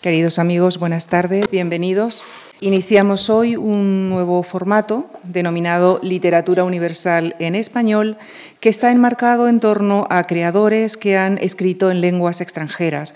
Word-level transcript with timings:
Queridos 0.00 0.38
amigos, 0.38 0.78
buenas 0.78 1.08
tardes, 1.08 1.44
bienvenidos. 1.50 2.22
Iniciamos 2.60 3.28
hoy 3.28 3.56
un 3.56 4.08
nuevo 4.08 4.42
formato 4.42 5.10
denominado 5.24 6.00
Literatura 6.02 6.64
Universal 6.64 7.36
en 7.38 7.54
Español, 7.54 8.16
que 8.60 8.70
está 8.70 8.90
enmarcado 8.92 9.46
en 9.46 9.60
torno 9.60 10.06
a 10.08 10.26
creadores 10.26 10.96
que 10.96 11.18
han 11.18 11.36
escrito 11.36 11.90
en 11.90 12.00
lenguas 12.00 12.40
extranjeras. 12.40 13.14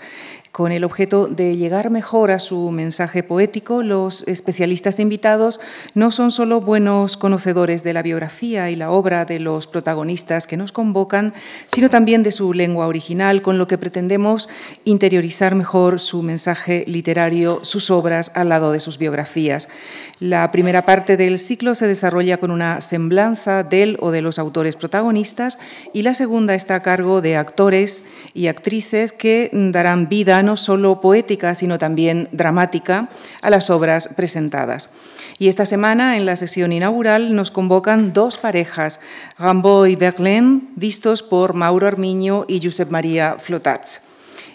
Con 0.55 0.71
el 0.71 0.85
objeto 0.85 1.27
de 1.27 1.57
llegar 1.57 1.89
mejor 1.89 2.31
a 2.31 2.39
su 2.39 2.71
mensaje 2.71 3.23
poético, 3.23 3.83
los 3.83 4.25
especialistas 4.25 5.01
invitados 5.01 5.59
no 5.95 6.13
son 6.13 6.31
solo 6.31 6.61
buenos 6.61 7.17
conocedores 7.17 7.83
de 7.83 7.91
la 7.91 8.01
biografía 8.01 8.71
y 8.71 8.77
la 8.77 8.89
obra 8.89 9.25
de 9.25 9.39
los 9.39 9.67
protagonistas 9.67 10.47
que 10.47 10.55
nos 10.55 10.71
convocan, 10.71 11.33
sino 11.65 11.89
también 11.89 12.23
de 12.23 12.31
su 12.31 12.53
lengua 12.53 12.87
original, 12.87 13.41
con 13.41 13.57
lo 13.57 13.67
que 13.67 13.77
pretendemos 13.77 14.47
interiorizar 14.85 15.55
mejor 15.55 15.99
su 15.99 16.21
mensaje 16.23 16.85
literario, 16.87 17.59
sus 17.63 17.91
obras 17.91 18.31
al 18.33 18.47
lado 18.47 18.71
de 18.71 18.79
sus 18.79 18.97
biografías. 18.97 19.67
La 20.21 20.49
primera 20.53 20.85
parte 20.85 21.17
del 21.17 21.37
ciclo 21.37 21.75
se 21.75 21.85
desarrolla 21.85 22.37
con 22.37 22.49
una 22.49 22.79
semblanza 22.79 23.63
del 23.63 23.97
o 23.99 24.11
de 24.11 24.21
los 24.21 24.39
autores 24.39 24.77
protagonistas 24.77 25.59
y 25.91 26.03
la 26.03 26.13
segunda 26.13 26.55
está 26.55 26.75
a 26.75 26.81
cargo 26.81 27.19
de 27.19 27.35
actores 27.35 28.05
y 28.33 28.47
actrices 28.47 29.11
que 29.11 29.49
darán 29.51 30.07
vida 30.07 30.44
no 30.45 30.57
solo 30.57 31.01
poética, 31.01 31.55
sino 31.55 31.77
también 31.77 32.29
dramática 32.31 33.09
a 33.41 33.49
las 33.49 33.69
obras 33.69 34.09
presentadas. 34.15 34.89
Y 35.37 35.49
esta 35.49 35.65
semana, 35.65 36.15
en 36.15 36.25
la 36.25 36.37
sesión 36.37 36.71
inaugural, 36.71 37.35
nos 37.35 37.51
convocan 37.51 38.13
dos 38.13 38.37
parejas, 38.37 38.99
Rambo 39.37 39.85
y 39.85 39.95
Verlaine, 39.95 40.61
vistos 40.75 41.23
por 41.23 41.53
Mauro 41.53 41.87
Armiño 41.87 42.45
y 42.47 42.61
Josep 42.63 42.89
María 42.89 43.35
Flotats. 43.37 44.01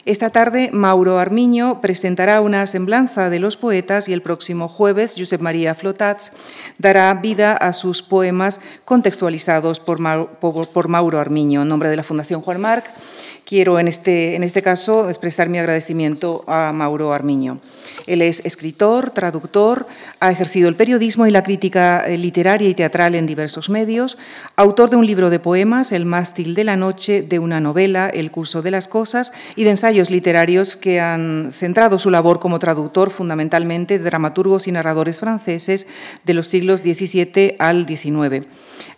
Esta 0.06 0.30
tarde, 0.30 0.70
Mauro 0.72 1.18
Armiño 1.18 1.82
presentará 1.82 2.40
una 2.40 2.66
semblanza 2.66 3.28
de 3.28 3.38
los 3.38 3.58
poetas 3.58 4.08
y 4.08 4.14
el 4.14 4.22
próximo 4.22 4.66
jueves, 4.66 5.14
Josep 5.18 5.42
María 5.42 5.74
Flotats 5.74 6.32
dará 6.78 7.12
vida 7.12 7.52
a 7.52 7.74
sus 7.74 8.02
poemas 8.02 8.62
contextualizados 8.86 9.78
por, 9.78 9.98
Mauro 10.88 11.18
Armiño, 11.18 11.62
en 11.62 11.68
nombre 11.68 11.90
de 11.90 11.96
la 11.96 12.02
Fundación 12.02 12.40
Juan 12.40 12.62
Marc 12.62 12.90
quiero 13.44 13.78
en 13.78 13.88
este, 13.88 14.36
en 14.36 14.42
este 14.42 14.62
caso 14.62 15.08
expresar 15.08 15.48
mi 15.48 15.58
agradecimiento 15.58 16.44
a 16.46 16.72
Mauro 16.72 17.12
Armiño. 17.12 17.60
Él 18.06 18.22
es 18.22 18.42
escritor, 18.44 19.10
traductor, 19.10 19.86
ha 20.20 20.30
ejercido 20.30 20.68
el 20.68 20.76
periodismo 20.76 21.26
y 21.26 21.30
la 21.30 21.42
crítica 21.42 22.04
eh, 22.06 22.18
literaria 22.18 22.68
y 22.68 22.74
teatral 22.74 23.14
en 23.14 23.26
diversos 23.26 23.70
medios, 23.70 24.18
autor 24.56 24.90
de 24.90 24.96
un 24.96 25.06
libro 25.06 25.30
de 25.30 25.38
poemas, 25.38 25.92
El 25.92 26.06
mástil 26.06 26.54
de 26.54 26.64
la 26.64 26.76
noche, 26.76 27.22
de 27.22 27.38
una 27.38 27.60
novela, 27.60 28.08
El 28.08 28.30
curso 28.30 28.62
de 28.62 28.70
las 28.70 28.88
cosas, 28.88 29.32
y 29.56 29.64
de 29.64 29.70
ensayos 29.70 30.10
literarios 30.10 30.76
que 30.76 31.00
han 31.00 31.50
centrado 31.52 31.98
su 31.98 32.10
labor 32.10 32.40
como 32.40 32.58
traductor 32.58 33.10
fundamentalmente 33.10 33.98
de 33.98 34.04
dramaturgos 34.04 34.66
y 34.66 34.72
narradores 34.72 35.20
franceses 35.20 35.86
de 36.24 36.34
los 36.34 36.48
siglos 36.48 36.80
XVII 36.80 37.56
al 37.58 37.86
XIX. 37.86 38.46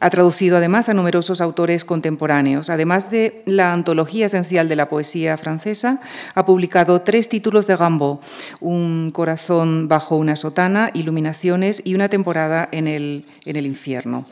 Ha 0.01 0.11
traducido 0.11 0.57
además 0.57 0.89
a 0.89 0.95
numerosos 0.95 1.41
autores 1.41 1.85
contemporáneos. 1.85 2.71
Además 2.71 3.11
de 3.11 3.43
la 3.47 3.73
antología 3.73 4.29
esencial 4.33 4.69
de 4.69 4.77
la 4.77 4.89
poesía 4.89 5.37
francesa, 5.37 6.01
ha 6.35 6.47
publicado 6.47 7.03
tres 7.03 7.29
títulos 7.29 7.67
de 7.67 7.77
Gambo, 7.77 8.21
Un 8.61 9.11
corazón 9.13 9.89
bajo 9.89 10.17
una 10.17 10.37
sotana, 10.37 10.91
Iluminaciones 10.95 11.83
y 11.85 11.95
una 11.95 12.09
temporada 12.09 12.69
en 12.73 12.89
el, 12.89 13.27
en 13.45 13.57
el 13.57 13.67
infierno. 13.67 14.27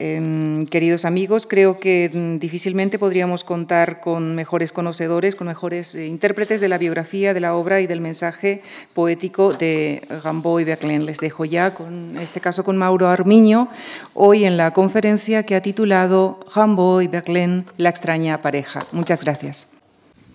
Queridos 0.00 1.04
amigos, 1.04 1.46
creo 1.46 1.78
que 1.78 2.10
mm, 2.10 2.38
difícilmente 2.38 2.98
podríamos 2.98 3.44
contar 3.44 4.00
con 4.00 4.34
mejores 4.34 4.72
conocedores, 4.72 5.36
con 5.36 5.46
mejores 5.46 5.94
eh, 5.94 6.06
intérpretes 6.06 6.62
de 6.62 6.68
la 6.68 6.78
biografía, 6.78 7.34
de 7.34 7.40
la 7.40 7.54
obra 7.54 7.82
y 7.82 7.86
del 7.86 8.00
mensaje 8.00 8.62
poético 8.94 9.52
de 9.52 10.02
Gambo 10.24 10.58
y 10.58 10.64
Verlaine. 10.64 11.04
Les 11.04 11.18
dejo 11.18 11.44
ya, 11.44 11.74
con, 11.74 12.12
en 12.12 12.18
este 12.18 12.40
caso 12.40 12.64
con 12.64 12.78
Mauro 12.78 13.08
Armiño, 13.08 13.68
hoy 14.14 14.46
en 14.46 14.56
la 14.56 14.72
conferencia 14.72 15.42
que 15.42 15.54
ha 15.54 15.60
titulado 15.60 16.40
Gambo 16.54 17.02
y 17.02 17.06
Verlaine, 17.06 17.66
la 17.76 17.90
extraña 17.90 18.40
pareja. 18.40 18.86
Muchas 18.92 19.22
gracias. 19.22 19.72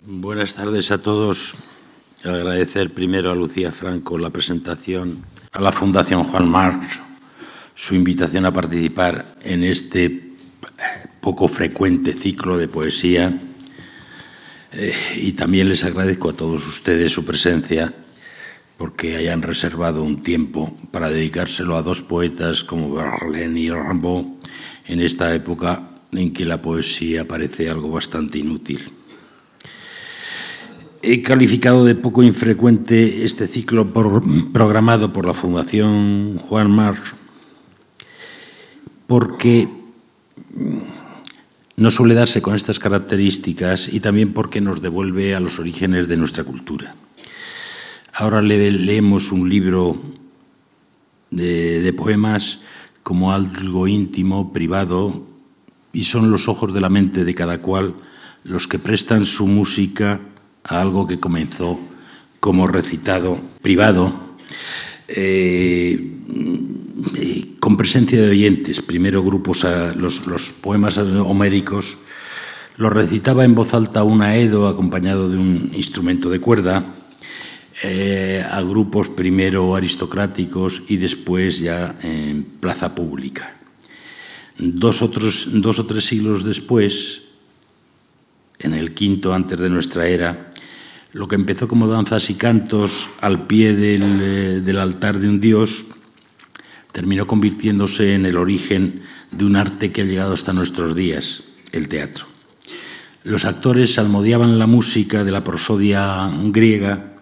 Buenas 0.05 0.53
tardes 0.53 0.91
a 0.91 0.99
todos. 0.99 1.55
Agradecer 2.23 2.93
primero 2.93 3.31
a 3.31 3.35
Lucía 3.35 3.71
Franco 3.71 4.19
la 4.19 4.29
presentación, 4.29 5.25
a 5.51 5.59
la 5.59 5.71
Fundación 5.71 6.23
Juan 6.23 6.47
Marx 6.47 7.01
su 7.75 7.93
invitación 7.93 8.45
a 8.45 8.53
participar 8.53 9.35
en 9.43 9.63
este 9.63 10.31
poco 11.19 11.47
frecuente 11.47 12.13
ciclo 12.13 12.57
de 12.57 12.69
poesía 12.69 13.37
eh, 14.71 14.93
y 15.17 15.33
también 15.33 15.67
les 15.67 15.83
agradezco 15.83 16.29
a 16.29 16.33
todos 16.33 16.65
ustedes 16.67 17.11
su 17.11 17.25
presencia 17.25 17.93
porque 18.77 19.17
hayan 19.17 19.41
reservado 19.41 20.03
un 20.03 20.23
tiempo 20.23 20.75
para 20.91 21.09
dedicárselo 21.09 21.75
a 21.75 21.81
dos 21.81 22.01
poetas 22.01 22.63
como 22.63 22.93
Verlaine 22.93 23.59
y 23.59 23.69
Rimbaud 23.69 24.25
en 24.87 25.01
esta 25.01 25.33
época 25.33 25.89
en 26.13 26.33
que 26.33 26.45
la 26.45 26.61
poesía 26.61 27.27
parece 27.27 27.69
algo 27.69 27.89
bastante 27.89 28.39
inútil. 28.39 28.91
He 31.01 31.21
calificado 31.21 31.85
de 31.85 31.95
poco 31.95 32.23
infrecuente 32.23 33.25
este 33.25 33.47
ciclo 33.47 33.91
programado 34.53 35.13
por 35.13 35.25
la 35.25 35.33
Fundación 35.33 36.37
Juan 36.37 36.71
Marx 36.71 37.13
porque 39.07 39.67
no 41.77 41.91
suele 41.91 42.13
darse 42.13 42.41
con 42.41 42.55
estas 42.55 42.79
características 42.79 43.89
y 43.91 43.99
también 43.99 44.33
porque 44.33 44.61
nos 44.61 44.81
devuelve 44.81 45.35
a 45.35 45.39
los 45.39 45.59
orígenes 45.59 46.07
de 46.07 46.17
nuestra 46.17 46.43
cultura. 46.43 46.95
Ahora 48.13 48.41
leemos 48.41 49.31
un 49.31 49.49
libro 49.49 49.97
de, 51.31 51.93
poemas 51.93 52.59
como 53.03 53.33
algo 53.33 53.87
íntimo, 53.87 54.53
privado, 54.53 55.27
y 55.91 56.05
son 56.05 56.31
los 56.31 56.47
ojos 56.47 56.73
de 56.73 56.81
la 56.81 56.89
mente 56.89 57.25
de 57.25 57.35
cada 57.35 57.61
cual 57.61 57.95
los 58.43 58.67
que 58.67 58.79
prestan 58.79 59.25
su 59.25 59.47
música 59.47 60.21
a 60.63 60.81
algo 60.81 61.07
que 61.07 61.19
comenzó 61.19 61.79
como 62.39 62.67
recitado 62.67 63.39
privado. 63.61 64.13
Eh, 65.07 66.15
con 67.65 67.77
presencia 67.77 68.21
de 68.21 68.29
oyentes, 68.29 68.79
primero 68.79 69.23
grupos, 69.23 69.65
a 69.65 69.91
los, 69.95 70.21
poemas 70.61 70.99
homéricos, 70.99 71.97
los 72.77 72.93
recitaba 72.93 73.43
en 73.43 73.55
voz 73.55 73.73
alta 73.73 74.03
un 74.03 74.21
aedo 74.21 74.67
acompañado 74.67 75.31
de 75.31 75.37
un 75.37 75.71
instrumento 75.73 76.29
de 76.29 76.39
cuerda, 76.39 76.93
eh, 77.81 78.45
a 78.47 78.61
grupos 78.61 79.09
primero 79.09 79.75
aristocráticos 79.75 80.83
y 80.89 80.97
después 80.97 81.57
ya 81.57 81.97
en 82.03 82.43
plaza 82.43 82.93
pública. 82.93 83.57
Dos, 84.59 85.01
otros, 85.01 85.47
dos 85.51 85.79
o 85.79 85.87
tres 85.87 86.05
siglos 86.05 86.43
después, 86.43 87.23
en 88.59 88.75
el 88.75 88.93
quinto 88.93 89.33
antes 89.33 89.57
de 89.57 89.71
nuestra 89.71 90.05
era, 90.05 90.51
lo 91.13 91.25
que 91.25 91.33
empezó 91.33 91.67
como 91.67 91.87
danzas 91.87 92.29
y 92.29 92.35
cantos 92.35 93.09
al 93.21 93.47
pie 93.47 93.73
del, 93.73 94.19
eh, 94.21 94.61
del 94.63 94.77
altar 94.77 95.17
de 95.17 95.29
un 95.29 95.39
dios, 95.39 95.87
terminó 96.95 97.27
convirtiéndose 97.27 98.15
en 98.15 98.25
el 98.25 98.37
origen 98.37 99.01
de 99.29 99.43
un 99.43 99.57
arte 99.57 99.91
que 99.91 100.01
ha 100.03 100.05
llegado 100.05 100.33
hasta 100.33 100.53
nuestros 100.53 100.95
días, 100.95 101.43
el 101.73 101.89
teatro. 101.89 102.25
Los 103.25 103.43
actores 103.43 103.95
salmodiaban 103.95 104.57
la 104.57 104.65
música 104.65 105.25
de 105.25 105.31
la 105.31 105.43
prosodia 105.43 106.31
griega 106.45 107.15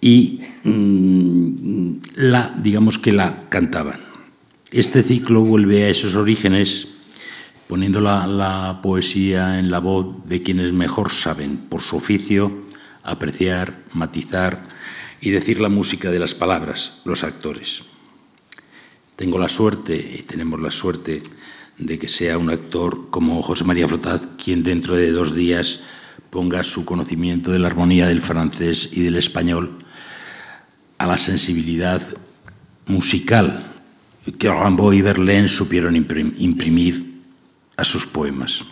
y 0.00 0.40
mm, 0.64 1.92
la, 2.16 2.52
digamos 2.60 2.98
que 2.98 3.12
la 3.12 3.44
cantaban. 3.48 4.00
Este 4.72 5.04
ciclo 5.04 5.42
vuelve 5.42 5.84
a 5.84 5.90
esos 5.90 6.16
orígenes 6.16 6.88
poniendo 7.68 8.00
la, 8.00 8.26
la 8.26 8.80
poesía 8.82 9.60
en 9.60 9.70
la 9.70 9.78
voz 9.78 10.26
de 10.26 10.42
quienes 10.42 10.72
mejor 10.72 11.12
saben, 11.12 11.58
por 11.68 11.80
su 11.80 11.94
oficio, 11.94 12.64
apreciar, 13.04 13.84
matizar 13.92 14.66
y 15.20 15.30
decir 15.30 15.60
la 15.60 15.68
música 15.68 16.10
de 16.10 16.18
las 16.18 16.34
palabras, 16.34 17.02
los 17.04 17.22
actores. 17.22 17.84
Tengo 19.16 19.38
la 19.38 19.48
suerte, 19.48 19.96
y 19.96 20.22
tenemos 20.22 20.60
la 20.60 20.70
suerte, 20.70 21.22
de 21.78 21.98
que 21.98 22.08
sea 22.08 22.38
un 22.38 22.50
actor 22.50 23.10
como 23.10 23.42
José 23.42 23.64
María 23.64 23.88
Flotaz 23.88 24.26
quien 24.42 24.62
dentro 24.62 24.94
de 24.94 25.10
dos 25.10 25.34
días 25.34 25.80
ponga 26.30 26.64
su 26.64 26.84
conocimiento 26.84 27.50
de 27.50 27.58
la 27.58 27.68
armonía 27.68 28.08
del 28.08 28.20
francés 28.20 28.90
y 28.92 29.02
del 29.02 29.16
español 29.16 29.78
a 30.98 31.06
la 31.06 31.18
sensibilidad 31.18 32.02
musical 32.86 33.72
que 34.38 34.50
Rimbaud 34.50 34.94
y 34.94 35.02
Verlaine 35.02 35.48
supieron 35.48 35.96
imprimir 35.96 37.22
a 37.76 37.84
sus 37.84 38.06
poemas. 38.06 38.64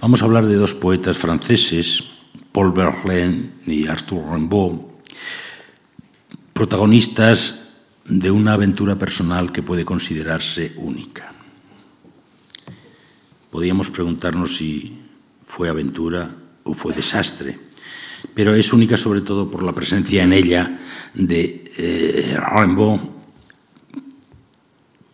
Vamos 0.00 0.20
a 0.22 0.26
hablar 0.26 0.46
de 0.46 0.56
dos 0.56 0.74
poetas 0.74 1.16
franceses, 1.16 2.04
Paul 2.52 2.72
Verlaine 2.72 3.50
y 3.66 3.86
Arthur 3.86 4.32
Rimbaud, 4.32 4.80
protagonistas 6.52 7.65
de 8.08 8.30
una 8.30 8.52
aventura 8.52 8.96
personal 8.96 9.52
que 9.52 9.62
puede 9.62 9.84
considerarse 9.84 10.72
única. 10.76 11.32
Podríamos 13.50 13.90
preguntarnos 13.90 14.56
si 14.56 14.98
fue 15.44 15.68
aventura 15.68 16.30
o 16.64 16.74
fue 16.74 16.94
desastre, 16.94 17.58
pero 18.34 18.54
es 18.54 18.72
única 18.72 18.96
sobre 18.96 19.22
todo 19.22 19.50
por 19.50 19.62
la 19.62 19.72
presencia 19.72 20.22
en 20.22 20.32
ella 20.32 20.80
de 21.14 21.64
eh, 21.78 22.36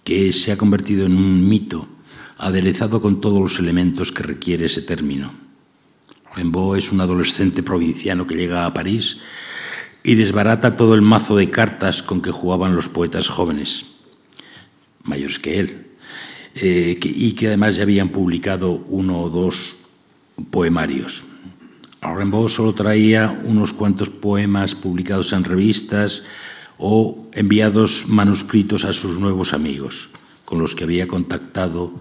que 0.05 0.33
se 0.33 0.53
ha 0.53 0.59
convertido 0.59 1.07
en 1.07 1.17
un 1.17 1.49
mito 1.49 1.89
aderezado 2.39 3.01
con 3.01 3.21
todos 3.21 3.41
los 3.41 3.59
elementos 3.59 4.11
que 4.11 4.25
requiere 4.25 4.67
ese 4.67 4.83
término. 4.83 5.33
Rimbaud 6.35 6.77
es 6.77 6.91
un 6.91 7.01
adolescente 7.01 7.63
provinciano 7.63 8.27
que 8.27 8.35
llega 8.35 8.67
a 8.67 8.75
París 8.75 9.19
y 10.05 10.15
desbarata 10.15 10.75
todo 10.75 10.95
el 10.95 11.03
mazo 11.03 11.37
de 11.37 11.51
cartas 11.51 12.03
con 12.03 12.23
que 12.23 12.31
jugaban 12.31 12.75
los 12.75 12.89
poetas 12.89 13.29
jóvenes, 13.29 13.87
mayores 15.05 15.39
que 15.39 15.61
él, 15.61 15.87
eh, 16.55 16.99
y 17.03 17.33
que 17.33 17.49
además 17.49 17.77
ya 17.77 17.85
habían 17.85 18.11
publicado 18.11 18.85
uno 18.89 19.21
o 19.21 19.31
dos 19.31 19.77
poemarios. 20.51 21.25
Rimbaud 22.03 22.49
solo 22.49 22.75
traía 22.75 23.41
unos 23.45 23.73
cuantos 23.73 24.11
poemas 24.11 24.75
publicados 24.75 25.33
en 25.33 25.45
revistas 25.45 26.25
o 26.79 27.31
enviados 27.33 28.07
manuscritos 28.09 28.85
a 28.85 28.93
sus 28.93 29.19
nuevos 29.21 29.53
amigos, 29.53 30.11
con 30.45 30.59
los 30.59 30.75
que 30.75 30.85
había 30.85 31.07
contactado 31.07 31.93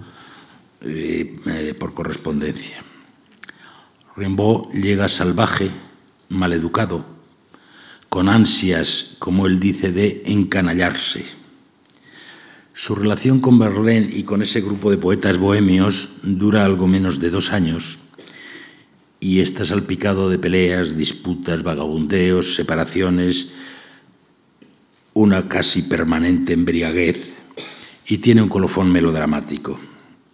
eh, 0.81 1.39
eh, 1.45 1.75
por 1.77 1.93
correspondencia. 1.93 2.83
Rimbaud 4.17 4.73
llega 4.73 5.07
salvaje, 5.07 5.69
maleducado, 6.29 7.05
con 8.11 8.27
ansias, 8.27 9.15
como 9.19 9.47
él 9.47 9.57
dice, 9.57 9.93
de 9.93 10.23
encanallarse. 10.25 11.23
Su 12.73 12.93
relación 12.93 13.39
con 13.39 13.57
Verlaine 13.57 14.09
y 14.11 14.23
con 14.23 14.41
ese 14.41 14.59
grupo 14.59 14.91
de 14.91 14.97
poetas 14.97 15.37
bohemios 15.37 16.15
dura 16.21 16.65
algo 16.65 16.87
menos 16.87 17.21
de 17.21 17.29
dos 17.29 17.53
años 17.53 17.99
y 19.21 19.39
está 19.39 19.63
salpicado 19.63 20.29
de 20.29 20.37
peleas, 20.37 20.97
disputas, 20.97 21.63
vagabundeos, 21.63 22.53
separaciones, 22.53 23.47
una 25.13 25.47
casi 25.47 25.83
permanente 25.83 26.51
embriaguez 26.51 27.31
y 28.05 28.17
tiene 28.17 28.41
un 28.41 28.49
colofón 28.49 28.91
melodramático. 28.91 29.79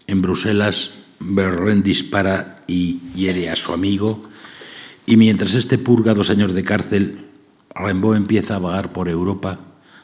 En 0.08 0.24
Bruselas, 0.24 0.94
Berlín 1.20 1.84
dispara 1.84 2.64
y 2.66 3.02
hiere 3.14 3.52
a 3.52 3.56
su 3.56 3.72
amigo 3.72 4.28
y 5.06 5.16
mientras 5.16 5.54
este 5.54 5.78
purga 5.78 6.16
dos 6.16 6.32
años 6.32 6.56
de 6.56 6.64
cárcel, 6.64 7.27
Rimbaud 7.78 8.16
empieza 8.16 8.56
a 8.56 8.60
vagar 8.60 8.92
por 8.94 9.10
Europa 9.10 9.60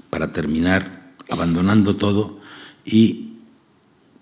para 0.09 0.31
terminar 0.31 1.13
abandonando 1.29 1.95
todo 1.95 2.39
y 2.85 3.33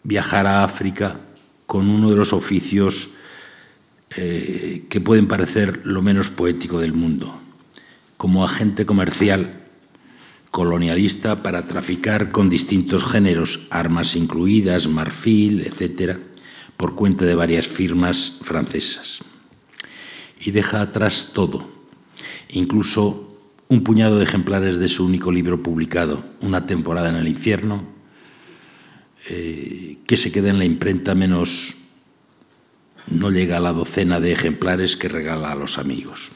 viajar 0.03 0.47
a 0.47 0.63
África 0.63 1.19
con 1.65 1.89
uno 1.89 2.09
de 2.09 2.15
los 2.15 2.33
oficios 2.33 3.11
eh, 4.15 4.85
que 4.89 5.01
pueden 5.01 5.27
parecer 5.27 5.81
lo 5.85 6.01
menos 6.01 6.31
poético 6.31 6.79
del 6.79 6.93
mundo, 6.93 7.39
como 8.17 8.43
agente 8.43 8.85
comercial 8.85 9.57
colonialista 10.51 11.41
para 11.41 11.65
traficar 11.65 12.31
con 12.31 12.49
distintos 12.49 13.05
géneros, 13.05 13.67
armas 13.69 14.17
incluidas, 14.17 14.87
marfil, 14.87 15.61
etc., 15.61 16.17
por 16.75 16.95
cuenta 16.95 17.25
de 17.25 17.35
varias 17.35 17.67
firmas 17.67 18.37
francesas. 18.41 19.19
Y 20.41 20.51
deja 20.51 20.81
atrás 20.81 21.29
todo, 21.33 21.69
incluso 22.49 23.30
un 23.71 23.85
puñado 23.85 24.17
de 24.17 24.25
ejemplares 24.25 24.79
de 24.79 24.89
su 24.89 25.05
único 25.05 25.31
libro 25.31 25.63
publicado, 25.63 26.25
Una 26.41 26.65
temporada 26.65 27.07
en 27.07 27.15
el 27.15 27.29
infierno, 27.29 27.85
eh, 29.29 29.99
que 30.05 30.17
se 30.17 30.29
queda 30.29 30.49
en 30.49 30.59
la 30.59 30.65
imprenta 30.65 31.15
menos 31.15 31.77
no 33.07 33.29
llega 33.29 33.55
a 33.55 33.61
la 33.61 33.71
docena 33.71 34.19
de 34.19 34.33
ejemplares 34.33 34.97
que 34.97 35.07
regala 35.07 35.53
a 35.53 35.55
los 35.55 35.77
amigos. 35.77 36.31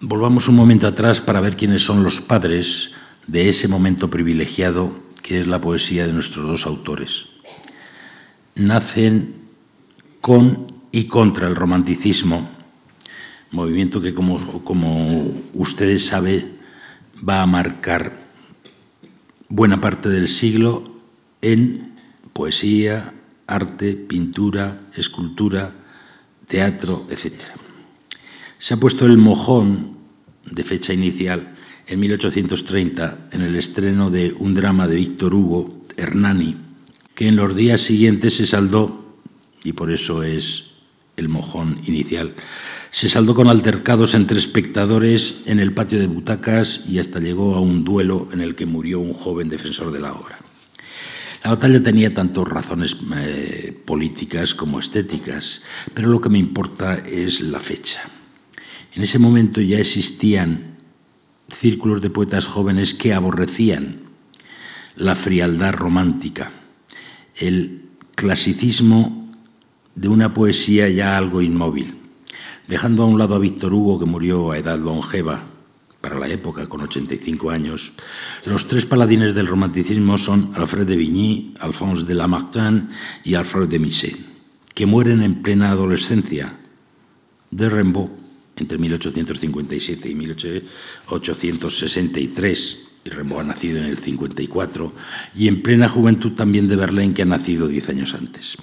Volvamos 0.00 0.48
un 0.48 0.56
momento 0.56 0.88
atrás 0.88 1.20
para 1.20 1.40
ver 1.40 1.56
quiénes 1.56 1.84
son 1.84 2.02
los 2.02 2.20
padres 2.20 2.90
de 3.28 3.48
ese 3.48 3.68
momento 3.68 4.10
privilegiado 4.10 4.92
que 5.22 5.40
es 5.40 5.46
la 5.46 5.60
poesía 5.60 6.04
de 6.04 6.12
nuestros 6.12 6.48
dos 6.48 6.66
autores. 6.66 7.26
Nacen 8.56 9.36
con 10.20 10.66
y 10.90 11.04
contra 11.04 11.46
el 11.46 11.54
romanticismo, 11.54 12.59
movimiento 13.50 14.00
que 14.00 14.14
como, 14.14 14.62
como 14.64 15.32
ustedes 15.54 16.06
saben 16.06 16.58
va 17.26 17.42
a 17.42 17.46
marcar 17.46 18.16
buena 19.48 19.80
parte 19.80 20.08
del 20.08 20.28
siglo 20.28 21.00
en 21.42 21.94
poesía, 22.32 23.12
arte, 23.46 23.94
pintura, 23.94 24.80
escultura, 24.96 25.74
teatro, 26.46 27.06
etc. 27.10 27.42
Se 28.58 28.74
ha 28.74 28.76
puesto 28.76 29.06
el 29.06 29.18
mojón 29.18 29.98
de 30.50 30.64
fecha 30.64 30.92
inicial 30.92 31.54
en 31.86 32.00
1830 32.00 33.28
en 33.32 33.40
el 33.42 33.56
estreno 33.56 34.10
de 34.10 34.32
un 34.38 34.54
drama 34.54 34.86
de 34.86 34.96
Víctor 34.96 35.34
Hugo, 35.34 35.84
Hernani, 35.96 36.56
que 37.14 37.28
en 37.28 37.36
los 37.36 37.54
días 37.56 37.80
siguientes 37.80 38.34
se 38.34 38.46
saldó, 38.46 39.16
y 39.64 39.72
por 39.72 39.90
eso 39.90 40.22
es 40.22 40.70
el 41.16 41.28
mojón 41.28 41.80
inicial, 41.86 42.34
se 42.90 43.08
saldó 43.08 43.34
con 43.34 43.48
altercados 43.48 44.14
entre 44.14 44.38
espectadores 44.38 45.42
en 45.46 45.60
el 45.60 45.72
patio 45.72 45.98
de 45.98 46.08
butacas 46.08 46.82
y 46.88 46.98
hasta 46.98 47.20
llegó 47.20 47.54
a 47.54 47.60
un 47.60 47.84
duelo 47.84 48.28
en 48.32 48.40
el 48.40 48.54
que 48.56 48.66
murió 48.66 49.00
un 49.00 49.14
joven 49.14 49.48
defensor 49.48 49.92
de 49.92 50.00
la 50.00 50.12
obra. 50.12 50.38
La 51.44 51.50
batalla 51.50 51.82
tenía 51.82 52.12
tanto 52.12 52.44
razones 52.44 52.96
eh, 53.16 53.80
políticas 53.86 54.54
como 54.54 54.78
estéticas, 54.78 55.62
pero 55.94 56.08
lo 56.08 56.20
que 56.20 56.28
me 56.28 56.38
importa 56.38 56.94
es 56.96 57.40
la 57.40 57.60
fecha. 57.60 58.02
En 58.94 59.02
ese 59.02 59.18
momento 59.18 59.60
ya 59.60 59.78
existían 59.78 60.76
círculos 61.48 62.02
de 62.02 62.10
poetas 62.10 62.46
jóvenes 62.46 62.92
que 62.92 63.14
aborrecían 63.14 64.02
la 64.96 65.16
frialdad 65.16 65.72
romántica, 65.72 66.52
el 67.36 67.82
clasicismo 68.14 69.32
de 69.94 70.08
una 70.08 70.34
poesía 70.34 70.88
ya 70.90 71.16
algo 71.16 71.40
inmóvil, 71.40 71.99
dejando 72.70 73.02
a 73.02 73.06
un 73.06 73.18
lado 73.18 73.34
a 73.34 73.40
Víctor 73.40 73.74
Hugo, 73.74 73.98
que 73.98 74.06
murió 74.06 74.52
a 74.52 74.58
edad 74.58 74.78
longeva, 74.78 75.42
para 76.00 76.16
la 76.18 76.28
época, 76.28 76.66
con 76.68 76.80
85 76.82 77.50
años. 77.50 77.94
Los 78.46 78.68
tres 78.68 78.86
paladines 78.86 79.34
del 79.34 79.48
romanticismo 79.48 80.16
son 80.16 80.52
Alfred 80.54 80.86
de 80.86 80.96
Vigny, 80.96 81.54
Alphonse 81.58 82.06
de 82.06 82.14
Lamartine 82.14 82.86
y 83.24 83.34
Alfred 83.34 83.66
de 83.68 83.80
Musset, 83.80 84.16
que 84.72 84.86
mueren 84.86 85.22
en 85.22 85.42
plena 85.42 85.72
adolescencia 85.72 86.54
de 87.50 87.68
Rimbaud 87.68 88.08
entre 88.56 88.78
1857 88.78 90.08
y 90.08 90.14
1863, 90.14 92.78
y 93.04 93.10
Rimbaud 93.10 93.40
ha 93.40 93.44
nacido 93.44 93.78
en 93.78 93.86
el 93.86 93.98
54, 93.98 94.92
y 95.34 95.48
en 95.48 95.60
plena 95.62 95.88
juventud 95.88 96.34
también 96.34 96.68
de 96.68 96.76
Verlaine, 96.76 97.14
que 97.14 97.22
ha 97.22 97.26
nacido 97.26 97.66
diez 97.66 97.88
años 97.88 98.14
antes. 98.14 98.56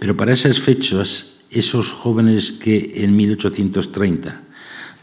Pero 0.00 0.16
para 0.16 0.32
esas 0.32 0.58
fechas, 0.58 1.33
esos 1.54 1.92
jóvenes 1.92 2.52
que 2.52 2.92
en 2.96 3.16
1830 3.16 4.42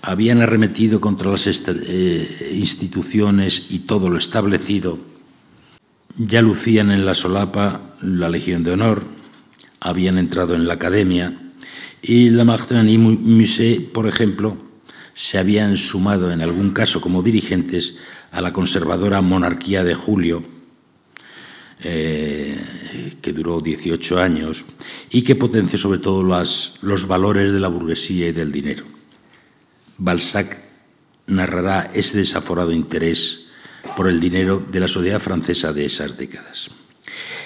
habían 0.02 0.42
arremetido 0.42 1.00
contra 1.00 1.32
las 1.32 1.48
eh, 1.48 2.52
instituciones 2.54 3.68
y 3.70 3.80
todo 3.80 4.10
lo 4.10 4.18
establecido, 4.18 5.00
ya 6.18 6.42
lucían 6.42 6.92
en 6.92 7.06
la 7.06 7.16
solapa 7.16 7.96
la 8.02 8.30
Legión 8.30 8.64
de 8.64 8.72
Honor, 8.72 9.04
habían 9.80 10.18
entrado 10.18 10.56
en 10.56 10.68
la 10.68 10.74
academia 10.74 11.38
y 12.02 12.30
Lamartine 12.30 12.92
y 12.92 12.98
Musset, 12.98 13.92
por 13.92 14.08
ejemplo, 14.08 14.58
se 15.14 15.38
habían 15.38 15.78
sumado 15.78 16.32
en 16.32 16.42
algún 16.42 16.72
caso 16.72 17.02
como 17.02 17.22
dirigentes 17.22 17.98
a 18.32 18.42
la 18.42 18.54
conservadora 18.54 19.22
monarquía 19.22 19.84
de 19.84 19.94
Julio, 19.94 20.44
eh, 21.84 23.14
que 23.22 23.34
duró 23.34 23.62
18 23.62 24.20
años 24.20 24.66
y 25.10 25.24
que 25.24 25.36
potenció 25.36 25.78
sobre 25.78 26.00
todo 26.00 26.24
los 26.24 27.08
valores 27.08 27.54
de 27.54 27.60
la 27.60 27.68
burguesía 27.68 28.28
y 28.28 28.32
del 28.32 28.52
dinero. 28.52 28.86
Balzac 29.98 30.62
narrará 31.28 31.92
ese 31.94 32.18
desaforado 32.18 32.72
interés 32.72 33.48
por 33.96 34.08
el 34.08 34.20
dinero 34.20 34.60
de 34.60 34.80
la 34.80 34.88
sociedad 34.88 35.20
francesa 35.20 35.74
de 35.74 35.86
esas 35.86 36.18
décadas. 36.18 36.70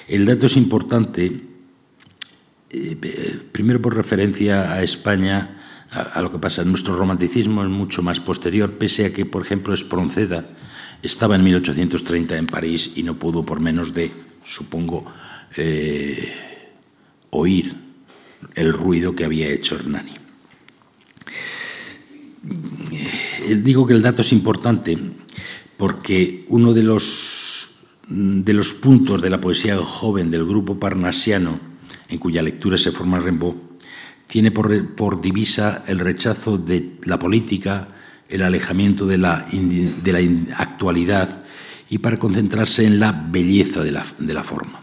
El 0.08 0.24
dato 0.24 0.46
es 0.46 0.56
importante, 0.56 1.42
eh, 2.70 3.40
primero 3.52 3.82
por 3.82 3.96
referencia 3.96 4.72
a 4.72 4.82
España, 4.82 5.56
a, 5.90 6.20
lo 6.20 6.30
que 6.30 6.38
pasa. 6.38 6.64
Nuestro 6.64 6.96
romanticismo 6.96 7.62
es 7.62 7.70
mucho 7.70 8.02
más 8.02 8.20
posterior, 8.20 8.72
pese 8.72 9.06
a 9.06 9.12
que, 9.12 9.24
por 9.24 9.42
ejemplo, 9.42 9.72
Espronceda 9.74 10.44
estaba 11.02 11.36
en 11.36 11.44
1830 11.44 12.36
en 12.36 12.46
París 12.46 12.92
y 12.96 13.02
no 13.02 13.18
pudo 13.18 13.44
por 13.44 13.60
menos 13.60 13.92
de, 13.92 14.10
supongo, 14.44 15.04
eh, 15.56 16.32
oír 17.30 17.74
el 18.54 18.72
ruido 18.72 19.14
que 19.14 19.24
había 19.24 19.48
hecho 19.48 19.76
Hernani. 19.76 20.14
Eh, 22.92 23.60
digo 23.62 23.86
que 23.86 23.94
el 23.94 24.02
dato 24.02 24.22
es 24.22 24.32
importante 24.32 24.98
porque 25.76 26.44
uno 26.48 26.72
de 26.72 26.82
los, 26.82 27.70
de 28.08 28.52
los 28.52 28.72
puntos 28.74 29.20
de 29.20 29.30
la 29.30 29.40
poesía 29.40 29.76
joven 29.78 30.30
del 30.30 30.44
grupo 30.44 30.78
parnasiano, 30.78 31.60
en 32.08 32.18
cuya 32.18 32.42
lectura 32.42 32.78
se 32.78 32.92
forma 32.92 33.18
Rimbaud, 33.18 33.54
tiene 34.26 34.50
por, 34.50 35.20
divisa 35.20 35.84
el 35.86 35.98
rechazo 35.98 36.58
de 36.58 36.98
la 37.04 37.18
política, 37.18 37.88
el 38.28 38.42
alejamiento 38.42 39.06
de 39.06 39.18
la, 39.18 39.46
de 39.50 40.12
la 40.12 40.56
actualidad 40.56 41.44
y 41.88 41.98
para 41.98 42.16
concentrarse 42.16 42.84
en 42.84 42.98
la 42.98 43.12
belleza 43.12 43.82
de 43.82 43.92
la, 43.92 44.42
forma. 44.42 44.80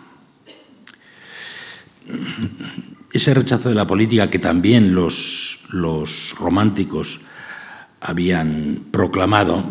Ese 3.12 3.33
rechazo 3.33 3.69
de 3.69 3.75
la 3.75 3.88
política 3.88 4.29
que 4.29 4.39
también 4.39 4.95
los, 4.95 5.65
románticos 6.39 7.21
habían 8.00 8.85
proclamado, 8.91 9.65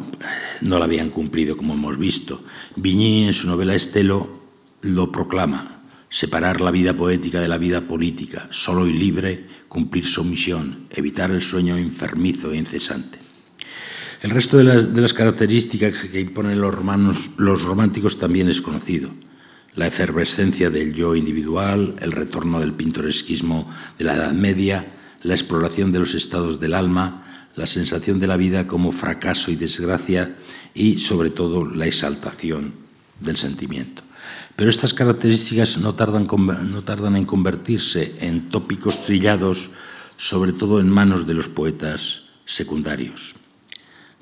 no 0.60 0.78
lo 0.78 0.84
habían 0.84 1.10
cumplido, 1.10 1.56
como 1.56 1.74
hemos 1.74 1.98
visto. 1.98 2.44
Vigny, 2.76 3.24
en 3.24 3.32
su 3.32 3.46
novela 3.46 3.74
Estelo, 3.74 4.42
lo 4.82 5.12
proclama, 5.12 5.82
separar 6.08 6.60
la 6.60 6.70
vida 6.70 6.96
poética 6.96 7.40
de 7.40 7.48
la 7.48 7.58
vida 7.58 7.82
política, 7.82 8.48
solo 8.50 8.86
y 8.86 8.92
libre, 8.92 9.46
cumplir 9.68 10.06
su 10.06 10.24
misión, 10.24 10.86
evitar 10.90 11.30
el 11.30 11.42
sueño 11.42 11.76
enfermizo 11.76 12.52
e 12.52 12.56
incesante. 12.56 13.31
El 14.22 14.30
resto 14.30 14.56
de 14.56 14.62
las, 14.62 15.14
características 15.14 15.94
que 15.94 16.20
imponen 16.20 16.60
los, 16.60 16.72
romanos, 16.72 17.30
los 17.38 17.62
románticos 17.62 18.20
también 18.20 18.48
es 18.48 18.62
conocido. 18.62 19.10
La 19.74 19.88
efervescencia 19.88 20.70
del 20.70 20.94
yo 20.94 21.16
individual, 21.16 21.96
el 22.00 22.12
retorno 22.12 22.60
del 22.60 22.72
pintoresquismo 22.72 23.68
de 23.98 24.04
la 24.04 24.14
Edad 24.14 24.32
Media, 24.32 24.86
la 25.22 25.34
exploración 25.34 25.90
de 25.90 25.98
los 25.98 26.14
estados 26.14 26.60
del 26.60 26.74
alma, 26.74 27.50
la 27.56 27.66
sensación 27.66 28.20
de 28.20 28.28
la 28.28 28.36
vida 28.36 28.68
como 28.68 28.92
fracaso 28.92 29.50
y 29.50 29.56
desgracia 29.56 30.36
y, 30.72 31.00
sobre 31.00 31.30
todo, 31.30 31.64
la 31.64 31.86
exaltación 31.86 32.74
del 33.18 33.36
sentimiento. 33.36 34.04
Pero 34.54 34.70
estas 34.70 34.94
características 34.94 35.78
no 35.78 35.96
tardan, 35.96 36.28
no 36.70 36.84
tardan 36.84 37.16
en 37.16 37.24
convertirse 37.24 38.14
en 38.20 38.50
tópicos 38.50 39.02
trillados, 39.02 39.70
sobre 40.16 40.52
todo 40.52 40.78
en 40.78 40.88
manos 40.88 41.26
de 41.26 41.34
los 41.34 41.48
poetas 41.48 42.22
secundarios. 42.44 43.41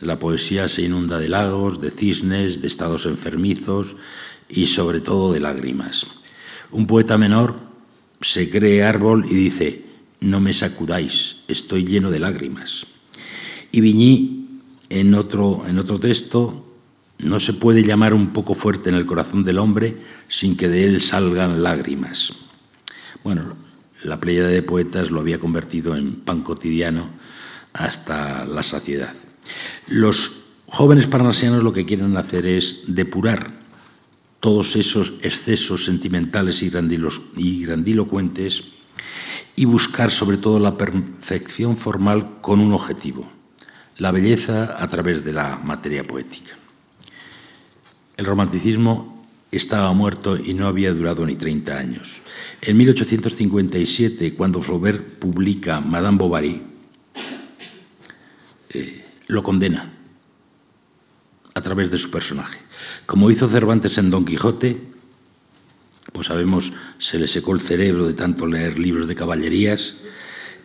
La 0.00 0.19
poesía 0.19 0.69
se 0.69 0.83
inunda 0.83 1.19
de 1.19 1.28
lagos, 1.28 1.80
de 1.80 1.90
cisnes, 1.90 2.62
de 2.62 2.66
estados 2.66 3.04
enfermizos 3.04 3.97
y 4.49 4.66
sobre 4.66 5.00
todo 5.00 5.33
de 5.33 5.40
lágrimas. 5.40 6.07
Un 6.71 6.87
poeta 6.87 7.19
menor 7.19 7.57
se 8.21 8.49
cree 8.49 8.83
árbol 8.83 9.26
y 9.28 9.35
dice, 9.35 9.85
no 10.21 10.40
me 10.40 10.52
sacudáis, 10.52 11.42
estoy 11.49 11.85
lleno 11.85 12.11
de 12.11 12.19
lágrimas. 12.19 12.87
Y 13.73 13.80
Viñí, 13.80 14.61
en 14.88 15.14
otro, 15.14 15.64
en 15.69 15.78
otro 15.78 16.00
texto, 16.00 16.66
no 17.19 17.38
se 17.38 17.52
puede 17.52 17.85
llamar 17.85 18.14
un 18.14 18.33
poco 18.33 18.54
fuerte 18.54 18.88
en 18.88 18.97
el 18.97 19.07
corazón 19.07 19.45
del 19.45 19.59
hombre 19.59 19.97
sin 20.28 20.57
que 20.57 20.69
de 20.69 20.85
él 20.85 21.02
salgan 21.02 21.62
lágrimas. 21.62 22.33
Bueno, 23.23 23.54
la 24.02 24.19
pléyade 24.19 24.54
de 24.54 24.62
poetas 24.62 25.11
lo 25.11 25.21
había 25.21 25.38
convertido 25.38 25.95
en 25.95 26.16
pan 26.16 26.42
cotidiano 26.42 27.11
hasta 27.75 28.47
la 28.47 28.62
saciedad. 28.62 29.14
Los 29.87 30.44
jóvenes 30.66 31.06
parnasianos 31.06 31.64
lo 31.64 31.73
que 31.73 31.85
quieren 31.85 32.16
hacer 32.16 32.47
es 32.47 32.82
depurar 32.87 33.61
todos 34.40 34.75
esos 34.76 35.14
excesos 35.23 35.85
sentimentales 35.85 36.62
y, 36.62 36.70
grandilocuentes 36.70 38.64
y 39.54 39.64
buscar 39.66 40.11
sobre 40.11 40.38
todo 40.38 40.59
la 40.59 40.76
perfección 40.78 41.76
formal 41.76 42.40
con 42.40 42.61
un 42.61 42.73
objetivo, 42.73 43.30
la 43.99 44.11
belleza 44.11 44.82
a 44.82 44.88
través 44.88 45.25
de 45.25 45.35
la 45.35 45.61
materia 45.62 46.06
poética. 46.06 46.56
El 48.16 48.25
romanticismo 48.25 49.26
estaba 49.50 49.92
muerto 49.92 50.38
y 50.38 50.54
no 50.54 50.66
había 50.66 50.94
durado 50.94 51.26
ni 51.26 51.37
30 51.37 51.76
años. 51.76 52.20
En 52.62 52.76
1857, 52.76 54.35
cuando 54.35 54.62
Flaubert 54.62 55.18
publica 55.18 55.80
Madame 55.80 56.18
Bovary, 56.18 56.62
eh, 58.70 59.00
lo 59.30 59.42
condena 59.42 59.90
a 61.54 61.60
través 61.60 61.90
de 61.90 61.99
su 61.99 62.10
personaje. 62.10 62.58
Como 63.06 63.30
hizo 63.30 63.49
Cervantes 63.49 63.99
en 63.99 64.10
Don 64.10 64.25
Quijote, 64.25 64.80
pues 66.12 66.26
sabemos, 66.26 66.72
se 66.99 67.18
le 67.18 67.26
secó 67.26 67.54
el 67.54 67.60
cerebro 67.60 68.06
de 68.06 68.14
tanto 68.14 68.46
leer 68.46 68.78
libros 68.78 69.08
de 69.08 69.14
caballerías, 69.14 69.96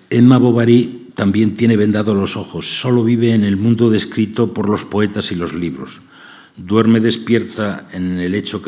Emma 0.10 0.38
Bovary 0.38 1.12
también 1.15 1.55
tiene 1.55 1.77
vendados 1.77 2.15
los 2.15 2.38
ojos, 2.38 2.79
solo 2.79 3.03
vive 3.03 3.34
en 3.34 3.43
el 3.43 3.57
mundo 3.57 3.89
descrito 3.89 4.53
por 4.53 4.69
los 4.69 4.86
poetas 4.86 5.31
y 5.31 5.36
los 5.36 5.53
libros 5.53 6.01
duerme 6.57 7.00
despierta 7.00 7.88
en 7.91 8.19
el 8.19 8.34
hecho 8.34 8.62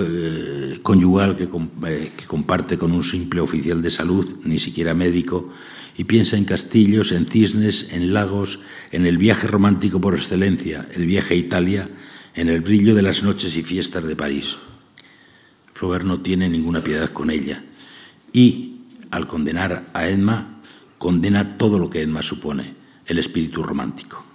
conyugal 0.81 1.37
eh, 1.39 2.11
que, 2.15 2.25
comparte 2.25 2.77
con 2.77 2.91
un 2.91 3.03
simple 3.03 3.41
oficial 3.41 3.81
de 3.81 3.89
salud, 3.89 4.35
ni 4.43 4.59
siquiera 4.59 4.93
médico, 4.93 5.49
y 5.97 6.03
piensa 6.03 6.37
en 6.37 6.45
castillos, 6.45 7.11
en 7.11 7.25
cisnes, 7.25 7.87
en 7.91 8.13
lagos, 8.13 8.59
en 8.91 9.05
el 9.05 9.17
viaje 9.17 9.47
romántico 9.47 9.99
por 9.99 10.15
excelencia, 10.15 10.87
el 10.93 11.05
viaje 11.05 11.33
a 11.33 11.37
Italia, 11.37 11.89
en 12.35 12.49
el 12.49 12.61
brillo 12.61 12.95
de 12.95 13.01
las 13.01 13.23
noches 13.23 13.57
y 13.57 13.63
fiestas 13.63 14.05
de 14.05 14.15
París. 14.15 14.57
Flaubert 15.73 16.05
no 16.05 16.21
tiene 16.21 16.49
ninguna 16.49 16.83
piedad 16.83 17.09
con 17.09 17.29
ella 17.29 17.63
y, 18.31 18.81
al 19.11 19.27
condenar 19.27 19.89
a 19.93 20.07
Edma, 20.07 20.59
condena 20.97 21.57
todo 21.57 21.79
lo 21.79 21.89
que 21.89 22.01
Edma 22.01 22.21
supone, 22.21 22.75
el 23.07 23.19
espíritu 23.19 23.63
romántico 23.63 24.27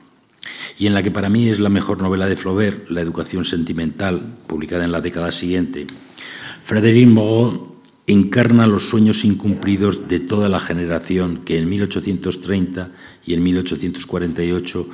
y 0.79 0.87
en 0.87 0.95
la 0.95 1.03
que 1.03 1.11
para 1.11 1.29
mí 1.29 1.49
es 1.49 1.61
la 1.61 1.69
mejor 1.69 2.01
novela 2.01 2.27
de 2.27 2.37
Flaubert, 2.37 2.89
La 2.91 3.01
educación 3.01 3.45
sentimental, 3.45 4.37
publicada 4.47 4.85
en 4.85 4.93
la 4.93 5.01
década 5.01 5.33
siguiente, 5.33 5.87
Frédéric 6.65 7.09
encarna 8.07 8.67
los 8.67 8.89
sueños 8.89 9.25
incumplidos 9.25 10.09
de 10.09 10.21
toda 10.21 10.49
la 10.49 10.61
generación 10.61 11.43
que 11.45 11.59
en 11.59 11.69
1830 11.69 12.91
y 13.25 13.35
en 13.35 13.43
1848 13.43 14.89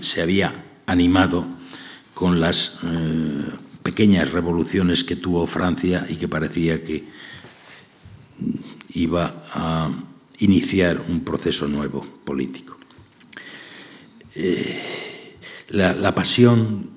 se 0.00 0.22
había 0.22 0.64
animado 0.86 1.46
con 2.12 2.40
las 2.40 2.78
eh, 2.84 3.50
pequeñas 3.82 4.30
revoluciones 4.30 5.04
que 5.04 5.16
tuvo 5.16 5.46
Francia 5.46 6.06
y 6.08 6.16
que 6.16 6.28
parecía 6.28 6.82
que 6.84 7.04
iba 8.94 9.44
a 9.52 9.90
iniciar 10.38 11.02
un 11.08 11.20
proceso 11.20 11.66
nuevo 11.66 12.06
político. 12.24 12.76
Eh, 14.34 15.36
la, 15.68 16.14
pasión 16.14 16.90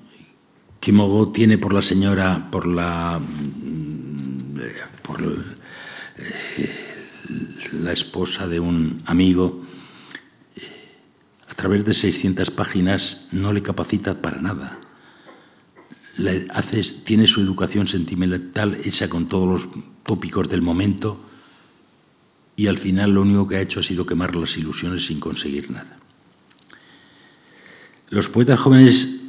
que 0.80 0.92
Mogo 0.92 1.30
tiene 1.30 1.58
por 1.58 1.72
la 1.72 1.82
señora, 1.82 2.48
por 2.50 2.66
la, 2.66 3.18
mm, 3.20 4.58
por 5.08 5.22
eh, 5.22 6.74
la 7.82 7.92
esposa 7.92 8.46
de 8.46 8.60
un 8.60 9.02
amigo, 9.06 9.64
a 11.48 11.54
través 11.54 11.84
de 11.86 11.94
600 11.94 12.50
páginas 12.50 13.24
no 13.32 13.52
le 13.52 13.62
capacita 13.62 14.20
para 14.20 14.40
nada. 14.40 14.78
hace, 16.50 16.82
tiene 17.04 17.26
su 17.26 17.40
educación 17.40 17.88
sentimental 17.88 18.76
hecha 18.84 19.08
con 19.08 19.28
todos 19.28 19.48
los 19.48 19.68
tópicos 20.04 20.48
del 20.48 20.62
momento 20.62 21.18
y 22.54 22.66
al 22.66 22.76
final 22.76 23.14
lo 23.14 23.22
único 23.22 23.46
que 23.46 23.56
ha 23.56 23.60
hecho 23.62 23.80
ha 23.80 23.82
sido 23.82 24.04
quemar 24.04 24.36
las 24.36 24.56
ilusiones 24.58 25.06
sin 25.06 25.20
conseguir 25.20 25.70
nada. 25.70 25.98
Los 28.10 28.28
poetas 28.28 28.60
jóvenes 28.60 29.20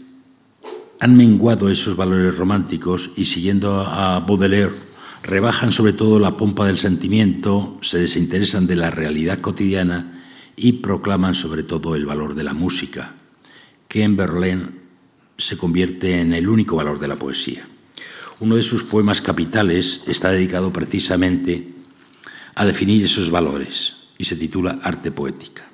han 1.00 1.16
menguado 1.16 1.70
esos 1.70 1.96
valores 1.96 2.36
románticos 2.36 3.12
y 3.16 3.26
siguiendo 3.26 3.82
a 3.82 4.20
Baudelaire 4.20 4.89
rebajan 5.24 5.72
sobre 5.72 5.94
todo 5.94 6.20
la 6.20 6.38
pompa 6.38 6.66
del 6.68 6.78
sentimiento, 6.78 7.78
se 7.82 8.00
desinteresan 8.00 8.68
de 8.68 8.76
la 8.76 8.92
realidad 8.92 9.40
cotidiana 9.40 10.24
y 10.56 10.74
proclaman 10.74 11.36
sobre 11.36 11.64
todo 11.64 11.96
el 11.96 12.06
valor 12.06 12.36
de 12.36 12.44
la 12.44 12.54
música, 12.54 13.16
que 13.88 14.04
en 14.04 14.18
Berlín 14.18 14.80
se 15.38 15.58
convierte 15.58 16.20
en 16.20 16.34
el 16.34 16.50
único 16.50 16.76
valor 16.76 17.00
de 17.00 17.08
la 17.08 17.16
poesía. 17.16 17.68
Uno 18.40 18.56
de 18.56 18.64
sus 18.64 18.84
poemas 18.84 19.22
capitales 19.22 20.02
está 20.08 20.32
dedicado 20.32 20.72
precisamente 20.72 21.74
a 22.56 22.66
definir 22.66 23.04
esos 23.04 23.32
valores 23.32 23.96
y 24.18 24.26
se 24.26 24.36
titula 24.36 24.80
Arte 24.84 25.12
Poética. 25.12 25.70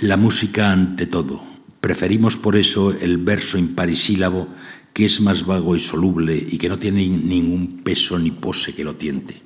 La 0.00 0.16
música 0.16 0.72
ante 0.72 1.06
todo, 1.06 1.56
Preferimos 1.86 2.36
por 2.36 2.56
eso 2.56 2.90
el 2.90 3.18
verso 3.18 3.58
imparisílabo 3.58 4.48
que 4.96 5.04
es 5.04 5.20
más 5.20 5.44
vago 5.44 5.76
y 5.76 5.78
soluble 5.78 6.34
y 6.34 6.56
que 6.56 6.70
no 6.70 6.78
tiene 6.78 7.06
ningún 7.06 7.82
peso 7.84 8.18
ni 8.18 8.30
pose 8.30 8.74
que 8.74 8.82
lo 8.82 8.94
tiente. 8.94 9.42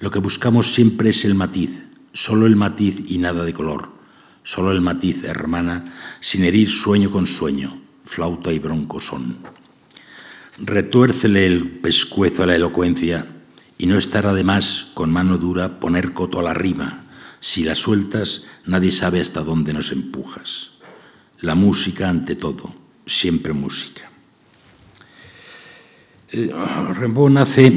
Lo 0.00 0.10
que 0.10 0.18
buscamos 0.18 0.74
siempre 0.74 1.10
es 1.10 1.24
el 1.24 1.36
matiz, 1.36 1.70
solo 2.12 2.44
el 2.44 2.56
matiz 2.56 2.96
y 3.06 3.18
nada 3.18 3.44
de 3.44 3.52
color, 3.52 3.88
solo 4.42 4.72
el 4.72 4.80
matiz, 4.80 5.22
hermana, 5.22 5.94
sin 6.18 6.42
herir 6.42 6.68
sueño 6.68 7.08
con 7.08 7.28
sueño, 7.28 7.80
flauta 8.04 8.52
y 8.52 8.58
bronco 8.58 8.98
son. 8.98 9.36
Retuércele 10.58 11.46
el 11.46 11.78
pescuezo 11.78 12.42
a 12.42 12.46
la 12.46 12.56
elocuencia 12.56 13.28
y 13.78 13.86
no 13.86 13.96
estará 13.96 14.34
de 14.34 14.42
más 14.42 14.90
con 14.94 15.12
mano 15.12 15.38
dura 15.38 15.78
poner 15.78 16.12
coto 16.12 16.40
a 16.40 16.42
la 16.42 16.54
rima. 16.54 17.04
Si 17.38 17.62
la 17.62 17.76
sueltas, 17.76 18.42
nadie 18.66 18.90
sabe 18.90 19.20
hasta 19.20 19.44
dónde 19.44 19.72
nos 19.72 19.92
empujas 19.92 20.70
la 21.42 21.54
música 21.54 22.08
ante 22.08 22.34
todo, 22.34 22.74
siempre 23.06 23.52
música. 23.52 24.07
Eh, 26.30 26.52
Rimbaud 26.98 27.30
nace 27.30 27.72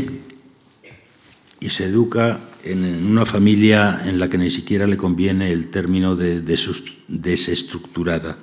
y 1.61 1.69
se 1.69 1.85
educa 1.85 2.37
en 2.65 2.83
una 3.05 3.25
familia 3.25 4.01
en 4.03 4.19
la 4.19 4.29
que 4.29 4.37
ni 4.37 4.49
siquiera 4.49 4.85
le 4.85 4.97
conviene 4.97 5.53
el 5.53 5.69
término 5.69 6.17
de 6.17 6.41
desestructurada. 6.41 8.37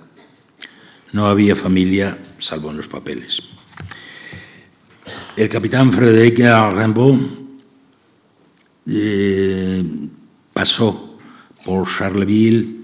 No 1.12 1.26
había 1.26 1.54
familia 1.54 2.16
salvo 2.38 2.70
en 2.70 2.78
los 2.78 2.88
papeles. 2.88 3.42
El 5.36 5.48
capitán 5.48 5.92
Frédéric 5.92 6.38
Rimbaud 6.38 7.20
eh, 8.86 9.84
pasó 10.54 11.18
por 11.66 11.86
Charleville, 11.86 12.78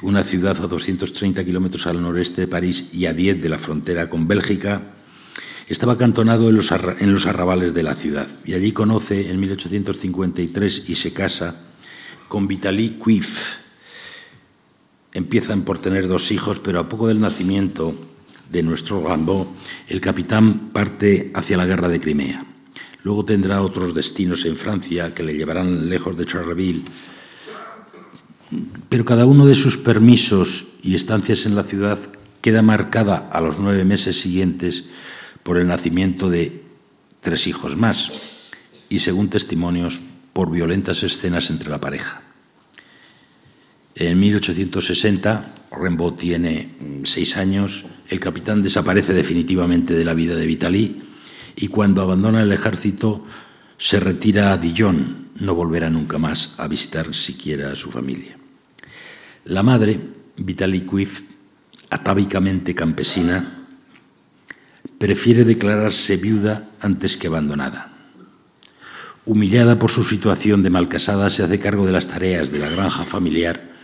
una 0.00 0.24
ciudad 0.24 0.56
a 0.62 0.66
230 0.66 1.44
kilómetros 1.44 1.86
al 1.86 2.00
noreste 2.00 2.40
de 2.40 2.48
París 2.48 2.86
y 2.92 3.04
a 3.04 3.12
10 3.12 3.42
de 3.42 3.48
la 3.50 3.58
frontera 3.58 4.08
con 4.08 4.26
Bélgica, 4.26 4.95
estaba 5.68 5.94
acantonado 5.94 6.48
en 6.48 6.56
los, 6.56 6.70
en 6.70 7.12
los 7.12 7.26
arrabales 7.26 7.74
de 7.74 7.82
la 7.82 7.94
ciudad 7.94 8.28
y 8.44 8.54
allí 8.54 8.72
conoce 8.72 9.30
en 9.30 9.40
1853 9.40 10.84
y 10.88 10.94
se 10.94 11.12
casa 11.12 11.62
con 12.28 12.46
Vitaly 12.46 12.90
Cuif. 12.98 13.56
Empiezan 15.12 15.62
por 15.62 15.78
tener 15.78 16.08
dos 16.08 16.30
hijos, 16.30 16.60
pero 16.60 16.78
a 16.80 16.88
poco 16.88 17.08
del 17.08 17.20
nacimiento 17.20 17.94
de 18.50 18.62
nuestro 18.62 19.06
Rimbaud, 19.06 19.46
el 19.88 20.00
capitán 20.00 20.70
parte 20.72 21.30
hacia 21.34 21.56
la 21.56 21.66
guerra 21.66 21.88
de 21.88 22.00
Crimea. 22.00 22.44
Luego 23.02 23.24
tendrá 23.24 23.62
otros 23.62 23.94
destinos 23.94 24.44
en 24.44 24.56
Francia 24.56 25.14
que 25.14 25.22
le 25.22 25.34
llevarán 25.34 25.88
lejos 25.88 26.16
de 26.16 26.26
Charleville. 26.26 26.82
Pero 28.88 29.04
cada 29.04 29.26
uno 29.26 29.46
de 29.46 29.54
sus 29.54 29.78
permisos 29.78 30.74
y 30.82 30.94
estancias 30.94 31.46
en 31.46 31.56
la 31.56 31.64
ciudad 31.64 31.98
queda 32.40 32.62
marcada 32.62 33.28
a 33.32 33.40
los 33.40 33.58
nueve 33.58 33.84
meses 33.84 34.20
siguientes 34.20 34.86
por 35.46 35.58
el 35.58 35.68
nacimiento 35.68 36.28
de 36.28 36.60
tres 37.20 37.46
hijos 37.46 37.76
más 37.76 38.10
y, 38.88 38.98
según 38.98 39.30
testimonios, 39.30 40.00
por 40.32 40.50
violentas 40.50 41.04
escenas 41.04 41.50
entre 41.50 41.70
la 41.70 41.80
pareja. 41.80 42.20
En 43.94 44.18
1860, 44.18 45.54
Rimbaud 45.70 46.14
tiene 46.14 46.70
seis 47.04 47.36
años, 47.36 47.86
el 48.08 48.18
capitán 48.18 48.64
desaparece 48.64 49.14
definitivamente 49.14 49.94
de 49.94 50.04
la 50.04 50.14
vida 50.14 50.34
de 50.34 50.46
Vitali 50.46 51.02
y 51.54 51.68
cuando 51.68 52.02
abandona 52.02 52.42
el 52.42 52.50
ejército 52.50 53.24
se 53.78 54.00
retira 54.00 54.50
a 54.50 54.58
Dijon, 54.58 55.28
no 55.38 55.54
volverá 55.54 55.88
nunca 55.88 56.18
más 56.18 56.54
a 56.58 56.66
visitar 56.66 57.14
siquiera 57.14 57.70
a 57.70 57.76
su 57.76 57.92
familia. 57.92 58.36
La 59.44 59.62
madre, 59.62 60.00
Vitali 60.38 60.80
Cuif, 60.80 61.20
atávicamente 61.88 62.74
campesina, 62.74 63.65
prefiere 64.98 65.44
declararse 65.44 66.16
viuda 66.16 66.68
antes 66.80 67.16
que 67.16 67.26
abandonada. 67.28 67.92
Humillada 69.24 69.78
por 69.78 69.90
su 69.90 70.04
situación 70.04 70.62
de 70.62 70.70
malcasada, 70.70 71.30
se 71.30 71.42
hace 71.42 71.58
cargo 71.58 71.84
de 71.84 71.92
las 71.92 72.06
tareas 72.06 72.52
de 72.52 72.60
la 72.60 72.68
granja 72.68 73.04
familiar 73.04 73.74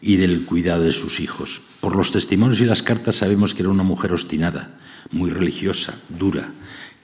y 0.00 0.16
del 0.16 0.44
cuidado 0.44 0.82
de 0.82 0.92
sus 0.92 1.20
hijos. 1.20 1.62
Por 1.80 1.96
los 1.96 2.12
testimonios 2.12 2.60
y 2.60 2.64
las 2.64 2.82
cartas 2.82 3.16
sabemos 3.16 3.54
que 3.54 3.62
era 3.62 3.70
una 3.70 3.84
mujer 3.84 4.12
obstinada, 4.12 4.78
muy 5.10 5.30
religiosa, 5.30 6.00
dura, 6.08 6.50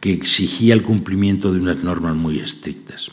que 0.00 0.12
exigía 0.12 0.74
el 0.74 0.82
cumplimiento 0.82 1.52
de 1.52 1.60
unas 1.60 1.84
normas 1.84 2.16
muy 2.16 2.40
estrictas. 2.40 3.12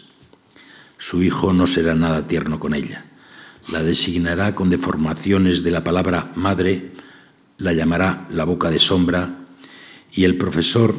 Su 0.97 1.23
hijo 1.23 1.53
no 1.53 1.67
será 1.67 1.93
nada 1.93 2.27
tierno 2.27 2.59
con 2.59 2.73
ella. 2.73 3.05
La 3.71 3.83
designará 3.83 4.55
con 4.55 4.69
deformaciones 4.69 5.63
de 5.63 5.71
la 5.71 5.83
palabra 5.83 6.31
madre, 6.35 6.91
la 7.57 7.71
llamará 7.73 8.27
la 8.31 8.45
boca 8.45 8.71
de 8.71 8.79
sombra 8.79 9.38
y 10.11 10.23
el 10.23 10.37
profesor, 10.37 10.95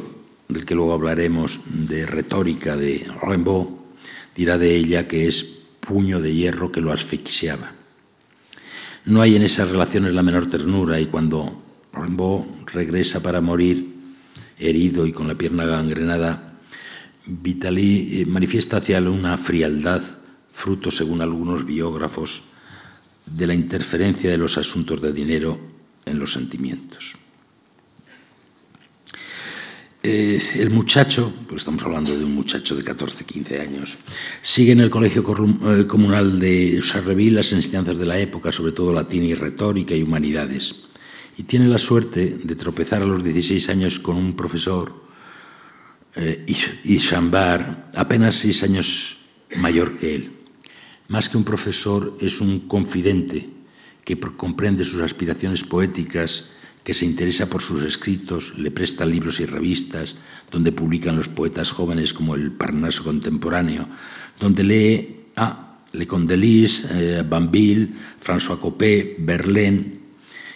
del 0.47 0.65
que 0.65 0.75
luego 0.75 0.93
hablaremos, 0.93 1.61
de 1.65 2.05
retórica 2.05 2.75
de 2.75 3.05
Rimbaud, 3.21 3.67
dirá 4.35 4.57
de 4.57 4.75
ella 4.75 5.07
que 5.07 5.27
es 5.27 5.43
puño 5.79 6.21
de 6.21 6.33
hierro 6.33 6.71
que 6.71 6.81
lo 6.81 6.91
asfixiaba. 6.91 7.73
No 9.05 9.21
hay 9.21 9.35
en 9.35 9.41
esas 9.41 9.69
relaciones 9.69 10.13
la 10.13 10.23
menor 10.23 10.49
ternura 10.49 10.99
y 10.99 11.07
cuando 11.07 11.61
Rimbaud 11.93 12.45
regresa 12.67 13.21
para 13.21 13.41
morir, 13.41 13.95
herido 14.59 15.05
y 15.07 15.11
con 15.11 15.27
la 15.27 15.35
pierna 15.35 15.65
gangrenada, 15.65 16.59
Vitali 17.25 18.21
eh, 18.21 18.25
manifiesta 18.25 18.77
hacia 18.77 18.97
él 18.97 19.07
una 19.07 19.37
frialdad, 19.37 20.01
fruto, 20.51 20.91
según 20.91 21.21
algunos 21.21 21.65
biógrafos, 21.65 22.43
de 23.25 23.47
la 23.47 23.53
interferencia 23.53 24.29
de 24.29 24.37
los 24.37 24.57
asuntos 24.57 25.01
de 25.01 25.13
dinero 25.13 25.59
en 26.05 26.19
los 26.19 26.33
sentimientos. 26.33 27.15
Eh, 30.03 30.41
el 30.55 30.71
muchacho, 30.71 31.31
pues 31.47 31.61
estamos 31.61 31.83
hablando 31.83 32.17
de 32.17 32.25
un 32.25 32.33
muchacho 32.33 32.75
de 32.75 32.83
14, 32.83 33.23
15 33.23 33.61
años, 33.61 33.99
sigue 34.41 34.71
en 34.71 34.79
el 34.79 34.89
colegio 34.89 35.21
eh, 35.21 35.85
comunal 35.85 36.39
de 36.39 36.79
Charleville 36.81 37.35
las 37.35 37.53
enseñanzas 37.53 37.99
de 37.99 38.07
la 38.07 38.17
época, 38.17 38.51
sobre 38.51 38.71
todo 38.71 38.91
latín 38.91 39.25
y 39.25 39.35
retórica 39.35 39.93
y 39.93 40.01
humanidades. 40.01 40.75
Y 41.37 41.43
tiene 41.43 41.67
la 41.67 41.77
suerte 41.77 42.39
de 42.43 42.55
tropezar 42.55 43.03
a 43.03 43.05
los 43.05 43.23
16 43.23 43.69
años 43.69 43.99
con 43.99 44.17
un 44.17 44.35
profesor, 44.35 44.91
eh, 46.15 46.45
Ishambar, 46.83 47.91
apenas 47.95 48.35
seis 48.35 48.63
años 48.63 49.25
mayor 49.57 49.97
que 49.97 50.15
él. 50.15 50.31
Más 51.09 51.29
que 51.29 51.37
un 51.37 51.43
profesor, 51.43 52.17
es 52.19 52.41
un 52.41 52.61
confidente 52.61 53.49
que 54.03 54.19
comprende 54.19 54.83
sus 54.83 55.01
aspiraciones 55.01 55.63
poéticas 55.63 56.49
que 56.83 56.93
se 56.93 57.05
interesa 57.05 57.49
por 57.49 57.61
sus 57.61 57.83
escritos, 57.83 58.57
le 58.57 58.71
presta 58.71 59.05
libros 59.05 59.39
y 59.39 59.45
revistas, 59.45 60.15
donde 60.51 60.71
publican 60.71 61.15
los 61.15 61.27
poetas 61.27 61.71
jóvenes 61.71 62.13
como 62.13 62.35
el 62.35 62.51
Parnaso 62.51 63.03
contemporáneo, 63.03 63.87
donde 64.39 64.63
lee 64.63 65.15
a 65.35 65.79
Le 65.93 66.07
Condelis, 66.07 66.85
eh, 66.89 67.23
François 68.19 68.59
Copé, 68.59 69.15
Verlaine, 69.19 69.99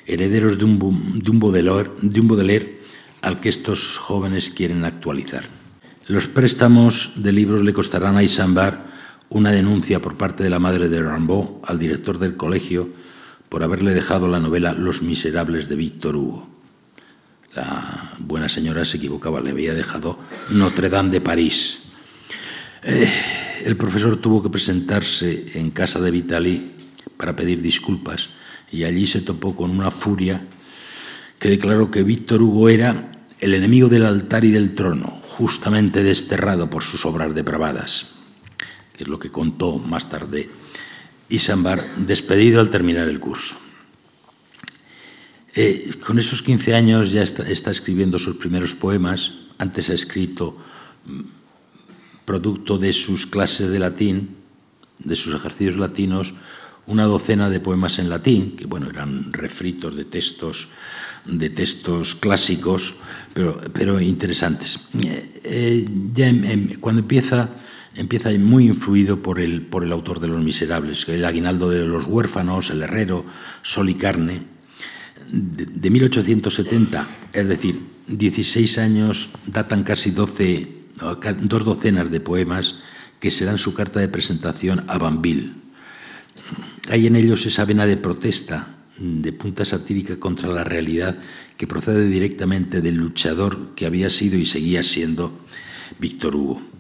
herederos 0.05 0.57
de 0.57 0.65
un, 0.65 1.21
de, 1.21 1.31
un 1.31 1.39
Baudelaire, 1.39 1.91
de 2.01 2.19
un 2.19 2.27
Baudelaire 2.27 2.79
al 3.21 3.39
que 3.39 3.49
estos 3.49 3.97
jóvenes 3.97 4.51
quieren 4.51 4.85
actualizar. 4.85 5.45
Los 6.07 6.27
préstamos 6.27 7.13
de 7.15 7.31
libros 7.31 7.63
le 7.63 7.73
costarán 7.73 8.17
a 8.17 8.23
Isambar 8.23 8.85
una 9.29 9.51
denuncia 9.51 9.99
por 9.99 10.17
parte 10.17 10.43
de 10.43 10.49
la 10.49 10.59
madre 10.59 10.89
de 10.89 11.01
Rimbaud 11.01 11.63
al 11.63 11.79
director 11.79 12.19
del 12.19 12.37
colegio 12.37 12.89
por 13.49 13.63
haberle 13.63 13.93
dejado 13.93 14.27
la 14.27 14.39
novela 14.39 14.73
Los 14.73 15.01
Miserables 15.01 15.69
de 15.69 15.75
Víctor 15.75 16.15
Hugo. 16.15 16.47
La 17.53 18.13
buena 18.19 18.49
señora 18.49 18.83
se 18.83 18.97
equivocaba, 18.97 19.39
le 19.39 19.51
había 19.51 19.73
dejado 19.73 20.19
Notre 20.49 20.89
Dame 20.89 21.09
de 21.09 21.21
París. 21.21 21.79
Eh, 22.83 23.09
el 23.63 23.77
profesor 23.77 24.17
tuvo 24.17 24.43
que 24.43 24.49
presentarse 24.49 25.51
en 25.53 25.71
casa 25.71 25.99
de 26.01 26.11
Vitali 26.11 26.71
para 27.17 27.35
pedir 27.35 27.61
disculpas 27.61 28.31
y 28.71 28.83
allí 28.83 29.07
se 29.07 29.21
topó 29.21 29.55
con 29.55 29.71
una 29.71 29.89
furia 29.89 30.45
que 31.39 31.49
declaró 31.49 31.89
que 31.91 32.03
Víctor 32.03 32.41
Hugo 32.41 32.69
era 32.69 33.11
el 33.39 33.53
enemigo 33.53 33.87
del 33.87 34.05
altar 34.05 34.43
y 34.45 34.51
del 34.51 34.73
trono, 34.73 35.19
justamente 35.21 36.03
desterrado 36.03 36.69
por 36.69 36.83
sus 36.83 37.05
obras 37.05 37.33
depravadas, 37.35 38.07
que 38.93 39.03
es 39.03 39.09
lo 39.09 39.19
que 39.19 39.31
contó 39.31 39.77
más 39.79 40.09
tarde 40.09 40.49
y 41.29 41.39
Sambar 41.39 41.83
despedido 41.97 42.61
al 42.61 42.69
terminar 42.69 43.07
el 43.07 43.19
curso. 43.19 43.57
Eh, 45.53 45.93
con 46.05 46.19
esos 46.19 46.41
15 46.41 46.75
años 46.75 47.11
ya 47.11 47.23
está, 47.23 47.71
escribiendo 47.71 48.19
sus 48.19 48.35
primeros 48.35 48.75
poemas. 48.75 49.39
Antes 49.57 49.89
ha 49.89 49.93
escrito, 49.93 50.57
mm, 51.05 51.21
producto 52.25 52.77
de 52.77 52.91
sus 52.91 53.25
clases 53.25 53.69
de 53.69 53.79
latín, 53.79 54.35
de 54.99 55.15
sus 55.15 55.33
ejercicios 55.33 55.77
latinos, 55.77 56.33
una 56.87 57.05
docena 57.05 57.49
de 57.49 57.59
poemas 57.59 57.99
en 57.99 58.09
latín, 58.09 58.55
que 58.55 58.65
bueno, 58.65 58.89
eran 58.89 59.31
refritos 59.31 59.95
de 59.95 60.05
textos, 60.05 60.67
de 61.25 61.49
textos 61.49 62.15
clásicos, 62.15 62.95
pero, 63.33 63.59
pero 63.73 63.99
interesantes. 64.01 64.89
Eh, 65.03 65.41
eh, 65.45 65.87
ya 66.13 66.31
cuando 66.79 67.01
empieza 67.01 67.49
empieza 67.95 68.29
muy 68.37 68.67
influido 68.67 69.21
por 69.21 69.39
el, 69.39 69.61
por 69.61 69.83
el 69.83 69.91
autor 69.91 70.19
de 70.19 70.27
Los 70.27 70.43
Miserables, 70.43 71.07
el 71.07 71.25
aguinaldo 71.25 71.69
de 71.69 71.85
los 71.85 72.05
huérfanos, 72.05 72.69
el 72.69 72.81
herrero, 72.81 73.25
Sol 73.61 73.89
y 73.89 73.95
carne, 73.95 74.43
de, 75.31 75.89
1870, 75.89 77.07
es 77.33 77.47
decir, 77.47 77.79
16 78.07 78.77
años, 78.77 79.31
datan 79.47 79.83
casi 79.83 80.11
12, 80.11 80.67
dos 81.41 81.65
docenas 81.65 82.11
de 82.11 82.19
poemas 82.19 82.81
que 83.19 83.31
serán 83.31 83.57
su 83.57 83.73
carta 83.73 83.99
de 83.99 84.07
presentación 84.07 84.83
a 84.87 84.97
Banville. 84.97 85.53
Hay 86.89 87.07
en 87.07 87.15
ellos 87.15 87.45
esa 87.45 87.65
vena 87.65 87.87
de 87.87 87.97
protesta, 87.97 88.67
de 88.99 89.33
punta 89.33 89.65
satírica 89.65 90.19
contra 90.19 90.47
la 90.49 90.63
realidad 90.63 91.17
que 91.57 91.67
procede 91.67 92.07
directamente 92.07 92.81
del 92.81 92.95
luchador 92.95 93.73
que 93.75 93.85
había 93.85 94.09
sido 94.09 94.37
y 94.37 94.45
seguía 94.45 94.83
siendo 94.83 95.39
Víctor 95.99 96.35
Hugo 96.35 96.74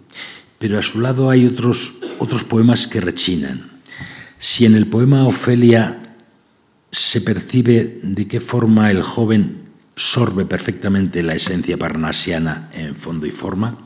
pero 0.59 0.79
a 0.79 0.81
su 0.83 0.99
lado 0.99 1.29
hay 1.29 1.45
otros, 1.45 1.99
otros 2.19 2.43
poemas 2.43 2.87
que 2.87 3.01
rechinan. 3.01 3.71
Si 4.39 4.65
en 4.65 4.75
el 4.75 4.87
poema 4.87 5.25
Ofelia 5.25 6.15
se 6.91 7.21
percibe 7.21 7.99
de 8.03 8.27
qué 8.27 8.39
forma 8.39 8.91
el 8.91 9.03
joven 9.03 9.65
sorbe 9.95 10.45
perfectamente 10.45 11.23
la 11.23 11.35
esencia 11.35 11.77
parnasiana 11.77 12.69
en 12.73 12.95
fondo 12.95 13.25
y 13.25 13.31
forma, 13.31 13.77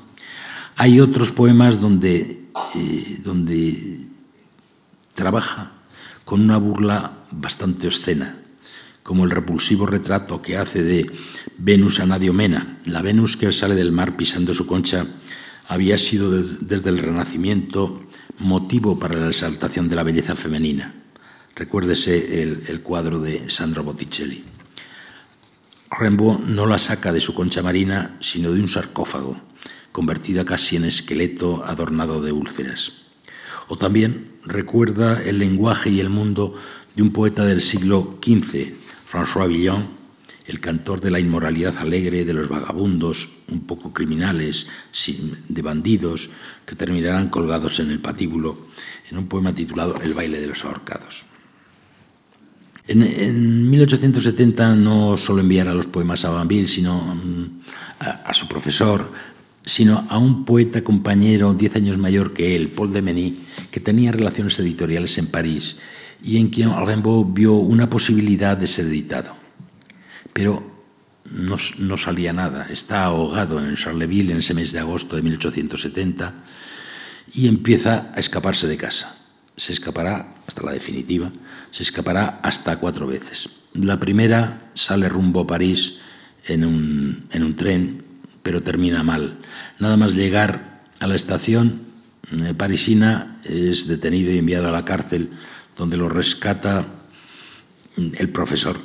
Hay 0.75 1.01
otros 1.01 1.31
poemas 1.31 1.81
donde, 1.81 2.45
eh, 2.75 3.19
donde 3.21 3.99
trabaja 5.13 5.73
con 6.23 6.39
una 6.39 6.55
burla 6.55 7.25
bastante 7.31 7.87
obscena, 7.87 8.37
como 9.03 9.25
el 9.25 9.31
repulsivo 9.31 9.85
retrato 9.85 10.41
que 10.41 10.55
hace 10.55 10.81
de 10.81 11.11
Venus 11.57 11.99
Anadiomena. 11.99 12.77
La 12.85 13.01
Venus 13.01 13.35
que 13.35 13.51
sale 13.51 13.75
del 13.75 13.91
mar 13.91 14.15
pisando 14.15 14.53
su 14.53 14.65
concha 14.65 15.05
había 15.69 15.99
sido 15.99 16.31
desde 16.31 16.89
el 16.89 16.97
Renacimiento 16.97 18.01
motivo 18.39 18.97
para 18.97 19.15
la 19.15 19.27
exaltación 19.27 19.87
de 19.87 19.95
la 19.95 20.03
belleza 20.03 20.35
femenina. 20.35 20.93
Recuérdese 21.55 22.41
el, 22.41 22.81
cuadro 22.81 23.19
de 23.19 23.49
Sandro 23.51 23.83
Botticelli. 23.83 24.43
Rimbaud 25.91 26.39
no 26.45 26.65
la 26.65 26.79
saca 26.79 27.13
de 27.13 27.21
su 27.21 27.35
concha 27.35 27.61
marina, 27.61 28.17
sino 28.19 28.51
de 28.51 28.59
un 28.59 28.67
sarcófago, 28.67 29.39
convertida 29.91 30.43
casi 30.43 30.75
en 30.75 30.85
esqueleto 30.85 31.63
adornado 31.63 32.21
de 32.21 32.31
úlceras. 32.31 32.93
O 33.67 33.77
también 33.77 34.31
recuerda 34.45 35.21
el 35.21 35.37
lenguaje 35.37 35.91
y 35.91 35.99
el 35.99 36.09
mundo 36.09 36.55
de 36.95 37.03
un 37.03 37.11
poeta 37.11 37.45
del 37.45 37.61
siglo 37.61 38.17
XV, 38.23 38.73
François 39.11 39.47
Villon, 39.47 39.87
el 40.47 40.59
cantor 40.59 40.99
de 40.99 41.11
la 41.11 41.19
inmoralidad 41.19 41.77
alegre, 41.77 42.25
de 42.25 42.33
los 42.33 42.49
vagabundos, 42.49 43.38
un 43.51 43.61
poco 43.61 43.93
criminales, 43.93 44.67
de 45.47 45.61
bandidos, 45.61 46.29
que 46.65 46.75
terminarán 46.75 47.29
colgados 47.29 47.79
en 47.79 47.91
el 47.91 47.99
patíbulo, 47.99 48.67
en 49.09 49.17
un 49.17 49.27
poema 49.27 49.53
titulado 49.53 49.99
El 50.01 50.13
baile 50.13 50.39
de 50.39 50.47
los 50.47 50.65
ahorcados. 50.65 51.25
En, 52.87 53.69
1870 53.69 54.75
no 54.75 55.15
solo 55.15 55.41
enviara 55.41 55.73
los 55.73 55.85
poemas 55.85 56.25
a 56.25 56.31
Banville, 56.31 56.67
sino 56.67 57.15
mm, 57.15 57.61
a, 57.99 58.33
su 58.33 58.47
profesor, 58.47 59.11
sino 59.63 60.07
a 60.09 60.17
un 60.17 60.43
poeta 60.43 60.83
compañero 60.83 61.53
diez 61.53 61.75
años 61.75 61.99
mayor 61.99 62.33
que 62.33 62.55
él, 62.55 62.69
Paul 62.69 62.91
de 62.91 63.03
Meny, 63.03 63.37
que 63.69 63.79
tenía 63.79 64.11
relaciones 64.11 64.57
editoriales 64.57 65.17
en 65.19 65.27
París 65.27 65.77
y 66.23 66.37
en 66.37 66.49
quien 66.49 66.71
Rimbaud 66.85 67.27
vio 67.31 67.53
una 67.53 67.89
posibilidad 67.89 68.57
de 68.57 68.67
ser 68.67 68.87
editado. 68.87 69.35
Pero 70.33 70.68
no, 71.31 71.97
salía 71.97 72.33
nada, 72.33 72.67
está 72.69 73.03
ahogado 73.03 73.59
en 73.59 73.75
Charleville 73.75 74.31
en 74.31 74.37
ese 74.37 74.53
mes 74.53 74.71
de 74.71 74.79
agosto 74.79 75.15
de 75.15 75.21
1870 75.21 76.33
y 77.33 77.47
empieza 77.47 78.11
a 78.15 78.19
escaparse 78.19 78.67
de 78.67 78.77
casa. 78.77 79.15
Se 79.55 79.73
escapará 79.73 80.35
hasta 80.47 80.63
la 80.63 80.71
definitiva, 80.71 81.31
se 81.71 81.83
escapará 81.83 82.39
hasta 82.43 82.77
cuatro 82.77 83.07
veces. 83.07 83.49
La 83.73 83.99
primera 83.99 84.71
sale 84.73 85.09
rumbo 85.09 85.41
a 85.41 85.47
París 85.47 85.97
en 86.45 86.65
un, 86.65 87.27
en 87.31 87.43
un 87.43 87.55
tren, 87.55 88.03
pero 88.41 88.61
termina 88.61 89.03
mal. 89.03 89.37
Nada 89.79 89.97
más 89.97 90.13
llegar 90.13 90.81
a 90.99 91.07
la 91.07 91.15
estación 91.15 91.89
eh, 92.31 92.53
parisina 92.55 93.41
es 93.43 93.87
detenido 93.87 94.31
y 94.31 94.37
enviado 94.37 94.67
a 94.67 94.71
la 94.71 94.85
cárcel 94.85 95.31
donde 95.77 95.97
lo 95.97 96.09
rescata 96.09 96.85
el 97.95 98.29
profesor. 98.29 98.79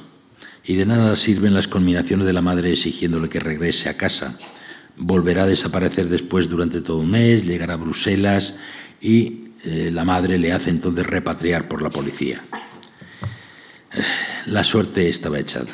Y 0.66 0.76
de 0.76 0.86
nada 0.86 1.14
sirven 1.16 1.54
las 1.54 1.68
conminaciones 1.68 2.26
de 2.26 2.32
la 2.32 2.40
madre 2.40 2.70
exigiéndole 2.70 3.28
que 3.28 3.40
regrese 3.40 3.88
a 3.88 3.96
casa. 3.96 4.38
Volverá 4.96 5.42
a 5.42 5.46
desaparecer 5.46 6.08
después 6.08 6.48
durante 6.48 6.80
todo 6.80 6.98
un 6.98 7.10
mes, 7.10 7.44
llegará 7.44 7.74
a 7.74 7.78
Bruselas 7.78 8.54
y 9.00 9.44
eh, 9.64 9.90
la 9.92 10.04
madre 10.04 10.38
le 10.38 10.52
hace 10.52 10.70
entonces 10.70 11.06
repatriar 11.06 11.68
por 11.68 11.82
la 11.82 11.90
policía. 11.90 12.40
La 14.46 14.64
suerte 14.64 15.08
estaba 15.08 15.38
echada. 15.38 15.72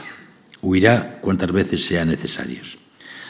Huirá 0.62 1.18
cuantas 1.20 1.52
veces 1.52 1.84
sea 1.84 2.04
necesario. 2.04 2.60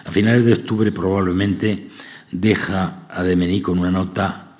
A 0.04 0.12
finales 0.12 0.44
de 0.44 0.52
octubre 0.52 0.90
probablemente 0.92 1.88
deja 2.32 3.06
a 3.10 3.22
Demení 3.22 3.60
con 3.60 3.78
una 3.78 3.90
nota 3.90 4.58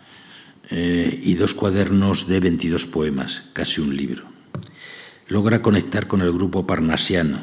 eh, 0.70 1.18
y 1.22 1.34
dos 1.34 1.54
cuadernos 1.54 2.28
de 2.28 2.40
22 2.40 2.86
poemas, 2.86 3.44
casi 3.52 3.80
un 3.80 3.96
libro. 3.96 4.29
Logra 5.30 5.62
conectar 5.62 6.06
con 6.06 6.20
el 6.20 6.32
grupo 6.32 6.66
parnasiano, 6.66 7.40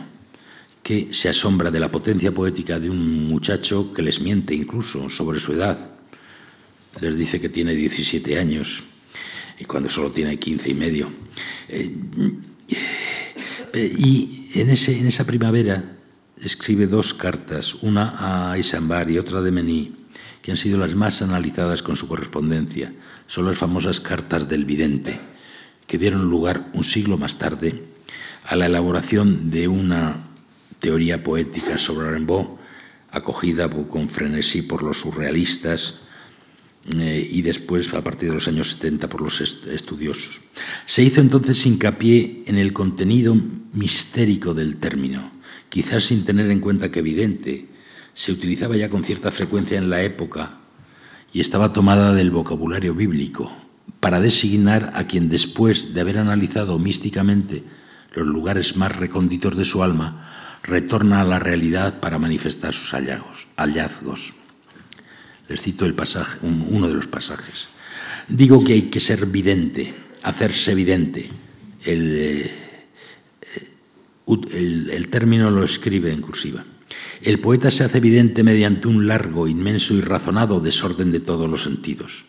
que 0.84 1.10
se 1.12 1.30
asombra 1.30 1.72
de 1.72 1.80
la 1.80 1.90
potencia 1.90 2.32
poética 2.32 2.80
de 2.80 2.90
un 2.90 3.28
muchacho 3.28 3.92
que 3.94 4.04
les 4.04 4.22
miente 4.22 4.54
incluso 4.54 5.10
sobre 5.10 5.40
su 5.40 5.54
edad. 5.54 5.90
Les 7.02 7.18
dice 7.18 7.42
que 7.42 7.50
tiene 7.50 7.74
17 7.74 8.38
años 8.38 8.84
y 9.60 9.66
cuando 9.66 9.90
solo 9.90 10.12
tiene 10.12 10.38
15 10.38 10.70
y 10.70 10.74
medio. 10.76 11.10
Eh, 11.70 11.92
y 13.74 14.50
en, 14.56 14.70
ese, 14.70 15.00
en 15.00 15.08
esa 15.08 15.26
primavera 15.26 15.96
escribe 16.42 16.88
dos 16.88 17.14
cartas, 17.14 17.74
una 17.76 18.52
a 18.52 18.58
Isambar 18.58 19.10
y 19.10 19.18
otra 19.18 19.42
de 19.42 19.52
Mení, 19.52 19.96
que 20.42 20.52
han 20.52 20.58
sido 20.58 20.78
las 20.78 20.94
más 20.94 21.22
analizadas 21.22 21.82
con 21.82 21.96
su 21.96 22.08
correspondencia 22.08 22.94
son 23.28 23.46
las 23.46 23.58
famosas 23.58 24.00
cartas 24.00 24.48
del 24.48 24.66
vidente, 24.66 25.20
que 25.88 25.98
dieron 25.98 26.30
lugar 26.30 26.70
un 26.74 26.84
siglo 26.84 27.18
más 27.18 27.40
tarde 27.40 27.82
a 28.44 28.56
la 28.56 28.68
elaboración 28.68 29.50
de 29.50 29.68
una 29.68 30.28
teoría 30.80 31.24
poética 31.24 31.78
sobre 31.78 32.12
Rimbaud, 32.12 32.58
acogida 33.10 33.70
con 33.70 34.10
frenesí 34.10 34.62
por 34.62 34.84
los 34.84 35.00
surrealistas 35.00 35.96
eh, 36.98 37.28
y 37.30 37.42
después, 37.42 37.94
a 37.94 38.04
partir 38.04 38.30
de 38.30 38.36
los 38.36 38.48
años 38.48 38.72
70, 38.72 39.10
por 39.10 39.22
los 39.22 39.42
estudiosos. 39.42 40.42
Se 40.86 41.04
hizo 41.04 41.20
entonces 41.20 41.66
hincapié 41.66 42.44
en 42.48 42.58
el 42.58 42.74
contenido 42.74 43.36
mistérico 43.74 44.54
del 44.54 44.78
término, 44.78 45.32
quizás 45.70 46.06
sin 46.06 46.24
tener 46.24 46.52
en 46.52 46.60
cuenta 46.60 46.92
que 46.92 47.00
evidente 47.00 47.66
se 48.14 48.32
utilizaba 48.32 48.76
ya 48.76 48.90
con 48.90 49.04
cierta 49.04 49.32
frecuencia 49.32 49.78
en 49.78 49.90
la 49.90 50.04
época 50.04 50.60
y 51.34 51.40
estaba 51.40 51.74
tomada 51.74 52.14
del 52.14 52.32
vocabulario 52.32 52.96
bíblico 52.96 53.52
para 54.00 54.20
designar 54.20 54.92
a 54.96 55.08
quien 55.08 55.30
después 55.30 55.94
de 55.94 56.02
haber 56.02 56.18
analizado 56.18 56.78
místicamente 56.80 57.64
los 58.14 58.28
lugares 58.28 58.76
más 58.76 58.96
recónditos 58.96 59.58
de 59.58 59.66
su 59.66 59.84
alma, 59.84 60.60
retorna 60.64 61.22
a 61.22 61.24
la 61.24 61.40
realidad 61.40 62.00
para 62.00 62.20
manifestar 62.20 62.74
sus 62.74 62.92
hallazgos. 62.92 64.34
Les 65.48 65.62
cito 65.62 65.86
el 65.86 65.94
pasaje, 65.94 66.40
uno 66.42 66.88
de 66.88 66.94
los 66.94 67.08
pasajes. 67.08 67.68
Digo 68.28 68.64
que 68.64 68.74
hay 68.74 68.82
que 68.84 69.00
ser 69.00 69.26
vidente, 69.28 69.94
hacerse 70.24 70.74
evidente. 70.74 71.30
El, 71.86 72.52
el, 74.28 74.90
el 74.90 75.08
término 75.10 75.50
lo 75.50 75.64
escribe 75.64 76.12
en 76.12 76.22
cursiva. 76.22 76.66
El 77.22 77.40
poeta 77.40 77.72
se 77.72 77.84
hace 77.84 77.98
evidente 77.98 78.44
mediante 78.44 78.88
un 78.88 79.08
largo, 79.08 79.48
inmenso 79.48 79.94
y 79.94 80.02
razonado 80.02 80.60
desorden 80.60 81.12
de 81.12 81.20
todos 81.20 81.50
los 81.50 81.64
sentidos. 81.64 82.26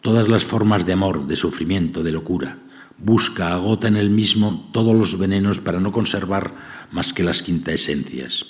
Todas 0.00 0.28
las 0.28 0.44
formas 0.44 0.86
de 0.86 0.94
amor, 0.94 1.26
de 1.26 1.36
sufrimiento, 1.36 2.02
de 2.02 2.12
locura. 2.12 2.58
Busca, 2.96 3.52
agota 3.52 3.88
en 3.88 3.96
él 3.96 4.10
mismo 4.10 4.68
todos 4.72 4.94
los 4.94 5.18
venenos 5.18 5.58
para 5.58 5.80
no 5.80 5.92
conservar 5.92 6.54
más 6.90 7.12
que 7.12 7.22
las 7.22 7.42
quintaesencias. 7.42 8.46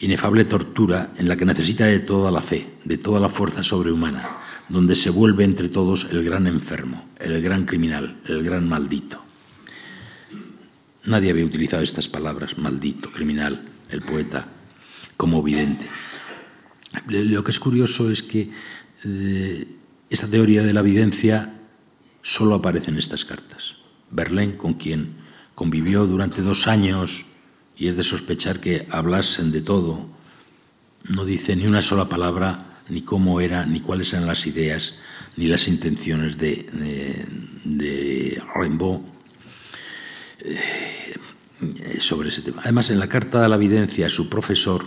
Inefable 0.00 0.44
tortura 0.44 1.12
en 1.18 1.28
la 1.28 1.36
que 1.36 1.44
necesita 1.44 1.86
de 1.86 1.98
toda 1.98 2.30
la 2.30 2.40
fe, 2.40 2.68
de 2.84 2.98
toda 2.98 3.18
la 3.18 3.28
fuerza 3.28 3.64
sobrehumana, 3.64 4.28
donde 4.68 4.94
se 4.94 5.10
vuelve 5.10 5.44
entre 5.44 5.68
todos 5.68 6.06
el 6.10 6.24
gran 6.24 6.46
enfermo, 6.46 7.08
el 7.18 7.42
gran 7.42 7.64
criminal, 7.64 8.16
el 8.28 8.44
gran 8.44 8.68
maldito. 8.68 9.20
Nadie 11.04 11.30
había 11.30 11.44
utilizado 11.44 11.82
estas 11.82 12.06
palabras, 12.06 12.58
maldito, 12.58 13.10
criminal, 13.10 13.60
el 13.90 14.02
poeta, 14.02 14.46
como 15.16 15.42
vidente. 15.42 15.86
Lo 17.08 17.42
que 17.42 17.50
es 17.50 17.58
curioso 17.58 18.10
es 18.10 18.22
que 18.22 18.50
eh, 19.04 19.77
esta 20.10 20.28
teoría 20.28 20.62
de 20.62 20.72
la 20.72 20.80
evidencia 20.80 21.54
solo 22.22 22.54
aparece 22.54 22.90
en 22.90 22.98
estas 22.98 23.24
cartas. 23.24 23.76
Verlaine, 24.10 24.56
con 24.56 24.74
quien 24.74 25.16
convivió 25.54 26.06
durante 26.06 26.42
dos 26.42 26.66
años 26.66 27.26
y 27.76 27.88
es 27.88 27.96
de 27.96 28.02
sospechar 28.02 28.60
que 28.60 28.86
hablasen 28.90 29.52
de 29.52 29.60
todo, 29.60 30.08
no 31.08 31.24
dice 31.24 31.56
ni 31.56 31.66
una 31.66 31.82
sola 31.82 32.08
palabra, 32.08 32.80
ni 32.88 33.02
cómo 33.02 33.40
era, 33.40 33.66
ni 33.66 33.80
cuáles 33.80 34.12
eran 34.12 34.26
las 34.26 34.46
ideas, 34.46 34.96
ni 35.36 35.46
las 35.46 35.68
intenciones 35.68 36.38
de, 36.38 36.66
de, 37.64 38.42
Rimbaud. 38.56 39.00
Eh, 40.40 40.58
eh, 41.60 42.00
sobre 42.00 42.28
ese 42.28 42.42
tema. 42.42 42.62
Además, 42.62 42.88
en 42.90 43.00
la 43.00 43.08
carta 43.08 43.42
de 43.42 43.48
la 43.48 43.56
evidencia 43.56 44.06
a 44.06 44.10
su 44.10 44.28
profesor, 44.28 44.84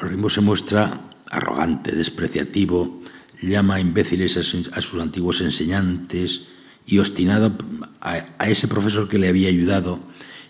Rimbaud 0.00 0.30
se 0.30 0.40
muestra 0.40 1.10
arrogante, 1.28 1.92
despreciativo, 1.92 3.01
llama 3.46 3.80
imbéciles 3.80 4.36
a 4.36 4.80
sus 4.80 5.00
antiguos 5.00 5.40
enseñantes 5.40 6.48
y 6.86 6.98
obstinado 6.98 7.56
a 8.00 8.48
ese 8.48 8.68
profesor 8.68 9.08
que 9.08 9.18
le 9.18 9.28
había 9.28 9.48
ayudado 9.48 10.00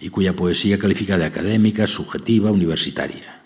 y 0.01 0.09
cuya 0.09 0.35
poesía 0.35 0.79
califica 0.79 1.17
de 1.17 1.25
académica, 1.25 1.87
subjetiva, 1.87 2.51
universitaria. 2.51 3.41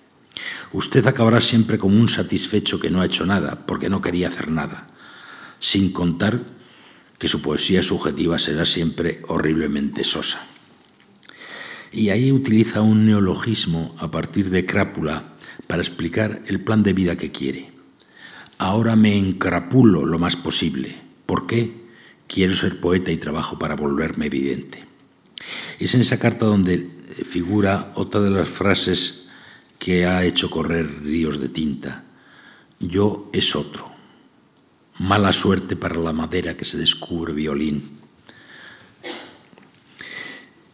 Usted 0.73 1.07
acabará 1.07 1.41
siempre 1.41 1.79
como 1.79 2.01
un 2.01 2.09
satisfecho 2.09 2.81
que 2.81 2.91
no 2.91 3.01
ha 3.01 3.07
hecho 3.07 3.27
nada, 3.27 3.67
porque 3.67 3.91
no 3.91 4.01
quería 4.01 4.29
hacer 4.29 4.51
nada, 4.51 4.89
sin 5.59 5.93
contar 5.93 6.41
que 7.19 7.29
su 7.29 7.43
poesía 7.43 7.83
subjetiva 7.83 8.39
será 8.39 8.65
siempre 8.65 9.21
horriblemente 9.29 10.03
sosa. 10.03 10.47
Y 11.93 12.09
ahí 12.09 12.33
utiliza 12.33 12.81
un 12.81 13.07
neologismo 13.07 13.95
a 13.99 14.11
partir 14.11 14.51
de 14.51 14.67
crápula 14.67 15.37
para 15.67 15.83
explicar 15.83 16.43
el 16.47 16.61
plan 16.61 16.83
de 16.83 16.93
vida 16.93 17.17
que 17.17 17.33
quiere. 17.33 17.76
Ahora 18.59 18.97
me 18.97 19.17
encrapulo 19.17 20.07
lo 20.07 20.19
más 20.19 20.37
posible. 20.37 20.97
¿Por 21.27 21.47
qué? 21.47 21.73
Quiero 22.27 22.55
ser 22.55 22.81
poeta 22.81 23.13
y 23.13 23.17
trabajo 23.17 23.59
para 23.59 23.77
volverme 23.77 24.27
evidente. 24.27 24.85
Es 25.79 25.95
en 25.95 26.01
esa 26.01 26.19
carta 26.19 26.47
donde 26.47 26.91
figura 27.25 27.93
otra 27.95 28.21
de 28.21 28.31
las 28.31 28.49
frases 28.49 29.27
que 29.79 30.07
ha 30.07 30.25
hecho 30.25 30.51
correr 30.51 31.03
ríos 31.03 31.39
de 31.39 31.49
tinta. 31.49 32.05
Yo 32.81 33.31
es 33.33 33.55
otro. 33.55 33.91
Mala 34.99 35.33
suerte 35.33 35.77
para 35.77 35.97
la 35.97 36.13
madera 36.13 36.57
que 36.57 36.65
se 36.65 36.79
descubre 36.79 37.33
violín. 37.33 37.97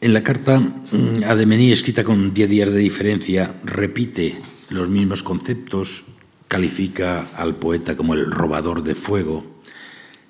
En 0.01 0.15
la 0.15 0.23
carta 0.23 0.59
mm, 0.59 1.25
a 1.27 1.35
Demení, 1.35 1.71
escrita 1.71 2.03
con 2.03 2.35
10 2.35 2.49
días 2.49 2.73
de 2.73 2.79
diferencia, 2.79 3.55
repite 3.65 4.35
los 4.71 4.89
mismos 4.89 5.23
conceptos, 5.23 6.05
califica 6.53 7.31
al 7.35 7.57
poeta 7.57 7.97
como 7.97 8.13
el 8.13 8.31
robador 8.31 8.85
de 8.85 8.95
fuego, 8.95 9.63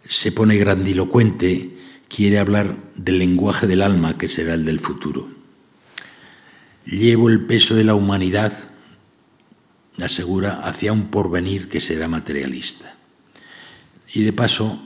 se 0.07 0.31
pone 0.31 0.55
grandilocuente, 0.57 1.71
quiere 2.09 2.39
hablar 2.39 2.77
del 2.95 3.19
lenguaje 3.19 3.67
del 3.67 3.83
alma 3.83 4.17
que 4.17 4.29
será 4.29 4.55
el 4.55 4.65
del 4.65 4.79
futuro. 4.79 5.29
Llevo 6.87 7.29
el 7.29 7.45
peso 7.45 7.75
de 7.75 7.83
la 7.83 7.97
humanidad, 7.97 8.57
asegura, 10.01 10.61
hacia 10.65 10.93
un 10.93 11.11
porvenir 11.11 11.69
que 11.69 11.81
será 11.81 12.07
materialista. 12.07 12.95
Y 14.15 14.23
de 14.23 14.33
paso, 14.33 14.81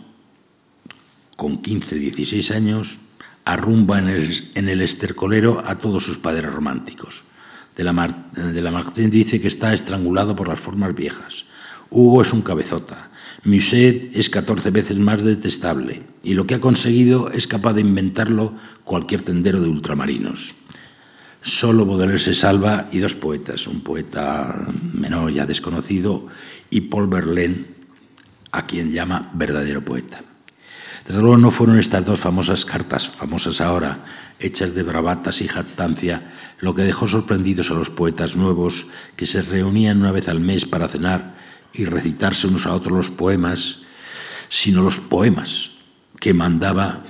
con 1.36 1.60
15, 1.60 1.96
16 1.96 2.50
años, 2.50 3.00
arrumba 3.44 3.98
en 3.98 4.08
el, 4.08 4.52
en 4.54 4.70
el 4.70 4.80
estercolero 4.80 5.62
a 5.66 5.80
todos 5.80 6.02
sus 6.02 6.16
padres 6.16 6.50
románticos. 6.50 7.25
De 7.76 7.84
la, 7.84 7.92
de 8.32 8.62
la 8.62 8.70
Martín 8.70 9.10
dice 9.10 9.40
que 9.40 9.48
está 9.48 9.74
estrangulado 9.74 10.34
por 10.34 10.48
las 10.48 10.58
formas 10.58 10.94
viejas. 10.94 11.44
Hugo 11.90 12.22
es 12.22 12.32
un 12.32 12.42
cabezota. 12.42 13.10
Musset 13.44 14.16
es 14.16 14.28
14 14.30 14.70
veces 14.70 14.98
más 14.98 15.22
detestable 15.22 16.02
y 16.22 16.34
lo 16.34 16.46
que 16.46 16.54
ha 16.54 16.60
conseguido 16.60 17.30
es 17.30 17.46
capaz 17.46 17.74
de 17.74 17.82
inventarlo 17.82 18.54
cualquier 18.82 19.22
tendero 19.22 19.60
de 19.60 19.68
ultramarinos. 19.68 20.54
Solo 21.42 21.86
Baudelaire 21.86 22.18
se 22.18 22.34
salva 22.34 22.88
y 22.90 22.98
dos 22.98 23.14
poetas, 23.14 23.68
un 23.68 23.82
poeta 23.82 24.52
menor 24.92 25.30
ya 25.30 25.46
desconocido 25.46 26.26
y 26.70 26.80
Paul 26.82 27.06
Verlaine, 27.06 27.66
a 28.50 28.66
quien 28.66 28.90
llama 28.90 29.30
verdadero 29.34 29.84
poeta. 29.84 30.22
Desde 31.06 31.20
luego 31.20 31.36
no 31.36 31.52
fueron 31.52 31.78
estas 31.78 32.04
dos 32.04 32.18
famosas 32.18 32.64
cartas, 32.64 33.10
famosas 33.10 33.60
ahora, 33.60 33.98
hechas 34.40 34.74
de 34.74 34.82
bravatas 34.82 35.40
y 35.40 35.46
jactancia, 35.46 36.32
lo 36.58 36.74
que 36.74 36.82
dejó 36.82 37.06
sorprendidos 37.06 37.70
a 37.70 37.74
los 37.74 37.90
poetas 37.90 38.36
nuevos 38.36 38.88
que 39.16 39.26
se 39.26 39.42
reunían 39.42 39.98
una 39.98 40.12
vez 40.12 40.28
al 40.28 40.40
mes 40.40 40.64
para 40.64 40.88
cenar 40.88 41.36
y 41.72 41.84
recitarse 41.84 42.46
unos 42.46 42.66
a 42.66 42.72
otros 42.72 42.96
los 42.96 43.10
poemas, 43.10 43.82
sino 44.48 44.82
los 44.82 44.98
poemas 44.98 45.72
que 46.18 46.32
mandaba 46.32 47.04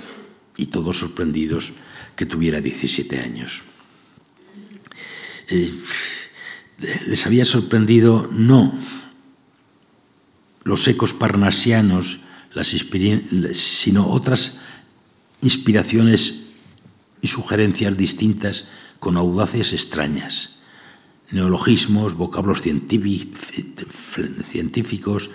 y 0.57 0.67
todos 0.67 0.99
sorprendidos 0.99 1.73
que 2.15 2.25
tuviera 2.25 2.59
17 2.59 3.19
años. 3.19 3.63
Eh, 5.49 5.73
les 7.07 7.25
había 7.25 7.45
sorprendido 7.45 8.29
no 8.31 8.77
los 10.63 10.85
ecos 10.89 11.13
parnasianos, 11.13 12.19
las 12.51 12.75
sino 13.53 14.07
otras 14.07 14.59
inspiraciones 15.41 16.47
y 17.21 17.27
sugerencias 17.27 17.95
distintas 17.95 18.67
con 18.99 19.17
audacias 19.17 19.73
extrañas, 19.73 20.57
neologismos, 21.31 22.15
vocablos 22.15 22.61
científicos, 22.61 25.31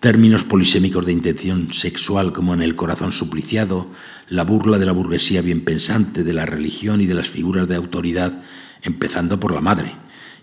términos 0.00 0.44
polisémicos 0.44 1.06
de 1.06 1.12
intención 1.12 1.72
sexual 1.72 2.32
como 2.32 2.54
en 2.54 2.62
el 2.62 2.76
corazón 2.76 3.12
supliciado, 3.12 3.86
la 4.28 4.44
burla 4.44 4.78
de 4.78 4.86
la 4.86 4.92
burguesía 4.92 5.42
bien 5.42 5.64
pensante, 5.64 6.22
de 6.22 6.32
la 6.32 6.46
religión 6.46 7.00
y 7.00 7.06
de 7.06 7.14
las 7.14 7.28
figuras 7.28 7.68
de 7.68 7.76
autoridad 7.76 8.42
empezando 8.82 9.40
por 9.40 9.52
la 9.52 9.60
madre, 9.60 9.92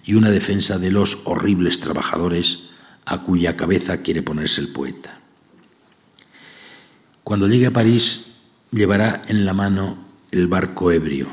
y 0.03 0.15
una 0.15 0.29
defensa 0.29 0.77
de 0.77 0.91
los 0.91 1.19
horribles 1.23 1.79
trabajadores 1.79 2.69
a 3.05 3.21
cuya 3.21 3.55
cabeza 3.55 4.01
quiere 4.01 4.23
ponerse 4.23 4.61
el 4.61 4.69
poeta. 4.69 5.19
Cuando 7.23 7.47
llegue 7.47 7.67
a 7.67 7.73
París, 7.73 8.33
llevará 8.71 9.23
en 9.27 9.45
la 9.45 9.53
mano 9.53 9.97
el 10.31 10.47
barco 10.47 10.91
ebrio, 10.91 11.27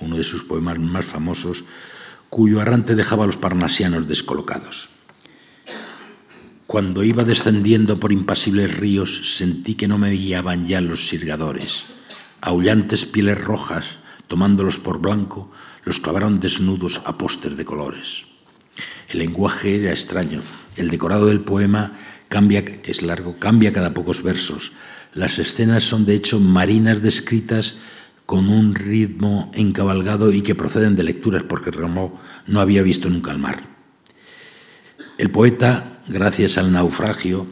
uno 0.00 0.16
de 0.16 0.24
sus 0.24 0.44
poemas 0.44 0.78
más 0.78 1.04
famosos, 1.04 1.64
cuyo 2.30 2.60
arrante 2.60 2.94
dejaba 2.94 3.24
a 3.24 3.26
los 3.26 3.36
parnasianos 3.36 4.06
descolocados. 4.08 4.88
Cuando 6.66 7.02
iba 7.02 7.24
descendiendo 7.24 7.98
por 7.98 8.12
impasibles 8.12 8.76
ríos, 8.76 9.36
sentí 9.36 9.74
que 9.74 9.88
no 9.88 9.96
me 9.96 10.10
guiaban 10.10 10.66
ya 10.66 10.82
los 10.82 11.08
sirgadores. 11.08 11.86
Aullantes 12.42 13.06
pieles 13.06 13.42
rojas, 13.42 13.98
tomándolos 14.26 14.78
por 14.78 15.00
blanco, 15.00 15.50
los 15.84 15.98
clavaron 16.00 16.40
desnudos 16.40 17.00
a 17.06 17.16
póster 17.16 17.56
de 17.56 17.64
colores. 17.64 18.26
El 19.08 19.20
lenguaje 19.20 19.76
era 19.76 19.92
extraño. 19.92 20.42
El 20.76 20.90
decorado 20.90 21.26
del 21.26 21.40
poema 21.40 21.92
cambia, 22.28 22.62
que 22.64 22.90
es 22.90 23.00
largo, 23.00 23.38
cambia 23.38 23.72
cada 23.72 23.94
pocos 23.94 24.22
versos. 24.22 24.72
Las 25.14 25.38
escenas 25.38 25.84
son 25.84 26.04
de 26.04 26.14
hecho 26.14 26.38
marinas 26.38 27.00
descritas 27.00 27.76
con 28.28 28.50
un 28.50 28.74
ritmo 28.74 29.50
encabalgado 29.54 30.34
y 30.34 30.42
que 30.42 30.54
proceden 30.54 30.96
de 30.96 31.02
lecturas 31.02 31.44
porque 31.44 31.70
Rameau 31.70 32.12
no 32.46 32.60
había 32.60 32.82
visto 32.82 33.08
nunca 33.08 33.32
el 33.32 33.38
mar. 33.38 33.64
El 35.16 35.30
poeta, 35.30 36.02
gracias 36.08 36.58
al 36.58 36.70
naufragio, 36.70 37.46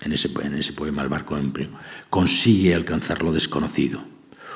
en 0.00 0.12
ese, 0.14 0.30
en 0.42 0.54
ese 0.54 0.72
poema 0.72 1.02
El 1.02 1.10
barco 1.10 1.36
empleo, 1.36 1.68
consigue 2.08 2.74
alcanzar 2.74 3.22
lo 3.22 3.32
desconocido, 3.32 4.02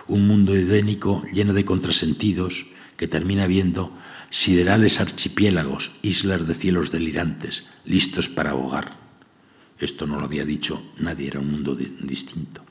un 0.06 0.26
mundo 0.26 0.54
edénico 0.54 1.22
lleno 1.34 1.52
de 1.52 1.66
contrasentidos, 1.66 2.64
que 2.96 3.06
termina 3.06 3.46
viendo 3.46 3.92
siderales 4.30 5.00
archipiélagos, 5.00 5.98
islas 6.00 6.46
de 6.46 6.54
cielos 6.54 6.92
delirantes, 6.92 7.66
listos 7.84 8.30
para 8.30 8.52
ahogar. 8.52 8.96
Esto 9.78 10.06
no 10.06 10.18
lo 10.18 10.24
había 10.24 10.46
dicho 10.46 10.82
nadie, 10.96 11.26
era 11.28 11.40
un 11.40 11.50
mundo 11.50 11.74
distinto. 11.74 12.67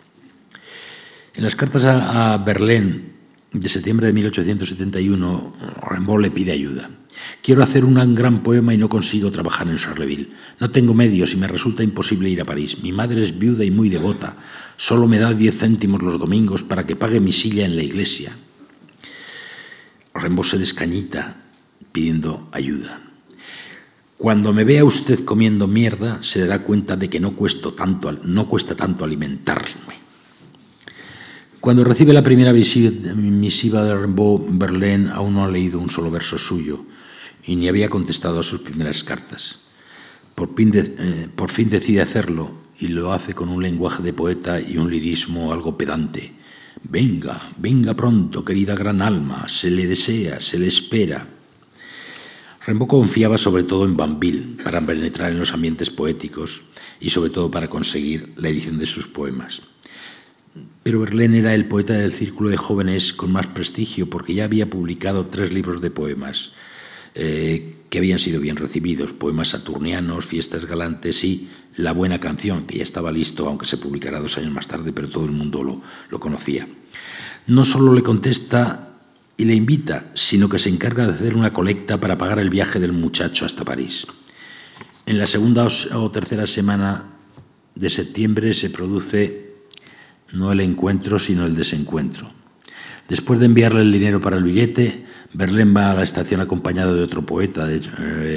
En 1.37 1.43
las 1.43 1.55
cartas 1.55 1.85
a, 1.85 2.35
Berlín 2.39 3.13
de 3.53 3.69
septiembre 3.69 4.07
de 4.07 4.13
1871, 4.13 5.53
Rimbaud 5.87 6.19
le 6.19 6.31
pide 6.31 6.51
ayuda. 6.51 6.89
Quiero 7.43 7.61
hacer 7.61 7.85
un 7.85 8.15
gran 8.15 8.41
poema 8.41 8.73
y 8.73 8.77
no 8.77 8.89
consigo 8.89 9.31
trabajar 9.31 9.67
en 9.67 9.77
Charleville. 9.77 10.29
No 10.59 10.71
tengo 10.71 10.95
medios 10.95 11.33
y 11.33 11.37
me 11.37 11.47
resulta 11.47 11.83
imposible 11.83 12.27
ir 12.27 12.41
a 12.41 12.45
París. 12.45 12.81
Mi 12.81 12.91
madre 12.91 13.21
es 13.21 13.37
viuda 13.37 13.63
y 13.63 13.69
muy 13.69 13.87
devota. 13.87 14.35
Solo 14.77 15.05
me 15.05 15.19
da 15.19 15.31
diez 15.31 15.59
céntimos 15.59 16.01
los 16.01 16.17
domingos 16.17 16.63
para 16.63 16.87
que 16.87 16.95
pague 16.95 17.19
mi 17.19 17.31
silla 17.31 17.65
en 17.65 17.75
la 17.75 17.83
iglesia. 17.83 18.35
Rimbaud 20.15 20.43
se 20.43 20.57
descañita 20.57 21.37
pidiendo 21.91 22.49
ayuda. 22.51 22.99
Cuando 24.17 24.53
me 24.53 24.63
vea 24.63 24.83
usted 24.83 25.23
comiendo 25.23 25.67
mierda, 25.67 26.17
se 26.23 26.39
dará 26.39 26.63
cuenta 26.63 26.95
de 26.95 27.11
que 27.11 27.19
no, 27.19 27.35
tanto, 27.77 28.11
no 28.23 28.49
cuesta 28.49 28.73
tanto 28.73 29.05
alimentarme. 29.05 30.06
Cuando 31.67 31.83
recibe 31.83 32.13
la 32.13 32.23
primera 32.23 32.53
misiva 32.53 33.83
de 33.83 33.93
Rimbaud, 33.93 34.51
Berlín 34.51 35.09
aún 35.09 35.33
no 35.33 35.43
ha 35.43 35.51
leído 35.51 35.79
un 35.79 35.89
solo 35.89 36.09
verso 36.09 36.37
suyo 36.37 36.85
y 37.43 37.57
ni 37.57 37.67
había 37.67 37.89
contestado 37.89 38.39
a 38.39 38.43
sus 38.43 38.61
primeras 38.61 39.03
cartas. 39.03 39.59
Por 40.33 40.55
fin, 40.55 40.71
eh, 40.73 41.27
por 41.35 41.51
fin 41.51 41.69
decide 41.69 41.99
hacerlo 41.99 42.51
y 42.79 42.87
lo 42.87 43.11
hace 43.11 43.33
con 43.33 43.49
un 43.49 43.61
lenguaje 43.61 44.01
de 44.01 44.13
poeta 44.13 44.61
y 44.61 44.77
un 44.77 44.89
lirismo 44.89 45.51
algo 45.51 45.77
pedante. 45.77 46.31
Venga, 46.83 47.51
venga 47.57 47.93
pronto, 47.95 48.45
querida 48.45 48.73
gran 48.73 49.01
alma, 49.01 49.49
se 49.49 49.69
le 49.69 49.87
desea, 49.87 50.39
se 50.39 50.57
le 50.59 50.67
espera. 50.67 51.27
Rimbaud 52.65 52.87
confiaba 52.87 53.37
sobre 53.37 53.63
todo 53.63 53.83
en 53.83 53.97
Banville 53.97 54.63
para 54.63 54.79
penetrar 54.79 55.33
en 55.33 55.39
los 55.39 55.51
ambientes 55.51 55.89
poéticos 55.89 56.61
y 57.01 57.09
sobre 57.09 57.29
todo 57.29 57.51
para 57.51 57.67
conseguir 57.67 58.31
la 58.37 58.47
edición 58.47 58.79
de 58.79 58.85
sus 58.85 59.09
poemas. 59.09 59.63
Pero 60.83 61.01
Verlaine 61.01 61.39
era 61.39 61.53
el 61.53 61.65
poeta 61.65 61.93
del 61.93 62.13
círculo 62.13 62.49
de 62.49 62.57
jóvenes 62.57 63.13
con 63.13 63.31
más 63.31 63.47
prestigio 63.47 64.09
porque 64.09 64.33
ya 64.33 64.45
había 64.45 64.69
publicado 64.69 65.25
tres 65.25 65.53
libros 65.53 65.81
de 65.81 65.91
poemas 65.91 66.53
eh, 67.15 67.75
que 67.89 67.97
habían 67.97 68.19
sido 68.19 68.39
bien 68.39 68.57
recibidos, 68.57 69.13
poemas 69.13 69.49
saturnianos, 69.49 70.25
fiestas 70.25 70.65
galantes 70.65 71.23
y 71.23 71.49
La 71.77 71.91
buena 71.91 72.19
canción, 72.19 72.65
que 72.65 72.77
ya 72.77 72.83
estaba 72.83 73.11
listo, 73.11 73.47
aunque 73.47 73.67
se 73.67 73.77
publicará 73.77 74.19
dos 74.19 74.37
años 74.39 74.51
más 74.51 74.67
tarde, 74.67 74.91
pero 74.93 75.09
todo 75.09 75.25
el 75.25 75.31
mundo 75.31 75.63
lo, 75.63 75.81
lo 76.09 76.19
conocía. 76.19 76.67
No 77.45 77.65
solo 77.65 77.93
le 77.93 78.01
contesta 78.01 78.97
y 79.37 79.45
le 79.45 79.53
invita, 79.53 80.09
sino 80.15 80.49
que 80.49 80.57
se 80.57 80.69
encarga 80.69 81.05
de 81.05 81.13
hacer 81.13 81.35
una 81.35 81.53
colecta 81.53 81.99
para 81.99 82.17
pagar 82.17 82.39
el 82.39 82.49
viaje 82.49 82.79
del 82.79 82.93
muchacho 82.93 83.45
hasta 83.45 83.63
París. 83.63 84.07
En 85.05 85.19
la 85.19 85.27
segunda 85.27 85.67
o 85.93 86.11
tercera 86.11 86.47
semana 86.47 87.05
de 87.75 87.89
septiembre 87.89 88.53
se 88.53 88.69
produce 88.69 89.46
no 90.33 90.51
el 90.51 90.61
encuentro, 90.61 91.19
sino 91.19 91.45
el 91.45 91.55
desencuentro. 91.55 92.31
Después 93.07 93.39
de 93.39 93.45
enviarle 93.45 93.81
el 93.81 93.91
dinero 93.91 94.19
para 94.19 94.37
el 94.37 94.43
billete, 94.43 95.05
Verlaine 95.33 95.73
va 95.73 95.91
a 95.91 95.93
la 95.93 96.03
estación 96.03 96.41
acompañado 96.41 96.95
de 96.95 97.03
otro 97.03 97.25
poeta, 97.25 97.65
de 97.65 97.81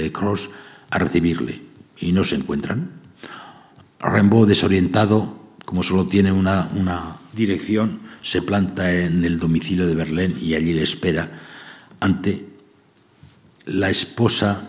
eh, 0.07 0.12
Cross, 0.12 0.50
a 0.90 0.98
recibirle. 0.98 1.61
Y 1.98 2.12
no 2.12 2.24
se 2.24 2.37
encuentran. 2.37 2.90
Rimbaud, 4.00 4.48
desorientado, 4.48 5.40
como 5.64 5.83
solo 5.83 6.07
tiene 6.07 6.33
una, 6.33 6.68
una 6.76 7.16
dirección, 7.33 8.00
se 8.22 8.42
planta 8.42 8.92
en 8.92 9.24
el 9.24 9.38
domicilio 9.38 9.87
de 9.87 9.94
Verlaine 9.94 10.40
y 10.40 10.55
allí 10.55 10.72
le 10.72 10.83
espera 10.83 11.31
ante 12.00 12.46
la 13.66 13.90
esposa 13.90 14.68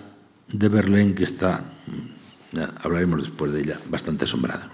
de 0.52 0.70
Verlaine 0.70 1.16
que 1.16 1.24
está, 1.24 1.66
hablaremos 2.84 3.24
después 3.24 3.52
de 3.52 3.62
ella, 3.62 3.80
bastante 3.90 4.26
asombrada. 4.26 4.71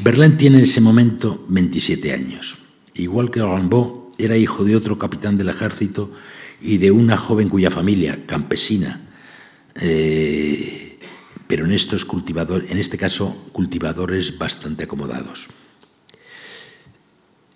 Verlaine 0.00 0.36
tiene 0.36 0.58
en 0.58 0.64
ese 0.64 0.80
momento 0.80 1.44
27 1.48 2.12
años. 2.12 2.58
Igual 2.94 3.30
que 3.30 3.42
Rimbaud, 3.42 4.14
era 4.18 4.36
hijo 4.36 4.64
de 4.64 4.76
otro 4.76 4.98
capitán 4.98 5.36
del 5.36 5.48
ejército 5.48 6.12
y 6.60 6.78
de 6.78 6.90
una 6.90 7.16
joven 7.16 7.48
cuya 7.48 7.70
familia, 7.70 8.24
campesina, 8.26 9.08
eh, 9.74 10.98
pero 11.46 11.64
en, 11.66 11.72
estos 11.72 12.04
cultivadores, 12.04 12.70
en 12.70 12.78
este 12.78 12.96
caso 12.96 13.36
cultivadores 13.52 14.38
bastante 14.38 14.84
acomodados. 14.84 15.48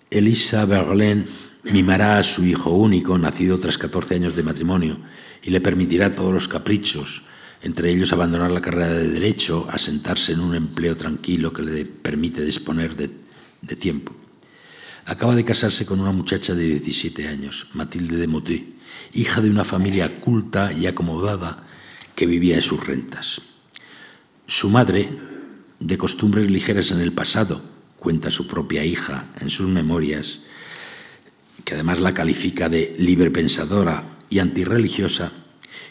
Elisa 0.09 0.65
Verlaine 0.65 1.25
mimará 1.63 2.17
a 2.17 2.23
su 2.23 2.45
hijo 2.45 2.71
único, 2.71 3.17
nacido 3.17 3.59
tras 3.59 3.77
14 3.77 4.15
años 4.15 4.35
de 4.35 4.43
matrimonio, 4.43 4.99
y 5.43 5.49
le 5.49 5.61
permitirá 5.61 6.15
todos 6.15 6.33
los 6.33 6.47
caprichos, 6.47 7.23
entre 7.61 7.91
ellos 7.91 8.13
abandonar 8.13 8.51
la 8.51 8.61
carrera 8.61 8.89
de 8.89 9.07
derecho, 9.07 9.67
asentarse 9.71 10.33
en 10.33 10.41
un 10.41 10.55
empleo 10.55 10.95
tranquilo 10.95 11.51
que 11.51 11.63
le 11.63 11.85
permite 11.85 12.43
disponer 12.43 12.95
de, 12.95 13.09
tiempo. 13.75 14.15
Acaba 15.05 15.35
de 15.35 15.43
casarse 15.43 15.85
con 15.85 15.99
una 15.99 16.11
muchacha 16.11 16.53
de 16.53 16.79
17 16.79 17.27
años, 17.27 17.67
Matilde 17.73 18.17
de 18.17 18.27
Moté, 18.27 18.73
hija 19.13 19.41
de 19.41 19.49
una 19.49 19.63
familia 19.63 20.19
culta 20.19 20.71
y 20.71 20.85
acomodada 20.85 21.65
que 22.15 22.25
vivía 22.25 22.55
de 22.55 22.61
sus 22.61 22.85
rentas. 22.85 23.41
Su 24.45 24.69
madre, 24.69 25.09
de 25.79 25.97
costumbres 25.97 26.49
ligeras 26.49 26.91
en 26.91 27.01
el 27.01 27.13
pasado, 27.13 27.61
cuenta 27.97 28.31
su 28.31 28.47
propia 28.47 28.85
hija 28.85 29.25
en 29.41 29.49
sus 29.49 29.67
memorias, 29.67 30.39
que 31.65 31.73
además 31.73 31.99
la 31.99 32.13
califica 32.13 32.69
de 32.69 32.95
libre 32.97 33.31
pensadora 33.31 34.17
y 34.29 34.39
antirreligiosa, 34.39 35.31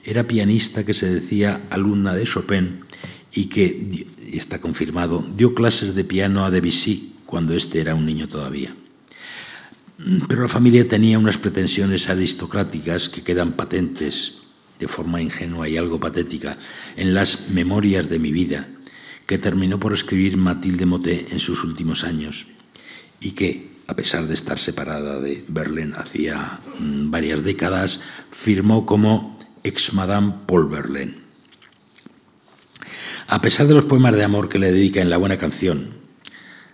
era 0.07 0.27
pianista 0.27 0.87
que 0.87 0.95
se 0.95 1.13
decía 1.13 1.67
alumna 1.69 2.15
de 2.15 2.25
Chopin 2.25 2.81
y 3.35 3.47
que, 3.47 4.07
y 4.25 4.39
está 4.39 4.61
confirmado, 4.61 5.27
dio 5.37 5.53
clases 5.53 5.95
de 5.95 6.05
piano 6.05 6.45
a 6.45 6.51
Debussy 6.51 7.15
cuando 7.27 7.55
éste 7.55 7.81
era 7.81 7.95
un 7.95 8.07
niño 8.07 8.29
todavía. 8.29 8.75
Pero 10.29 10.43
la 10.43 10.49
familia 10.49 10.87
tenía 10.87 11.19
unas 11.19 11.39
pretensiones 11.39 12.09
aristocráticas 12.09 13.09
que 13.09 13.23
quedan 13.23 13.53
patentes 13.53 14.35
de 14.79 14.87
forma 14.89 15.21
ingenua 15.21 15.69
y 15.69 15.77
algo 15.77 15.99
patética 15.99 16.57
en 16.97 17.15
las 17.15 17.49
memorias 17.51 18.09
de 18.09 18.19
mi 18.19 18.31
vida, 18.31 18.69
que 19.27 19.39
terminó 19.39 19.81
por 19.81 19.93
escribir 19.93 20.37
Matilde 20.37 20.87
Moté 20.87 21.27
en 21.33 21.41
sus 21.41 21.65
últimos 21.65 22.05
años 22.05 22.47
y 23.21 23.33
que, 23.33 23.71
a 23.89 23.97
pesar 23.97 24.29
de 24.29 24.35
estar 24.35 24.59
separada 24.59 25.19
de 25.19 25.43
Berlín 25.49 25.95
hacía 25.97 26.61
mm, 26.79 27.11
varias 27.11 27.43
décadas, 27.43 28.01
firmó 28.31 28.87
como 28.87 29.36
ex 29.67 29.93
Madame 29.93 30.33
Paul 30.47 30.69
Verlaine. 30.69 31.15
A 33.27 33.41
pesar 33.41 33.67
de 33.67 33.75
los 33.75 33.85
poemas 33.85 34.15
de 34.15 34.23
amor 34.23 34.49
que 34.49 34.61
le 34.61 34.71
dedica 34.71 35.03
en 35.03 35.11
la 35.11 35.17
buena 35.17 35.37
canción, 35.37 35.95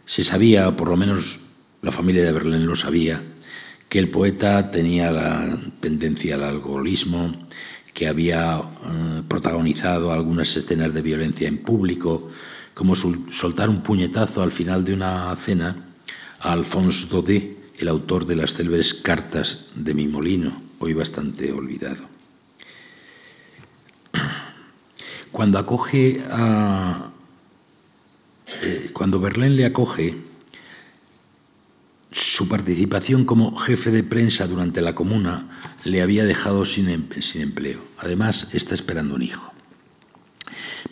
se 0.05 0.23
sabía, 0.23 0.69
o 0.69 0.77
por 0.77 0.89
lo 0.89 0.97
menos 0.99 1.41
la 1.81 1.91
familia 1.91 2.23
de 2.23 2.33
Berlín 2.33 2.67
lo 2.67 2.77
sabía, 2.77 3.23
que 3.89 3.99
el 3.99 4.11
poeta 4.11 4.71
tenía 4.71 5.11
la 5.11 5.59
tendencia 5.81 6.35
al 6.35 6.45
alcoholismo, 6.45 7.49
que 7.95 8.09
había 8.09 8.59
eh, 8.59 9.23
protagonizado 9.27 10.13
algunas 10.13 10.55
escenas 10.55 10.93
de 10.93 11.03
violencia 11.03 11.49
en 11.49 11.59
público, 11.59 12.31
como 12.75 12.95
soltar 12.95 13.71
un 13.71 13.83
puñetazo 13.83 14.43
al 14.43 14.53
final 14.53 14.85
de 14.85 14.95
una 14.95 15.35
cena 15.37 15.77
a 16.41 16.53
Alphonse 16.53 17.09
Daudet, 17.09 17.57
el 17.79 17.89
autor 17.89 18.27
de 18.27 18.37
las 18.37 18.55
célebres 18.55 18.93
cartas 18.93 19.67
de 19.75 19.95
mi 19.95 20.07
molino, 20.07 20.63
hoy 20.79 20.93
bastante 20.93 21.53
olvidado. 21.53 22.12
Cuando 25.33 25.59
acoge 25.59 26.21
a. 26.31 27.11
Eh, 28.63 28.91
cuando 28.93 29.19
Berlín 29.19 29.57
le 29.57 29.65
acoge, 29.65 30.17
su 32.11 32.49
participación 32.49 33.25
como 33.25 33.57
jefe 33.57 33.91
de 33.91 34.03
prensa 34.03 34.47
durante 34.47 34.83
la 34.83 34.95
comuna 34.95 35.49
le 35.85 36.03
había 36.03 36.25
dejado 36.25 36.67
sin, 36.67 36.91
em-, 36.91 37.09
sin, 37.21 37.41
empleo. 37.41 37.83
Además, 37.97 38.49
está 38.53 38.75
esperando 38.75 39.15
un 39.15 39.23
hijo. 39.23 39.53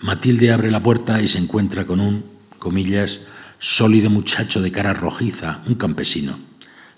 Matilde 0.01 0.51
abre 0.51 0.71
la 0.71 0.83
puerta 0.83 1.21
y 1.21 1.29
se 1.29 1.39
encuentra 1.39 1.85
con 1.85 2.01
un, 2.01 2.25
comillas, 2.59 3.21
sólido 3.59 4.09
muchacho 4.09 4.63
de 4.63 4.73
cara 4.73 4.95
rojiza, 4.95 5.63
un 5.67 5.75
campesino. 5.75 6.39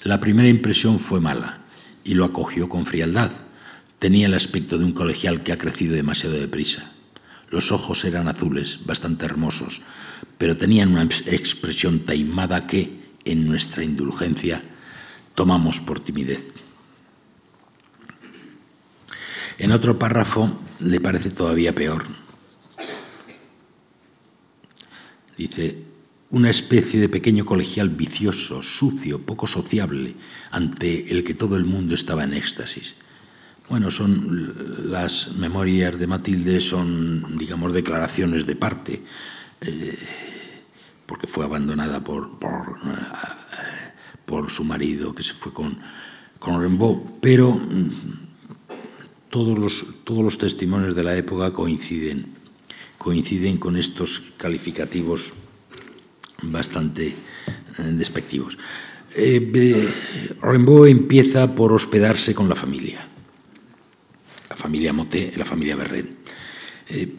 La 0.05 0.21
primera 0.21 0.49
impresión 0.49 1.01
fue 1.01 1.21
mala 1.21 1.59
y 2.05 2.15
lo 2.15 2.25
acogió 2.25 2.69
con 2.69 2.87
frialdad. 2.87 3.33
Tenía 3.99 4.27
el 4.27 4.35
aspecto 4.35 4.79
de 4.79 4.85
un 4.85 4.93
colegial 4.93 5.43
que 5.43 5.53
ha 5.53 5.59
crecido 5.59 5.97
demasiado 5.97 6.37
deprisa. 6.37 6.92
Los 7.53 7.71
ojos 7.71 8.05
eran 8.07 8.29
azules, 8.29 8.81
bastante 8.87 9.27
hermosos, 9.27 9.83
pero 10.39 10.57
tenían 10.57 10.91
una 10.93 11.03
expresión 11.03 12.01
taimada 12.01 12.67
que, 12.67 13.03
en 13.25 13.47
nuestra 13.47 13.85
indulgencia 13.85 14.61
tomamos 15.37 15.79
por 15.79 16.01
timidez. 16.01 16.43
En 19.59 19.71
otro 19.71 19.99
párrafo 19.99 20.51
le 20.81 21.01
parece 21.01 21.31
todavía 21.31 21.75
peor. 21.75 22.05
Dice, 25.37 25.85
una 26.31 26.51
especie 26.51 27.01
de 27.01 27.09
pequeño 27.09 27.45
colegial 27.45 27.91
vicioso, 27.91 28.63
sucio, 28.63 29.21
poco 29.21 29.47
sociable, 29.47 30.17
ante 30.51 31.13
el 31.13 31.23
que 31.23 31.35
todo 31.35 31.57
el 31.57 31.65
mundo 31.65 31.95
estaba 31.95 32.25
en 32.25 32.33
éxtasis. 32.33 32.95
Bueno, 33.73 33.91
son 33.91 34.91
las 34.91 35.35
memorias 35.37 35.99
de 35.99 36.07
Matilde, 36.07 36.61
son, 36.61 37.39
digamos, 37.39 37.73
declaraciones 37.73 38.45
de 38.45 38.55
parte. 38.55 39.01
Eh, 39.63 39.99
porque 41.07 41.27
fue 41.27 41.47
abandonada 41.47 42.05
por, 42.05 42.39
por, 42.39 42.77
eh, 42.85 42.99
por 44.27 44.51
su 44.51 44.63
marido, 44.65 45.15
que 45.15 45.23
se 45.23 45.33
fue 45.33 45.55
con, 45.55 45.79
con 46.39 46.61
Rimbaud, 46.61 46.99
pero 47.23 47.53
mm, 47.53 47.91
todos 49.31 49.59
los, 49.59 49.87
todos 50.05 50.23
los 50.23 50.37
testimonios 50.37 50.95
de 50.95 51.05
la 51.05 51.17
época 51.17 51.55
coinciden, 51.55 52.27
coinciden 52.99 53.57
con 53.57 53.79
estos 53.79 54.35
calificativos 54.37 55.33
bastante 56.43 57.07
eh, 57.09 57.83
despectivos. 57.93 58.59
Eh, 59.17 59.89
Rimbaud 60.43 60.89
empieza 60.89 61.55
por 61.55 61.73
hospedarse 61.73 62.35
con 62.35 62.51
la 62.51 62.55
familia, 62.55 63.09
familia 64.63 64.93
Moté, 64.93 65.33
la 65.37 65.45
familia 65.45 65.77
Verlaine. 65.77 66.17
Eh, 66.89 67.15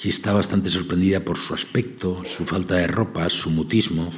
que 0.00 0.08
está 0.08 0.32
bastante 0.32 0.70
sorprendida 0.70 1.20
por 1.20 1.38
su 1.38 1.54
aspecto, 1.54 2.22
su 2.22 2.44
falta 2.46 2.76
de 2.76 2.86
ropa, 2.86 3.28
su 3.30 3.50
mutismo, 3.50 4.12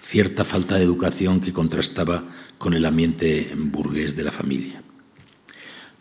cierta 0.00 0.44
falta 0.44 0.76
de 0.76 0.84
educación 0.84 1.40
que 1.40 1.52
contrastaba 1.52 2.24
con 2.56 2.72
el 2.72 2.86
ambiente 2.86 3.52
burgués 3.54 4.16
de 4.16 4.24
la 4.24 4.32
familia. 4.32 4.82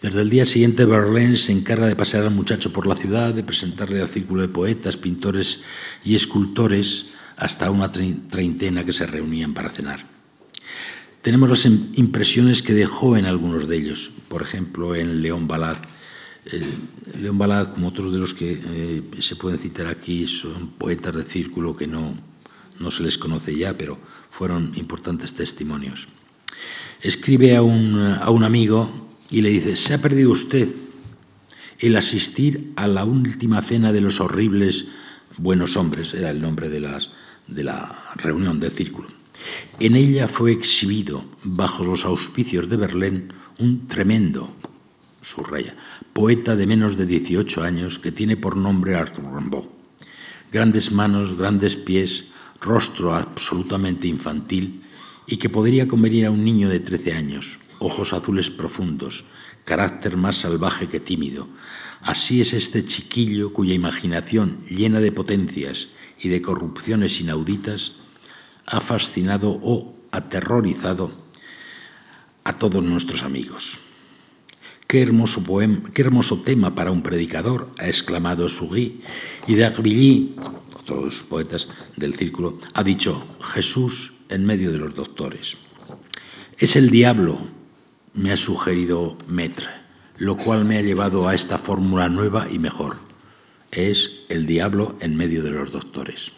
Desde 0.01 0.21
el 0.21 0.29
día 0.29 0.45
siguiente, 0.45 0.85
Verlaine 0.85 1.35
se 1.35 1.51
encarga 1.51 1.87
de 1.87 1.95
pasear 1.95 2.23
al 2.23 2.31
muchacho 2.31 2.71
por 2.71 2.87
la 2.87 2.95
ciudad, 2.95 3.33
de 3.33 3.43
presentarle 3.43 3.99
al 3.99 4.09
círculo 4.09 4.43
de 4.43 4.47
poetas, 4.47 4.95
pintores 4.95 5.61
y 6.05 6.15
escultores 6.15 7.17
hasta 7.35 7.69
una 7.71 7.91
treintena 7.91 8.85
que 8.85 8.93
se 8.93 9.07
reunían 9.07 9.53
para 9.53 9.69
cenar. 9.69 10.16
Tenemos 11.27 11.49
las 11.49 11.65
impresiones 11.65 12.63
que 12.63 12.73
dejó 12.73 13.17
en 13.17 13.25
algunos 13.25 13.67
de 13.67 13.75
ellos, 13.75 14.11
por 14.29 14.41
ejemplo, 14.41 14.95
en 14.95 15.21
León 15.21 15.45
Balad, 15.45 15.75
eh, 16.45 16.63
León 17.19 17.37
Balad, 17.37 17.67
como 17.73 17.89
otros 17.89 18.13
de 18.13 18.17
los 18.17 18.33
que 18.33 18.61
eh, 18.63 19.03
se 19.19 19.35
pueden 19.35 19.59
citar 19.59 19.87
aquí, 19.87 20.25
son 20.25 20.69
poetas 20.77 21.13
de 21.17 21.23
círculo 21.23 21.75
que 21.75 21.85
no, 21.85 22.15
no 22.79 22.91
se 22.91 23.03
les 23.03 23.17
conoce 23.17 23.53
ya, 23.53 23.77
pero 23.77 23.97
fueron 24.31 24.71
importantes 24.75 25.33
testimonios. 25.33 26.07
Escribe 27.01 27.57
a 27.57 27.61
un, 27.61 27.99
a 27.99 28.29
un 28.29 28.45
amigo 28.45 29.09
y 29.29 29.41
le 29.41 29.49
dice, 29.49 29.75
se 29.75 29.95
ha 29.95 30.01
perdido 30.01 30.31
usted 30.31 30.69
el 31.79 31.97
asistir 31.97 32.71
a 32.77 32.87
la 32.87 33.03
última 33.03 33.61
cena 33.61 33.91
de 33.91 33.99
los 33.99 34.21
horribles 34.21 34.85
buenos 35.35 35.75
hombres, 35.75 36.13
era 36.13 36.29
el 36.29 36.41
nombre 36.41 36.69
de, 36.69 36.79
las, 36.79 37.09
de 37.47 37.65
la 37.65 38.13
reunión 38.15 38.61
del 38.61 38.71
círculo. 38.71 39.16
En 39.79 39.95
ella 39.95 40.27
fue 40.27 40.51
exhibido, 40.51 41.25
bajo 41.43 41.83
los 41.83 42.05
auspicios 42.05 42.69
de 42.69 42.77
Berlín, 42.77 43.33
un 43.59 43.87
tremendo, 43.87 44.53
subraya, 45.21 45.75
poeta 46.13 46.55
de 46.55 46.67
menos 46.67 46.97
de 46.97 47.05
18 47.05 47.63
años 47.63 47.99
que 47.99 48.11
tiene 48.11 48.37
por 48.37 48.55
nombre 48.55 48.95
Arthur 48.95 49.25
Rimbaud. 49.35 49.65
Grandes 50.51 50.91
manos, 50.91 51.37
grandes 51.37 51.75
pies, 51.75 52.29
rostro 52.61 53.13
absolutamente 53.13 54.07
infantil 54.07 54.83
y 55.27 55.37
que 55.37 55.49
podría 55.49 55.87
convenir 55.87 56.25
a 56.25 56.31
un 56.31 56.43
niño 56.43 56.69
de 56.69 56.79
13 56.79 57.13
años, 57.13 57.59
ojos 57.79 58.13
azules 58.13 58.49
profundos, 58.49 59.25
carácter 59.65 60.15
más 60.15 60.37
salvaje 60.37 60.87
que 60.87 60.99
tímido. 60.99 61.47
Así 62.01 62.39
es 62.41 62.53
este 62.53 62.85
chiquillo 62.85 63.51
cuya 63.51 63.73
imaginación, 63.73 64.59
llena 64.69 64.99
de 65.01 65.11
potencias 65.11 65.89
y 66.19 66.29
de 66.29 66.41
corrupciones 66.41 67.19
inauditas, 67.19 67.97
ha 68.67 68.79
fascinado 68.79 69.57
o 69.63 69.95
aterrorizado 70.11 71.11
a 72.43 72.57
todos 72.57 72.83
nuestros 72.83 73.23
amigos. 73.23 73.79
Qué 74.87 75.01
hermoso, 75.01 75.43
poema, 75.43 75.81
qué 75.93 76.01
hermoso 76.01 76.41
tema 76.41 76.75
para 76.75 76.91
un 76.91 77.01
predicador, 77.01 77.69
ha 77.79 77.87
exclamado 77.87 78.47
Sugui, 78.47 79.01
y 79.47 79.55
D'Arbilly, 79.55 80.35
todos 80.85 81.03
los 81.03 81.15
poetas 81.23 81.67
del 81.97 82.15
círculo, 82.15 82.57
ha 82.73 82.83
dicho 82.83 83.21
Jesús 83.41 84.21
en 84.29 84.45
medio 84.45 84.71
de 84.71 84.77
los 84.77 84.95
doctores. 84.95 85.57
Es 86.57 86.75
el 86.77 86.89
diablo, 86.89 87.47
me 88.13 88.31
ha 88.31 88.37
sugerido 88.37 89.17
Metre, 89.27 89.67
lo 90.17 90.37
cual 90.37 90.63
me 90.63 90.77
ha 90.77 90.81
llevado 90.81 91.27
a 91.27 91.35
esta 91.35 91.57
fórmula 91.57 92.07
nueva 92.07 92.47
y 92.49 92.57
mejor. 92.57 92.95
Es 93.71 94.21
el 94.29 94.47
diablo 94.47 94.95
en 95.01 95.17
medio 95.17 95.43
de 95.43 95.51
los 95.51 95.71
doctores. 95.71 96.31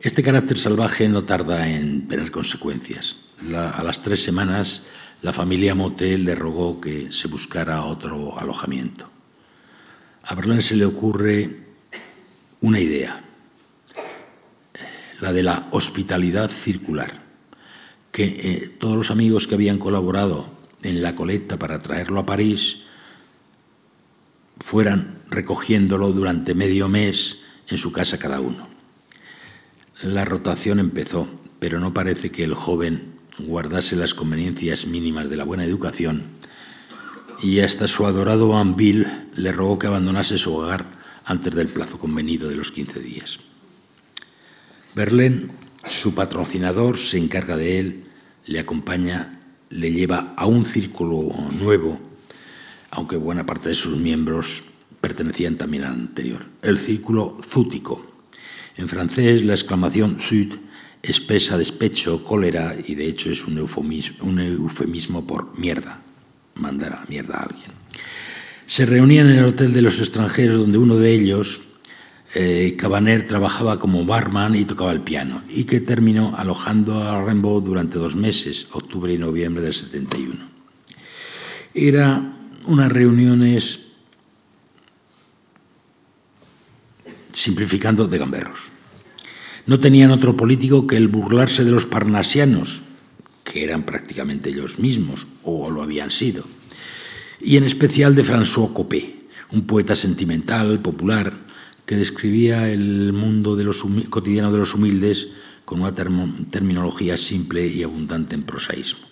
Este 0.00 0.22
carácter 0.22 0.56
salvaje 0.58 1.08
no 1.08 1.24
tarda 1.24 1.68
en 1.68 2.06
tener 2.06 2.30
consecuencias. 2.30 3.16
a 3.52 3.82
las 3.82 4.00
tres 4.00 4.22
semanas 4.22 4.82
la 5.22 5.32
familia 5.32 5.74
Motel 5.74 6.24
le 6.24 6.36
rogó 6.36 6.80
que 6.80 7.10
se 7.10 7.26
buscara 7.26 7.82
otro 7.82 8.38
alojamiento. 8.38 9.10
A 10.22 10.36
Berlín 10.36 10.62
se 10.62 10.76
le 10.76 10.84
ocurre 10.84 11.66
una 12.60 12.78
idea, 12.78 13.24
la 15.20 15.32
de 15.32 15.42
la 15.42 15.66
hospitalidad 15.72 16.48
circular, 16.48 17.20
que 18.12 18.24
eh, 18.24 18.68
todos 18.78 18.96
los 18.96 19.10
amigos 19.10 19.48
que 19.48 19.56
habían 19.56 19.78
colaborado 19.78 20.48
en 20.84 21.02
la 21.02 21.16
colecta 21.16 21.58
para 21.58 21.80
traerlo 21.80 22.20
a 22.20 22.26
París 22.26 22.84
fueran 24.60 25.22
recogiéndolo 25.28 26.12
durante 26.12 26.54
medio 26.54 26.88
mes 26.88 27.40
en 27.66 27.76
su 27.76 27.90
casa 27.90 28.16
cada 28.16 28.38
uno. 28.40 28.77
La 30.02 30.24
rotación 30.24 30.78
empezó, 30.78 31.28
pero 31.58 31.80
no 31.80 31.92
parece 31.92 32.30
que 32.30 32.44
el 32.44 32.54
joven 32.54 33.14
guardase 33.38 33.96
las 33.96 34.14
conveniencias 34.14 34.86
mínimas 34.86 35.28
de 35.28 35.36
la 35.36 35.42
buena 35.42 35.64
educación, 35.64 36.22
y 37.42 37.60
hasta 37.60 37.88
su 37.88 38.06
adorado 38.06 38.52
Bill 38.76 39.08
le 39.34 39.50
rogó 39.50 39.78
que 39.78 39.88
abandonase 39.88 40.38
su 40.38 40.54
hogar 40.54 40.84
antes 41.24 41.52
del 41.52 41.68
plazo 41.68 41.98
convenido 41.98 42.48
de 42.48 42.54
los 42.54 42.70
15 42.70 43.00
días. 43.00 43.40
Berlín, 44.94 45.50
su 45.88 46.14
patrocinador, 46.14 46.96
se 46.96 47.18
encarga 47.18 47.56
de 47.56 47.80
él, 47.80 48.04
le 48.46 48.60
acompaña, 48.60 49.40
le 49.70 49.90
lleva 49.90 50.32
a 50.36 50.46
un 50.46 50.64
círculo 50.64 51.34
nuevo, 51.58 51.98
aunque 52.90 53.16
buena 53.16 53.44
parte 53.44 53.70
de 53.70 53.74
sus 53.74 53.96
miembros 53.96 54.62
pertenecían 55.00 55.56
también 55.56 55.84
al 55.84 55.94
anterior, 55.94 56.46
el 56.62 56.78
círculo 56.78 57.36
zútico. 57.42 58.07
En 58.78 58.88
francés, 58.88 59.44
la 59.44 59.54
exclamación 59.54 60.20
sud 60.20 60.54
expresa 61.02 61.58
despecho, 61.58 62.22
cólera 62.22 62.76
y 62.86 62.94
de 62.94 63.06
hecho 63.06 63.28
es 63.30 63.44
un 63.44 63.58
eufemismo, 63.58 65.26
por 65.26 65.58
mierda, 65.58 66.00
mandar 66.54 66.92
a 66.92 67.04
mierda 67.08 67.38
a 67.38 67.42
alguien. 67.42 67.72
Se 68.66 68.86
reunían 68.86 69.30
en 69.30 69.38
el 69.38 69.46
hotel 69.46 69.72
de 69.72 69.82
los 69.82 69.98
extranjeros 69.98 70.60
donde 70.60 70.78
uno 70.78 70.96
de 70.96 71.12
ellos, 71.12 71.62
eh, 72.34 72.76
Cabaner, 72.78 73.26
trabajaba 73.26 73.80
como 73.80 74.04
barman 74.04 74.54
y 74.54 74.64
tocaba 74.64 74.92
el 74.92 75.00
piano 75.00 75.42
y 75.48 75.64
que 75.64 75.80
terminó 75.80 76.36
alojando 76.36 77.02
a 77.02 77.24
Rimbaud 77.24 77.64
durante 77.64 77.98
dos 77.98 78.14
meses, 78.14 78.68
octubre 78.70 79.12
y 79.12 79.18
noviembre 79.18 79.62
del 79.62 79.74
71. 79.74 80.36
Era 81.74 82.36
unas 82.66 82.92
reuniones 82.92 83.87
simplificando 87.38 88.06
de 88.06 88.18
gamberros. 88.18 88.72
No 89.66 89.78
tenían 89.78 90.10
otro 90.10 90.36
político 90.36 90.86
que 90.86 90.96
el 90.96 91.08
burlarse 91.08 91.64
de 91.64 91.70
los 91.70 91.86
parnasianos, 91.86 92.82
que 93.44 93.62
eran 93.64 93.84
prácticamente 93.84 94.50
ellos 94.50 94.78
mismos, 94.78 95.26
o 95.44 95.70
lo 95.70 95.82
habían 95.82 96.10
sido, 96.10 96.44
y 97.40 97.56
en 97.56 97.64
especial 97.64 98.14
de 98.14 98.24
François 98.24 98.72
Copé, 98.72 99.28
un 99.52 99.66
poeta 99.66 99.94
sentimental, 99.94 100.80
popular, 100.80 101.32
que 101.86 101.96
describía 101.96 102.70
el 102.70 103.12
mundo 103.12 103.56
cotidiano 104.10 104.52
de 104.52 104.58
los 104.58 104.74
humildes 104.74 105.28
con 105.64 105.80
una 105.80 105.94
terminología 105.94 107.16
simple 107.16 107.66
y 107.66 107.82
abundante 107.82 108.34
en 108.34 108.42
prosaísmo. 108.42 109.06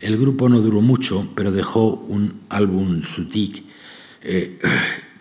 El 0.00 0.16
grupo 0.16 0.48
no 0.48 0.60
duró 0.60 0.80
mucho, 0.80 1.28
pero 1.36 1.52
dejó 1.52 1.94
un 2.08 2.40
álbum 2.48 3.02
sutique 3.02 3.62
eh, 4.22 4.58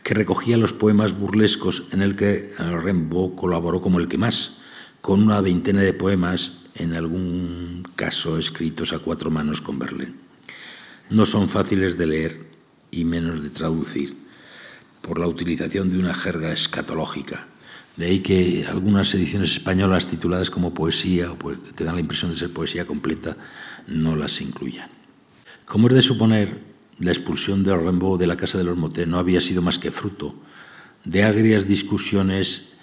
que 0.03 0.13
recogía 0.13 0.57
los 0.57 0.73
poemas 0.73 1.17
burlescos 1.17 1.87
en 1.91 2.01
el 2.01 2.15
que 2.15 2.51
Rimbaud 2.57 3.35
colaboró 3.35 3.81
como 3.81 3.99
el 3.99 4.07
que 4.07 4.17
más, 4.17 4.59
con 5.01 5.21
una 5.21 5.41
veintena 5.41 5.81
de 5.81 5.93
poemas, 5.93 6.53
en 6.75 6.93
algún 6.93 7.83
caso 7.95 8.37
escritos 8.37 8.93
a 8.93 8.99
cuatro 8.99 9.31
manos 9.31 9.61
con 9.61 9.79
Berlín. 9.79 10.15
No 11.09 11.25
son 11.25 11.49
fáciles 11.49 11.97
de 11.97 12.07
leer 12.07 12.45
y 12.91 13.03
menos 13.05 13.43
de 13.43 13.49
traducir 13.49 14.15
por 15.01 15.19
la 15.19 15.27
utilización 15.27 15.89
de 15.89 15.99
una 15.99 16.13
jerga 16.13 16.51
escatológica. 16.51 17.47
De 17.97 18.05
ahí 18.05 18.19
que 18.19 18.65
algunas 18.69 19.13
ediciones 19.13 19.51
españolas 19.51 20.07
tituladas 20.07 20.49
como 20.49 20.73
poesía, 20.73 21.31
o 21.31 21.37
que 21.37 21.83
dan 21.83 21.95
la 21.95 22.01
impresión 22.01 22.31
de 22.31 22.37
ser 22.37 22.53
poesía 22.53 22.85
completa, 22.85 23.35
no 23.87 24.15
las 24.15 24.39
incluyan. 24.39 24.89
Como 25.65 25.87
es 25.89 25.95
de 25.95 26.01
suponer, 26.01 26.59
la 26.99 27.11
expulsión 27.11 27.63
de 27.63 27.75
Rimbaud 27.75 28.19
de 28.19 28.27
la 28.27 28.37
Casa 28.37 28.57
de 28.57 28.65
los 28.65 28.77
Motet 28.77 29.07
no 29.07 29.17
había 29.17 29.41
sido 29.41 29.61
más 29.61 29.79
que 29.79 29.91
fruto 29.91 30.35
de 31.05 31.23
agrias 31.23 31.67
discusiones 31.67 32.73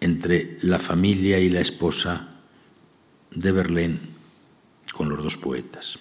entre 0.00 0.56
la 0.62 0.78
familia 0.78 1.38
y 1.38 1.50
la 1.50 1.60
esposa 1.60 2.28
de 3.30 3.52
Berlín 3.52 4.00
con 4.92 5.08
los 5.08 5.22
dos 5.22 5.36
poetas. 5.36 5.98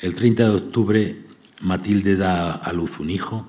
El 0.00 0.14
30 0.14 0.44
de 0.44 0.54
octubre, 0.54 1.24
Matilde 1.60 2.16
da 2.16 2.52
a 2.52 2.72
luz 2.72 2.98
un 3.00 3.10
hijo. 3.10 3.46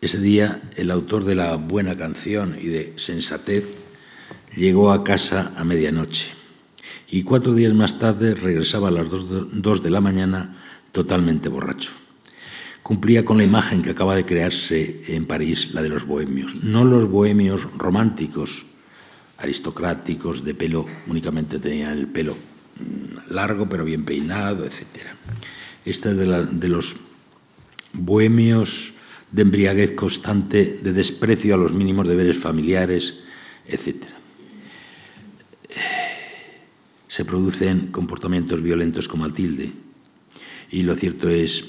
Ese 0.00 0.20
día, 0.20 0.62
el 0.76 0.90
autor 0.90 1.24
de 1.24 1.34
la 1.34 1.56
buena 1.56 1.96
canción 1.96 2.56
y 2.60 2.66
de 2.66 2.92
sensatez 2.96 3.66
llegó 4.54 4.92
a 4.92 5.04
casa 5.04 5.52
a 5.56 5.64
medianoche 5.64 6.37
y 7.10 7.22
cuatro 7.22 7.54
días 7.54 7.74
más 7.74 7.98
tarde 7.98 8.34
regresaba 8.34 8.88
a 8.88 8.92
las 8.92 9.10
dos 9.10 9.82
de 9.82 9.90
la 9.90 10.00
mañana 10.00 10.56
totalmente 10.92 11.48
borracho 11.48 11.92
cumplía 12.88 13.22
con 13.22 13.36
la 13.36 13.44
imagen 13.44 13.82
que 13.82 13.90
acaba 13.90 14.16
de 14.16 14.24
crearse 14.24 15.02
en 15.08 15.26
París, 15.26 15.74
la 15.74 15.82
de 15.82 15.90
los 15.90 16.06
bohemios. 16.06 16.64
No 16.64 16.84
los 16.84 17.06
bohemios 17.06 17.68
románticos, 17.76 18.64
aristocráticos, 19.36 20.42
de 20.42 20.54
pelo, 20.54 20.86
únicamente 21.06 21.58
tenían 21.58 21.98
el 21.98 22.06
pelo 22.06 22.32
mm, 22.32 23.34
largo 23.34 23.68
pero 23.68 23.84
bien 23.84 24.06
peinado, 24.06 24.64
etc. 24.64 25.04
Esta 25.84 26.12
es 26.12 26.16
de, 26.16 26.68
los 26.68 26.96
bohemios 27.92 28.94
de 29.32 29.42
embriaguez 29.42 29.92
constante, 29.92 30.80
de 30.82 30.92
desprecio 30.94 31.56
a 31.56 31.58
los 31.58 31.74
mínimos 31.74 32.08
deberes 32.08 32.38
familiares, 32.38 33.16
etc. 33.66 33.96
Se 37.08 37.24
producen 37.24 37.88
comportamientos 37.88 38.62
violentos 38.62 39.08
con 39.08 39.20
Matilde 39.20 39.72
y 40.70 40.82
lo 40.82 40.94
cierto 40.94 41.28
es 41.28 41.64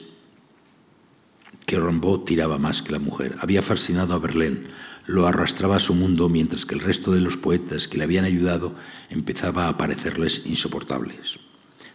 que 1.65 1.79
Rimbaud 1.79 2.25
tiraba 2.25 2.57
más 2.57 2.81
que 2.81 2.91
la 2.91 2.99
mujer. 2.99 3.35
Había 3.39 3.61
fascinado 3.61 4.13
a 4.13 4.19
Berlín, 4.19 4.67
lo 5.05 5.27
arrastraba 5.27 5.77
a 5.77 5.79
su 5.79 5.93
mundo 5.93 6.27
mientras 6.27 6.65
que 6.65 6.75
el 6.75 6.81
resto 6.81 7.11
de 7.11 7.21
los 7.21 7.37
poetas 7.37 7.87
que 7.87 7.97
le 7.97 8.03
habían 8.03 8.25
ayudado 8.25 8.75
empezaba 9.09 9.67
a 9.67 9.77
parecerles 9.77 10.43
insoportables. 10.45 11.39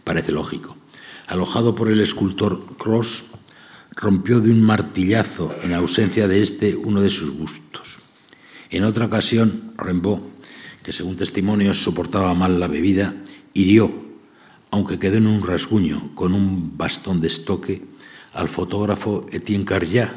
Parece 0.04 0.32
lógico. 0.32 0.76
Alojado 1.26 1.74
por 1.74 1.90
el 1.90 2.00
escultor 2.00 2.76
Cross, 2.76 3.24
rompió 3.96 4.40
de 4.40 4.50
un 4.50 4.62
martillazo, 4.62 5.54
en 5.62 5.72
ausencia 5.74 6.28
de 6.28 6.42
este, 6.42 6.76
uno 6.76 7.00
de 7.00 7.10
sus 7.10 7.30
gustos. 7.30 7.98
En 8.70 8.84
otra 8.84 9.06
ocasión, 9.06 9.72
Rimbaud, 9.78 10.20
que 10.82 10.92
según 10.92 11.16
testimonios 11.16 11.82
soportaba 11.82 12.34
mal 12.34 12.60
la 12.60 12.68
bebida, 12.68 13.14
hirió, 13.54 13.94
aunque 14.70 14.98
quedó 14.98 15.16
en 15.16 15.28
un 15.28 15.46
rasguño, 15.46 16.14
con 16.14 16.34
un 16.34 16.76
bastón 16.76 17.20
de 17.20 17.28
estoque, 17.28 17.84
al 18.34 18.48
fotógrafo 18.48 19.24
Etienne 19.30 19.64
Carriat, 19.64 20.12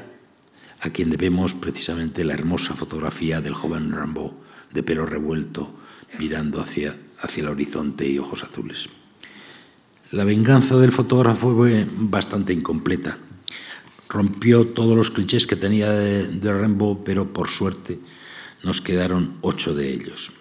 a 0.79 0.89
quien 0.89 1.09
debemos 1.09 1.53
precisamente 1.53 2.25
la 2.25 2.33
hermosa 2.33 2.73
fotografía 2.73 3.41
del 3.41 3.53
joven 3.53 3.91
Rimbaud 3.91 4.31
de 4.73 4.83
pelo 4.83 5.05
revuelto, 5.05 5.71
mirando 6.19 6.61
hacia, 6.61 6.95
hacia 7.21 7.41
el 7.41 7.49
horizonte 7.49 8.07
y 8.07 8.19
ojos 8.19 8.43
azules. 8.43 8.89
La 10.11 10.23
venganza 10.23 10.77
del 10.77 10.91
fotógrafo 10.91 11.55
fue 11.55 11.87
bastante 11.91 12.53
incompleta. 12.53 13.17
Rompió 14.09 14.65
todos 14.65 14.95
los 14.95 15.11
clichés 15.11 15.47
que 15.47 15.55
tenía 15.55 15.91
de, 15.91 16.27
de 16.27 16.53
Rimbaud, 16.53 16.99
pero 17.03 17.33
por 17.33 17.49
suerte 17.49 17.99
nos 18.63 18.81
quedaron 18.81 19.37
ocho 19.41 19.75
de 19.75 19.91
ellos. 19.91 20.31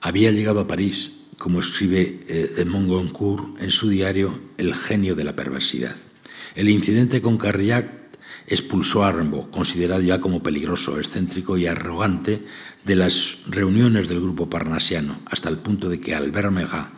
Había 0.00 0.30
llegado 0.30 0.60
a 0.60 0.66
París, 0.66 1.23
como 1.38 1.60
escribe 1.60 2.20
eh, 2.28 2.64
Mongoncourt 2.66 3.60
en 3.60 3.70
su 3.70 3.88
diario 3.88 4.38
El 4.56 4.74
genio 4.74 5.14
de 5.14 5.24
la 5.24 5.36
perversidad. 5.36 5.96
El 6.54 6.68
incidente 6.68 7.20
con 7.20 7.36
Carriac 7.36 7.90
expulsó 8.46 9.04
a 9.04 9.12
Rimbaud, 9.12 9.50
considerado 9.50 10.02
ya 10.02 10.20
como 10.20 10.42
peligroso, 10.42 10.98
excéntrico 10.98 11.56
y 11.56 11.66
arrogante, 11.66 12.44
de 12.84 12.96
las 12.96 13.38
reuniones 13.46 14.08
del 14.08 14.20
grupo 14.20 14.50
parnasiano, 14.50 15.20
hasta 15.26 15.48
el 15.48 15.58
punto 15.58 15.88
de 15.88 16.00
que 16.00 16.14
Albert 16.14 16.50
Megat, 16.50 16.88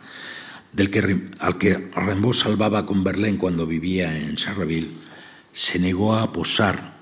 del 0.73 0.89
que, 0.91 1.29
al 1.39 1.57
que 1.57 1.89
Rimbaud 1.95 2.33
salvaba 2.33 2.85
con 2.85 3.03
Berlín 3.03 3.37
cuando 3.37 3.65
vivía 3.65 4.17
en 4.17 4.35
Charleville, 4.35 4.89
se 5.53 5.79
negó 5.79 6.15
a 6.15 6.31
posar 6.33 6.97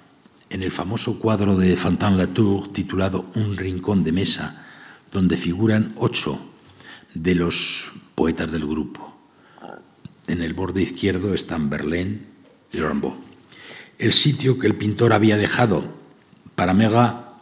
en 0.50 0.62
el 0.64 0.72
famoso 0.72 1.20
cuadro 1.20 1.58
de 1.58 1.76
Fantin 1.76 2.18
Latour 2.18 2.72
titulado 2.72 3.26
Un 3.36 3.58
rincón 3.58 4.04
de 4.04 4.12
mesa, 4.12 4.66
donde 5.12 5.36
figuran 5.36 5.94
ocho 5.98 6.40
de 7.16 7.34
los 7.34 7.92
poetas 8.14 8.52
del 8.52 8.68
grupo. 8.68 9.16
En 10.28 10.42
el 10.42 10.54
borde 10.54 10.84
izquierdo 10.84 11.34
están 11.34 11.70
Berlín 11.70 12.28
y 12.72 12.78
Rimbaud. 12.78 13.16
El 13.98 14.12
sitio 14.12 14.60
que 14.60 14.68
el 14.68 14.76
pintor 14.76 15.14
había 15.14 15.38
dejado 15.38 15.86
para 16.56 16.74
Mega 16.74 17.40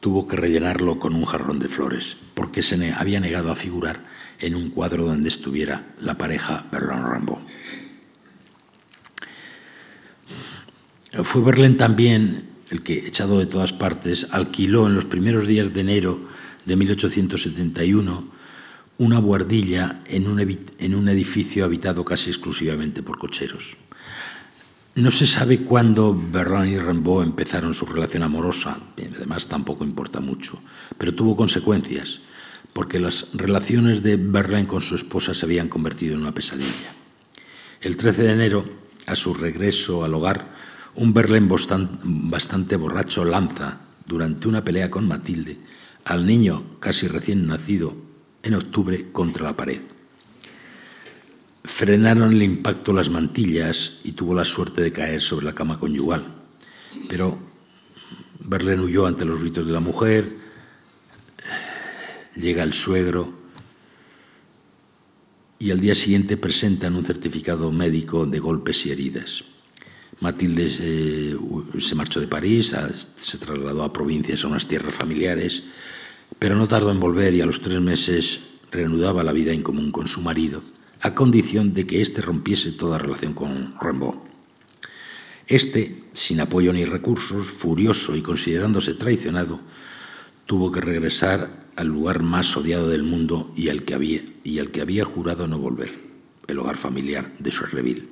tuvo 0.00 0.26
que 0.26 0.36
rellenarlo 0.36 0.98
con 0.98 1.14
un 1.14 1.24
jarrón 1.24 1.60
de 1.60 1.68
flores, 1.68 2.16
porque 2.34 2.62
se 2.62 2.92
había 2.92 3.20
negado 3.20 3.50
a 3.50 3.56
figurar 3.56 4.04
en 4.40 4.56
un 4.56 4.70
cuadro 4.70 5.06
donde 5.06 5.28
estuviera 5.28 5.94
la 6.00 6.18
pareja 6.18 6.66
Berlín-Rimbaud. 6.70 7.40
Fue 11.22 11.42
Berlín 11.42 11.76
también 11.76 12.48
el 12.70 12.82
que, 12.82 13.06
echado 13.06 13.38
de 13.38 13.46
todas 13.46 13.72
partes, 13.72 14.26
alquiló 14.32 14.88
en 14.88 14.96
los 14.96 15.06
primeros 15.06 15.46
días 15.46 15.72
de 15.72 15.80
enero 15.80 16.18
de 16.64 16.76
1871 16.76 18.33
una 18.98 19.18
buhardilla 19.18 20.02
en 20.06 20.26
un, 20.28 21.08
edificio 21.08 21.64
habitado 21.64 22.04
casi 22.04 22.30
exclusivamente 22.30 23.02
por 23.02 23.18
cocheros. 23.18 23.76
No 24.94 25.10
se 25.10 25.26
sabe 25.26 25.58
cuándo 25.58 26.14
Berlin 26.14 26.74
y 26.74 26.78
Rimbaud 26.78 27.24
empezaron 27.24 27.74
su 27.74 27.86
relación 27.86 28.22
amorosa, 28.22 28.78
además 28.96 29.48
tampoco 29.48 29.82
importa 29.82 30.20
mucho, 30.20 30.60
pero 30.96 31.14
tuvo 31.14 31.34
consecuencias, 31.34 32.20
porque 32.72 33.00
las 33.00 33.26
relaciones 33.34 34.04
de 34.04 34.16
Berlín 34.16 34.66
con 34.66 34.80
su 34.80 34.94
esposa 34.94 35.34
se 35.34 35.46
habían 35.46 35.68
convertido 35.68 36.14
en 36.14 36.20
una 36.20 36.34
pesadilla. 36.34 36.94
El 37.80 37.96
13 37.96 38.22
de 38.22 38.32
enero, 38.32 38.64
a 39.06 39.16
su 39.16 39.34
regreso 39.34 40.04
al 40.04 40.14
hogar, 40.14 40.54
un 40.94 41.12
Berlín 41.12 41.48
bastante 41.48 42.76
borracho 42.76 43.24
lanza, 43.24 43.80
durante 44.06 44.46
una 44.46 44.62
pelea 44.62 44.90
con 44.90 45.08
Matilde, 45.08 45.58
al 46.04 46.26
niño 46.26 46.78
casi 46.78 47.08
recién 47.08 47.46
nacido 47.46 48.03
en 48.44 48.54
octubre 48.54 49.10
contra 49.10 49.44
la 49.44 49.56
pared. 49.56 49.80
Frenaron 51.64 52.32
el 52.32 52.42
impacto 52.42 52.92
las 52.92 53.08
mantillas 53.08 53.98
y 54.04 54.12
tuvo 54.12 54.34
la 54.34 54.44
suerte 54.44 54.82
de 54.82 54.92
caer 54.92 55.22
sobre 55.22 55.46
la 55.46 55.54
cama 55.54 55.80
conyugal. 55.80 56.24
Pero 57.08 57.38
Berlín 58.40 58.80
huyó 58.80 59.06
ante 59.06 59.24
los 59.24 59.40
gritos 59.40 59.66
de 59.66 59.72
la 59.72 59.80
mujer, 59.80 60.36
llega 62.36 62.62
el 62.62 62.74
suegro 62.74 63.32
y 65.58 65.70
al 65.70 65.80
día 65.80 65.94
siguiente 65.94 66.36
presentan 66.36 66.94
un 66.94 67.04
certificado 67.04 67.72
médico 67.72 68.26
de 68.26 68.38
golpes 68.38 68.84
y 68.84 68.90
heridas. 68.90 69.44
Matilde 70.20 70.68
se, 70.68 71.36
se 71.78 71.94
marchó 71.94 72.20
de 72.20 72.28
París, 72.28 72.74
se 73.16 73.38
trasladó 73.38 73.82
a 73.82 73.92
provincias, 73.92 74.44
a 74.44 74.48
unas 74.48 74.66
tierras 74.66 74.94
familiares, 74.94 75.64
pero 76.38 76.56
no 76.56 76.68
tardó 76.68 76.90
en 76.90 77.00
volver 77.00 77.34
y 77.34 77.40
a 77.40 77.46
los 77.46 77.60
tres 77.60 77.80
meses 77.80 78.40
reanudaba 78.70 79.22
la 79.22 79.32
vida 79.32 79.52
en 79.52 79.62
común 79.62 79.92
con 79.92 80.08
su 80.08 80.20
marido 80.20 80.62
a 81.04 81.14
condición 81.14 81.74
de 81.74 81.86
que 81.86 82.00
éste 82.00 82.22
rompiese 82.22 82.72
toda 82.72 82.96
relación 82.96 83.34
con 83.34 83.74
Rimbaud. 83.78 84.14
Este, 85.46 86.04
sin 86.14 86.40
apoyo 86.40 86.72
ni 86.72 86.86
recursos, 86.86 87.46
furioso 87.46 88.16
y 88.16 88.22
considerándose 88.22 88.94
traicionado, 88.94 89.60
tuvo 90.46 90.72
que 90.72 90.80
regresar 90.80 91.68
al 91.76 91.88
lugar 91.88 92.22
más 92.22 92.56
odiado 92.56 92.88
del 92.88 93.02
mundo 93.02 93.52
y 93.54 93.68
al 93.68 93.84
que 93.84 93.92
había, 93.92 94.22
y 94.44 94.60
al 94.60 94.70
que 94.70 94.80
había 94.80 95.04
jurado 95.04 95.46
no 95.46 95.58
volver, 95.58 95.92
el 96.46 96.58
hogar 96.58 96.78
familiar 96.78 97.34
de 97.38 97.50
Sorreville. 97.50 98.08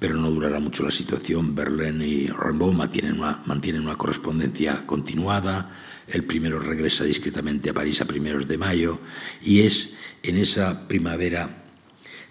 Pero 0.00 0.16
no 0.16 0.32
durará 0.32 0.58
mucho 0.58 0.82
la 0.82 0.90
situación. 0.90 1.54
Berlín 1.54 2.02
y 2.02 2.26
Rimbaud 2.26 2.72
mantienen 2.72 3.20
una, 3.20 3.40
mantienen 3.46 3.82
una 3.82 3.94
correspondencia 3.94 4.84
continuada. 4.84 5.70
El 6.12 6.24
primero 6.24 6.60
regresa 6.60 7.04
discretamente 7.04 7.70
a 7.70 7.74
París 7.74 8.02
a 8.02 8.04
primeros 8.04 8.46
de 8.46 8.58
mayo 8.58 9.00
y 9.42 9.60
es 9.60 9.96
en 10.22 10.36
esa 10.36 10.86
primavera, 10.86 11.64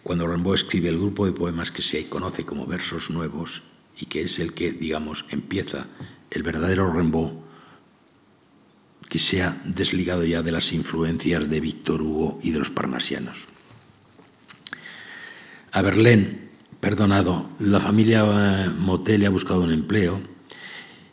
cuando 0.04 0.28
Rimbaud 0.28 0.54
escribe 0.54 0.90
el 0.90 1.00
grupo 1.00 1.26
de 1.26 1.32
poemas 1.32 1.72
que 1.72 1.82
se 1.82 2.08
conoce 2.08 2.46
como 2.46 2.68
versos 2.68 3.10
nuevos 3.10 3.64
y 4.00 4.06
que 4.06 4.22
es 4.22 4.38
el 4.38 4.54
que, 4.54 4.72
digamos, 4.72 5.26
empieza 5.30 5.88
el 6.30 6.44
verdadero 6.44 6.94
Rimbaud, 6.94 7.32
que 9.10 9.18
se 9.18 9.42
ha 9.42 9.60
desligado 9.66 10.24
ya 10.26 10.44
de 10.44 10.52
las 10.52 10.74
influencias 10.74 11.50
de 11.50 11.60
Víctor 11.60 12.04
Hugo 12.04 12.40
y 12.44 12.52
de 12.52 12.60
los 12.60 12.70
parnasianos. 12.70 13.48
A 15.72 15.82
Berlín, 15.82 16.50
perdonado, 16.80 17.50
la 17.58 17.80
familia 17.80 18.24
eh, 18.26 18.70
Motel 18.70 19.22
le 19.22 19.26
ha 19.26 19.32
buscado 19.32 19.62
un 19.62 19.72
empleo 19.72 20.31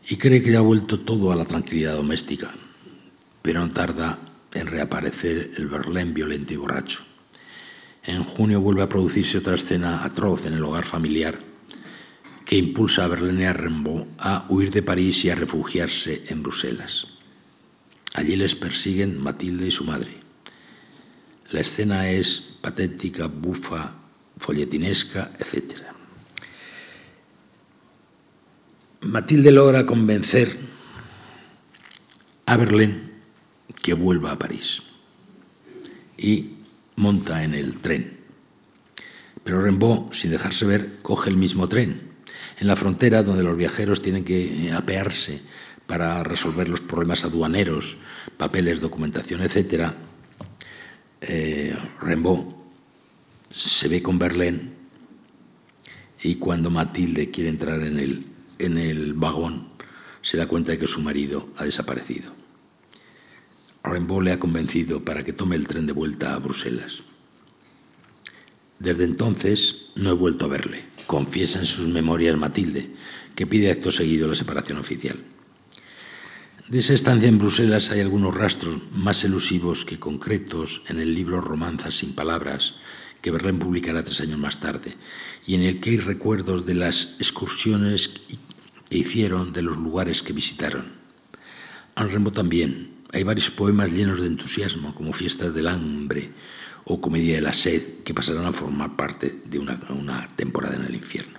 y 0.08 0.16
cree 0.16 0.42
que 0.42 0.52
ya 0.52 0.58
ha 0.58 0.62
vuelto 0.62 1.00
todo 1.00 1.30
a 1.30 1.36
la 1.36 1.44
tranquilidad 1.44 1.94
doméstica, 1.94 2.50
pero 3.42 3.60
no 3.60 3.68
tarda 3.68 4.18
en 4.54 4.66
reaparecer 4.66 5.50
el 5.56 5.66
Berlín 5.66 6.14
violento 6.14 6.54
y 6.54 6.56
borracho. 6.56 7.02
En 8.04 8.22
junio 8.24 8.62
vuelve 8.62 8.82
a 8.82 8.88
producirse 8.88 9.38
otra 9.38 9.56
escena 9.56 10.02
atroz 10.02 10.46
en 10.46 10.54
el 10.54 10.64
hogar 10.64 10.86
familiar 10.86 11.38
que 12.46 12.56
impulsa 12.56 13.04
a 13.04 13.08
Berlín 13.08 13.42
y 13.42 13.44
a 13.44 13.52
Rimbaud 13.52 14.06
a 14.18 14.46
huir 14.48 14.70
de 14.70 14.82
París 14.82 15.22
y 15.26 15.30
a 15.30 15.34
refugiarse 15.34 16.24
en 16.28 16.42
Bruselas. 16.42 17.06
Allí 18.14 18.36
les 18.36 18.54
persiguen 18.54 19.20
Matilde 19.20 19.66
y 19.66 19.70
su 19.70 19.84
madre. 19.84 20.16
La 21.50 21.60
escena 21.60 22.10
es 22.10 22.56
patética, 22.62 23.26
bufa, 23.26 23.92
folletinesca, 24.38 25.32
etc. 25.38 25.97
Matilde 29.08 29.50
logra 29.50 29.86
convencer 29.86 30.54
a 32.44 32.56
Berlín 32.58 33.10
que 33.82 33.94
vuelva 33.94 34.32
a 34.32 34.38
París. 34.38 34.82
Y 36.18 36.50
monta 36.96 37.42
en 37.42 37.54
el 37.54 37.78
tren. 37.78 38.18
Pero 39.44 39.62
Rimbaud, 39.62 40.12
sin 40.12 40.30
dejarse 40.30 40.66
ver, 40.66 40.98
coge 41.00 41.30
el 41.30 41.36
mismo 41.36 41.68
tren. 41.68 42.02
En 42.58 42.66
la 42.66 42.76
frontera, 42.76 43.22
donde 43.22 43.42
los 43.42 43.56
viajeros 43.56 44.02
tienen 44.02 44.24
que 44.24 44.72
apearse 44.72 45.40
para 45.86 46.22
resolver 46.22 46.68
los 46.68 46.82
problemas 46.82 47.24
aduaneros, 47.24 47.96
papeles, 48.36 48.80
documentación, 48.80 49.40
etc., 49.40 49.92
eh, 51.22 51.74
Rimbaud 52.02 52.54
se 53.50 53.88
ve 53.88 54.02
con 54.02 54.18
Berlín 54.18 54.74
y 56.22 56.34
cuando 56.34 56.70
Matilde 56.70 57.30
quiere 57.30 57.48
entrar 57.48 57.80
en 57.80 57.98
el, 57.98 58.27
en 58.58 58.78
el 58.78 59.14
vagón, 59.14 59.68
se 60.22 60.36
da 60.36 60.46
cuenta 60.46 60.72
de 60.72 60.78
que 60.78 60.86
su 60.86 61.00
marido 61.00 61.48
ha 61.56 61.64
desaparecido. 61.64 62.32
Rimbaud 63.84 64.24
le 64.24 64.32
ha 64.32 64.38
convencido 64.38 65.04
para 65.04 65.24
que 65.24 65.32
tome 65.32 65.56
el 65.56 65.66
tren 65.66 65.86
de 65.86 65.92
vuelta 65.92 66.34
a 66.34 66.38
Bruselas. 66.38 67.02
Desde 68.78 69.04
entonces 69.04 69.86
no 69.96 70.10
he 70.10 70.14
vuelto 70.14 70.44
a 70.44 70.48
verle, 70.48 70.84
confiesa 71.06 71.58
en 71.58 71.66
sus 71.66 71.88
memorias 71.88 72.36
Matilde, 72.36 72.90
que 73.34 73.46
pide 73.46 73.70
acto 73.70 73.90
seguido 73.90 74.28
la 74.28 74.34
separación 74.34 74.78
oficial. 74.78 75.18
De 76.68 76.80
esa 76.80 76.92
estancia 76.92 77.28
en 77.28 77.38
Bruselas 77.38 77.90
hay 77.90 78.00
algunos 78.00 78.34
rastros 78.34 78.78
más 78.92 79.24
elusivos 79.24 79.84
que 79.86 79.98
concretos 79.98 80.82
en 80.88 80.98
el 80.98 81.14
libro 81.14 81.40
Romanzas 81.40 81.96
sin 81.96 82.14
palabras, 82.14 82.74
que 83.22 83.30
Berlín 83.30 83.58
publicará 83.58 84.04
tres 84.04 84.20
años 84.20 84.38
más 84.38 84.60
tarde, 84.60 84.94
y 85.46 85.54
en 85.54 85.62
el 85.62 85.80
que 85.80 85.90
hay 85.90 85.96
recuerdos 85.96 86.66
de 86.66 86.74
las 86.74 87.16
excursiones 87.18 88.20
que 88.88 88.98
hicieron, 88.98 89.52
de 89.52 89.62
los 89.62 89.76
lugares 89.76 90.22
que 90.22 90.32
visitaron. 90.32 90.98
Rimbaud 91.96 92.32
también, 92.32 92.98
hay 93.12 93.22
varios 93.22 93.50
poemas 93.50 93.92
llenos 93.92 94.20
de 94.20 94.28
entusiasmo, 94.28 94.94
como 94.94 95.12
Fiestas 95.12 95.54
del 95.54 95.68
Hambre 95.68 96.30
o 96.84 97.00
Comedia 97.00 97.36
de 97.36 97.40
la 97.40 97.52
Sed, 97.52 98.02
que 98.04 98.14
pasarán 98.14 98.46
a 98.46 98.52
formar 98.52 98.96
parte 98.96 99.40
de 99.44 99.58
una, 99.58 99.78
una 99.90 100.28
temporada 100.36 100.76
en 100.76 100.84
el 100.84 100.94
infierno. 100.94 101.38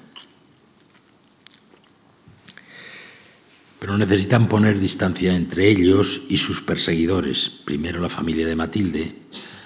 Pero 3.79 3.97
necesitan 3.97 4.49
poner 4.49 4.79
distancia 4.79 5.33
entre 5.33 5.69
ellos 5.69 6.23
y 6.27 6.37
sus 6.37 6.61
perseguidores. 6.61 7.49
Primero 7.49 8.01
la 8.01 8.09
familia 8.09 8.45
de 8.45 8.55
Matilde, 8.55 9.15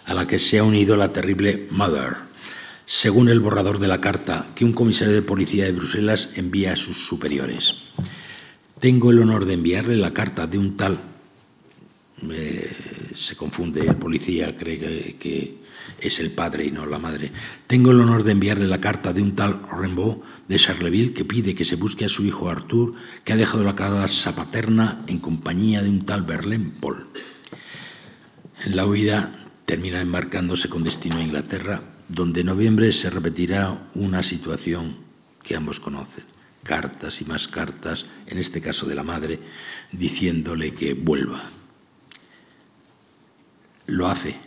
a 0.05 0.13
la 0.13 0.27
que 0.27 0.38
se 0.38 0.59
ha 0.59 0.63
unido 0.63 0.95
la 0.95 1.11
terrible 1.11 1.67
Mother, 1.71 2.17
según 2.86 3.29
el 3.29 3.39
borrador 3.39 3.79
de 3.79 3.88
la 3.88 4.01
carta 4.01 4.45
que 4.55 4.65
un 4.65 4.73
comisario 4.73 5.13
de 5.13 5.21
policía 5.21 5.65
de 5.65 5.71
Bruselas 5.71 6.31
envía 6.36 6.73
a 6.73 6.77
sus 6.77 7.07
superiores. 7.07 7.75
Tengo 8.79 9.11
el 9.11 9.21
honor 9.21 9.45
de 9.45 9.53
enviarle 9.53 9.95
la 9.95 10.13
carta 10.13 10.47
de 10.47 10.57
un 10.57 10.75
tal 10.75 10.97
eh, 12.31 12.71
se 13.15 13.36
confunde 13.36 13.81
el 13.81 13.95
policía, 13.95 14.55
cree 14.57 14.79
que, 15.19 15.63
es 15.99 16.19
el 16.19 16.31
padre 16.31 16.65
y 16.65 16.71
no 16.71 16.86
la 16.86 16.99
madre. 16.99 17.31
Tengo 17.67 17.91
el 17.91 17.99
honor 17.99 18.23
de 18.23 18.31
enviarle 18.31 18.67
la 18.67 18.81
carta 18.81 19.13
de 19.13 19.21
un 19.21 19.36
tal 19.36 19.61
Rimbaud 19.71 20.17
de 20.47 20.57
Charleville 20.57 21.13
que 21.13 21.23
pide 21.23 21.55
que 21.55 21.63
se 21.63 21.77
busque 21.77 22.05
a 22.05 22.09
su 22.09 22.25
hijo 22.25 22.49
Arthur, 22.49 22.93
que 23.23 23.34
ha 23.34 23.38
dejado 23.38 23.63
la 23.63 23.75
casa 23.75 24.36
paterna 24.36 25.01
en 25.07 25.19
compañía 25.19 25.81
de 25.81 25.89
un 25.89 26.05
tal 26.05 26.23
Berlín 26.23 26.73
Paul. 26.81 27.07
En 28.65 28.75
la 28.75 28.86
huida 28.86 29.31
termina 29.65 30.01
embarcándose 30.01 30.67
con 30.67 30.84
destino 30.84 31.17
a 31.17 31.23
Inglaterra, 31.23 31.81
donde 32.08 32.41
en 32.41 32.47
noviembre 32.47 32.91
se 32.91 33.10
repetirá 33.10 33.89
una 33.95 34.24
situación 34.24 34.97
que 35.41 35.56
ambos 35.56 35.80
conocen. 35.80 36.26
Cartas 36.64 37.22
y 37.22 37.26
más 37.26 37.47
cartas, 37.47 38.06
en 38.26 38.38
este 38.38 38.62
caso 38.62 38.86
de 38.86 38.95
la 38.95 39.04
madre, 39.04 39.39
diciéndole 39.91 40.74
que 40.74 40.93
vuelva. 40.93 41.43
Lo 43.88 44.08
hace, 44.08 44.38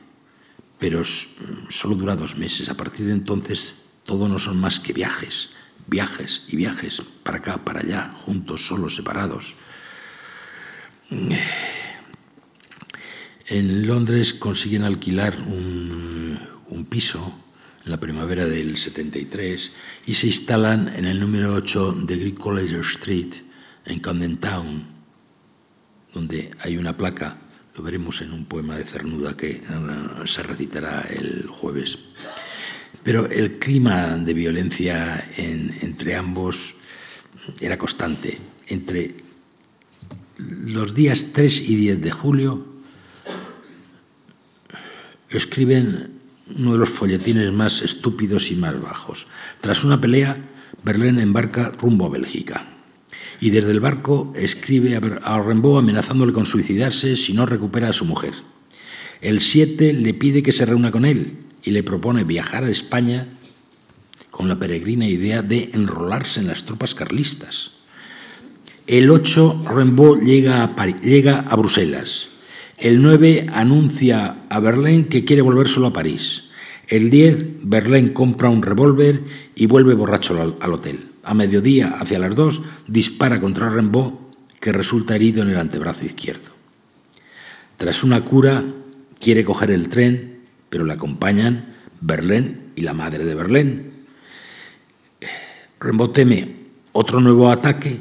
pero 0.78 1.02
solo 1.04 1.94
dura 1.94 2.16
dos 2.16 2.36
meses. 2.36 2.70
A 2.70 2.76
partir 2.76 3.06
de 3.06 3.12
entonces, 3.12 3.74
todo 4.04 4.28
no 4.28 4.38
son 4.38 4.58
más 4.58 4.80
que 4.80 4.94
viajes, 4.94 5.50
viajes 5.86 6.44
y 6.48 6.56
viajes, 6.56 7.02
para 7.22 7.38
acá, 7.38 7.58
para 7.58 7.80
allá, 7.80 8.12
juntos, 8.16 8.66
solos, 8.66 8.94
separados. 8.94 9.54
En 13.48 13.86
Londres 13.86 14.34
consiguen 14.34 14.82
alquilar 14.82 15.40
un, 15.40 16.86
piso 16.88 17.32
en 17.36 17.45
la 17.86 18.00
primavera 18.00 18.46
del 18.46 18.76
73 18.76 19.72
y 20.06 20.14
se 20.14 20.26
instalan 20.26 20.88
en 20.88 21.04
el 21.04 21.20
número 21.20 21.54
8 21.54 21.92
de 22.02 22.16
Greek 22.16 22.36
College 22.36 22.80
Street, 22.80 23.32
en 23.84 24.00
Camden 24.00 24.38
Town, 24.38 24.84
donde 26.12 26.50
hay 26.60 26.76
una 26.76 26.96
placa, 26.96 27.38
lo 27.76 27.84
veremos 27.84 28.20
en 28.22 28.32
un 28.32 28.44
poema 28.46 28.76
de 28.76 28.84
Cernuda 28.84 29.36
que 29.36 29.50
eh, 29.50 29.62
se 30.24 30.42
recitará 30.42 31.02
el 31.02 31.46
jueves. 31.46 31.98
Pero 33.04 33.26
el 33.30 33.58
clima 33.58 34.16
de 34.16 34.34
violencia 34.34 35.24
entre 35.36 36.16
ambos 36.16 36.74
era 37.60 37.78
constante. 37.78 38.36
Entre 38.66 39.14
los 40.38 40.92
días 40.92 41.26
3 41.32 41.70
y 41.70 41.76
10 41.76 42.00
de 42.02 42.10
julio 42.10 42.66
escriben 45.30 46.15
uno 46.54 46.72
de 46.72 46.78
los 46.78 46.90
folletines 46.90 47.52
más 47.52 47.82
estúpidos 47.82 48.50
y 48.50 48.56
más 48.56 48.80
bajos. 48.80 49.26
Tras 49.60 49.84
una 49.84 50.00
pelea, 50.00 50.36
Berlín 50.84 51.18
embarca 51.18 51.70
rumbo 51.70 52.06
a 52.06 52.10
Bélgica. 52.10 52.66
Y 53.40 53.50
desde 53.50 53.72
el 53.72 53.80
barco 53.80 54.32
escribe 54.36 54.96
a 55.22 55.38
Rimbaud 55.40 55.78
amenazándole 55.78 56.32
con 56.32 56.46
suicidarse 56.46 57.16
si 57.16 57.32
no 57.32 57.44
recupera 57.44 57.88
a 57.88 57.92
su 57.92 58.04
mujer. 58.04 58.32
El 59.20 59.40
7 59.40 59.92
le 59.92 60.14
pide 60.14 60.42
que 60.42 60.52
se 60.52 60.64
reúna 60.64 60.90
con 60.90 61.04
él 61.04 61.38
y 61.62 61.70
le 61.70 61.82
propone 61.82 62.24
viajar 62.24 62.64
a 62.64 62.70
España 62.70 63.26
con 64.30 64.48
la 64.48 64.58
peregrina 64.58 65.08
idea 65.08 65.42
de 65.42 65.70
enrolarse 65.72 66.40
en 66.40 66.46
las 66.46 66.64
tropas 66.64 66.94
carlistas. 66.94 67.72
El 68.86 69.10
8 69.10 69.64
Rimbaud 69.74 70.22
llega 70.22 70.74
llega 71.02 71.40
a 71.40 71.56
Bruselas 71.56 72.28
el 72.78 73.00
9 73.00 73.46
anuncia 73.52 74.44
a 74.50 74.60
Berlín 74.60 75.06
que 75.06 75.24
quiere 75.24 75.42
volver 75.42 75.68
solo 75.68 75.88
a 75.88 75.92
París. 75.92 76.44
El 76.88 77.10
10, 77.10 77.62
Berlín 77.62 78.10
compra 78.10 78.48
un 78.48 78.62
revólver 78.62 79.22
y 79.54 79.66
vuelve 79.66 79.94
borracho 79.94 80.56
al, 80.60 80.72
hotel. 80.72 81.00
A 81.24 81.34
mediodía, 81.34 81.96
hacia 81.98 82.18
las 82.18 82.36
2, 82.36 82.62
dispara 82.86 83.40
contra 83.40 83.70
Rimbaud, 83.70 84.12
que 84.60 84.72
resulta 84.72 85.16
herido 85.16 85.42
en 85.42 85.50
el 85.50 85.58
antebrazo 85.58 86.04
izquierdo. 86.04 86.50
Tras 87.76 88.04
una 88.04 88.24
cura, 88.24 88.64
quiere 89.20 89.44
coger 89.44 89.70
el 89.70 89.88
tren, 89.88 90.40
pero 90.68 90.84
le 90.84 90.92
acompañan 90.92 91.74
Berlín 92.00 92.72
y 92.76 92.82
la 92.82 92.94
madre 92.94 93.24
de 93.24 93.34
Berlín. 93.34 93.90
Rimbaud 95.80 96.10
teme 96.10 96.54
otro 96.92 97.20
nuevo 97.20 97.50
ataque 97.50 97.98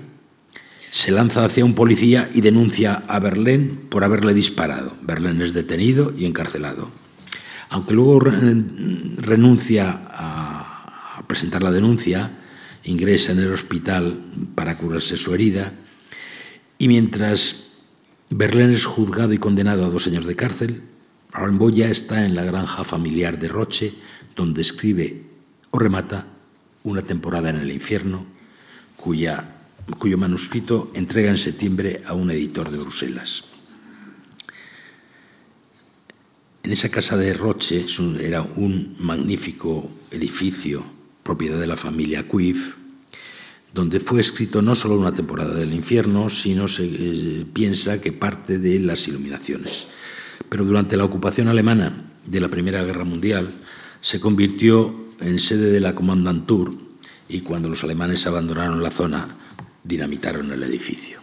se 0.95 1.11
lanza 1.11 1.43
hacia 1.43 1.65
un 1.65 1.73
policía 1.73 2.29
y 2.33 2.39
denuncia 2.39 3.03
a 3.09 3.19
Berlín 3.19 3.87
por 3.89 4.05
haberle 4.05 4.33
disparado. 4.33 4.95
Berlín 5.01 5.41
es 5.41 5.53
detenido 5.53 6.13
y 6.17 6.23
encarcelado. 6.23 6.89
Aunque 7.67 7.93
luego 7.93 8.21
renuncia 8.21 10.03
a 10.09 11.21
presentar 11.27 11.63
la 11.63 11.73
denuncia, 11.73 12.37
ingresa 12.85 13.33
en 13.33 13.39
el 13.39 13.51
hospital 13.51 14.21
para 14.55 14.77
curarse 14.77 15.17
su 15.17 15.33
herida 15.33 15.73
y 16.77 16.87
mientras 16.87 17.73
Berlín 18.29 18.71
es 18.71 18.85
juzgado 18.85 19.33
y 19.33 19.37
condenado 19.37 19.85
a 19.85 19.89
dos 19.89 20.07
años 20.07 20.25
de 20.25 20.37
cárcel, 20.37 20.81
Rimbaud 21.33 21.73
ya 21.73 21.89
está 21.89 22.23
en 22.23 22.35
la 22.35 22.45
granja 22.45 22.85
familiar 22.85 23.37
de 23.37 23.49
Roche, 23.49 23.93
donde 24.33 24.61
escribe 24.61 25.23
o 25.71 25.77
remata 25.77 26.27
una 26.83 27.01
temporada 27.01 27.49
en 27.49 27.57
el 27.57 27.73
infierno, 27.73 28.25
cuya 28.95 29.54
cuyo 29.93 30.17
manuscrito 30.17 30.91
entrega 30.93 31.29
en 31.29 31.37
septiembre 31.37 32.01
a 32.05 32.13
un 32.13 32.31
editor 32.31 32.69
de 32.69 32.77
Bruselas. 32.79 33.43
En 36.63 36.71
esa 36.71 36.89
casa 36.89 37.15
de 37.15 37.33
Roche 37.33 37.85
era 38.19 38.41
un 38.41 38.95
magnífico 38.99 39.91
edificio, 40.09 40.83
propiedad 41.21 41.59
de 41.59 41.67
la 41.67 41.77
familia 41.77 42.27
Cuif, 42.27 42.73
donde 43.71 43.99
fue 43.99 44.21
escrito 44.21 44.61
no 44.61 44.73
solo 44.73 44.97
una 44.97 45.13
temporada 45.13 45.53
del 45.53 45.73
infierno, 45.73 46.29
sino 46.29 46.67
se 46.67 46.85
eh, 46.85 47.45
piensa 47.53 48.01
que 48.01 48.13
parte 48.13 48.57
de 48.57 48.79
las 48.79 49.07
iluminaciones. 49.07 49.85
Pero 50.49 50.65
durante 50.65 50.97
la 50.97 51.03
ocupación 51.03 51.49
alemana 51.49 52.05
de 52.25 52.39
la 52.39 52.47
Primera 52.47 52.83
Guerra 52.83 53.03
Mundial 53.03 53.47
se 54.01 54.19
convirtió 54.19 55.05
en 55.19 55.39
sede 55.39 55.69
de 55.69 55.79
la 55.79 55.93
Kommandantur 55.93 56.75
y 57.29 57.41
cuando 57.41 57.69
los 57.69 57.83
alemanes 57.83 58.25
abandonaron 58.25 58.81
la 58.81 58.91
zona 58.91 59.27
dinamitaron 59.85 60.51
el 60.51 60.63
edificio. 60.63 61.19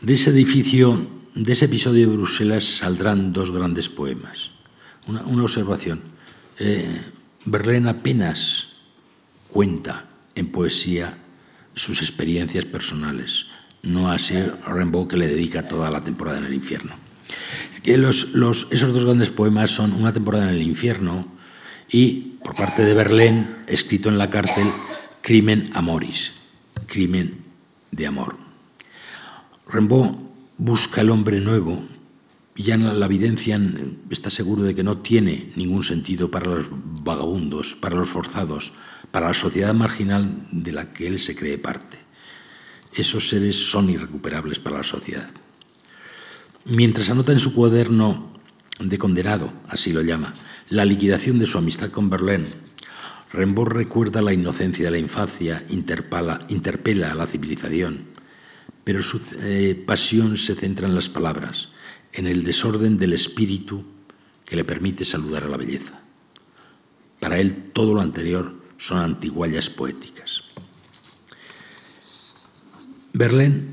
De 0.00 0.12
ese 0.12 0.30
edificio, 0.30 1.10
de 1.34 1.52
ese 1.52 1.64
episodio 1.64 2.08
de 2.08 2.16
Bruselas, 2.16 2.64
saldrán 2.64 3.32
dos 3.32 3.50
grandes 3.50 3.88
poemas. 3.88 4.50
Una, 5.06 5.24
observación. 5.42 6.00
Eh, 6.58 7.00
Berlín 7.44 7.86
apenas 7.88 8.74
cuenta 9.48 10.04
en 10.34 10.46
poesía 10.52 11.16
sus 11.74 12.02
experiencias 12.02 12.64
personales, 12.64 13.46
no 13.82 14.10
así 14.10 14.34
Rimbaud 14.66 15.06
que 15.06 15.16
le 15.16 15.28
dedica 15.28 15.68
toda 15.68 15.90
la 15.90 16.02
temporada 16.02 16.38
en 16.38 16.44
el 16.44 16.54
infierno. 16.54 16.94
Que 17.82 17.96
los, 17.96 18.34
esos 18.70 18.92
dos 18.92 19.04
grandes 19.04 19.30
poemas 19.30 19.70
son 19.70 19.92
Una 19.92 20.12
temporada 20.12 20.48
en 20.48 20.54
el 20.54 20.62
infierno 20.62 21.26
y, 21.88 22.38
por 22.42 22.56
parte 22.56 22.84
de 22.84 22.94
Berlín, 22.94 23.46
escrito 23.68 24.08
en 24.08 24.18
la 24.18 24.28
cárcel, 24.28 24.66
Crimen 25.26 25.70
amoris, 25.74 26.34
crimen 26.86 27.42
de 27.90 28.06
amor. 28.06 28.36
Rimbaud 29.68 30.14
busca 30.56 31.00
el 31.00 31.10
hombre 31.10 31.40
nuevo 31.40 31.84
y 32.54 32.62
ya 32.62 32.74
en 32.74 33.00
la 33.00 33.06
evidencia 33.06 33.60
está 34.08 34.30
seguro 34.30 34.62
de 34.62 34.76
que 34.76 34.84
no 34.84 34.98
tiene 34.98 35.50
ningún 35.56 35.82
sentido 35.82 36.30
para 36.30 36.46
los 36.46 36.66
vagabundos, 36.70 37.74
para 37.74 37.96
los 37.96 38.08
forzados, 38.08 38.72
para 39.10 39.26
la 39.26 39.34
sociedad 39.34 39.74
marginal 39.74 40.30
de 40.52 40.70
la 40.70 40.92
que 40.92 41.08
él 41.08 41.18
se 41.18 41.34
cree 41.34 41.58
parte. 41.58 41.98
Esos 42.94 43.28
seres 43.28 43.56
son 43.56 43.90
irrecuperables 43.90 44.60
para 44.60 44.76
la 44.76 44.84
sociedad. 44.84 45.28
Mientras 46.66 47.10
anota 47.10 47.32
en 47.32 47.40
su 47.40 47.52
cuaderno 47.52 48.30
de 48.78 48.96
condenado, 48.96 49.52
así 49.66 49.90
lo 49.90 50.02
llama, 50.02 50.32
la 50.68 50.84
liquidación 50.84 51.40
de 51.40 51.48
su 51.48 51.58
amistad 51.58 51.90
con 51.90 52.10
Berlín 52.10 52.46
Rimbaud 53.36 53.66
recuerda 53.66 54.22
la 54.22 54.32
inocencia 54.32 54.86
de 54.86 54.90
la 54.90 54.98
infancia, 54.98 55.62
interpela 55.68 57.12
a 57.12 57.14
la 57.14 57.26
civilización, 57.26 58.06
pero 58.82 59.02
su 59.02 59.20
eh, 59.40 59.74
pasión 59.86 60.38
se 60.38 60.54
centra 60.54 60.88
en 60.88 60.94
las 60.94 61.10
palabras, 61.10 61.68
en 62.14 62.26
el 62.26 62.44
desorden 62.44 62.96
del 62.96 63.12
espíritu 63.12 63.84
que 64.46 64.56
le 64.56 64.64
permite 64.64 65.04
saludar 65.04 65.44
a 65.44 65.48
la 65.48 65.58
belleza. 65.58 66.00
Para 67.20 67.38
él 67.38 67.54
todo 67.74 67.92
lo 67.92 68.00
anterior 68.00 68.54
son 68.78 68.98
antiguallas 68.98 69.68
poéticas. 69.68 70.42
Verlaine, 73.12 73.64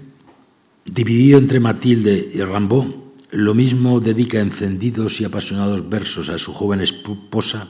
dividido 0.84 1.40
entre 1.40 1.62
Matilde 1.62 2.32
y 2.34 2.42
Rimbaud, 2.42 2.96
lo 3.32 3.56
mismo 3.56 4.02
dedica 4.02 4.42
encendidos 4.42 5.22
y 5.22 5.26
apasionados 5.26 5.88
versos 5.90 6.28
a 6.28 6.38
su 6.38 6.52
joven 6.52 6.82
esposa 6.82 7.70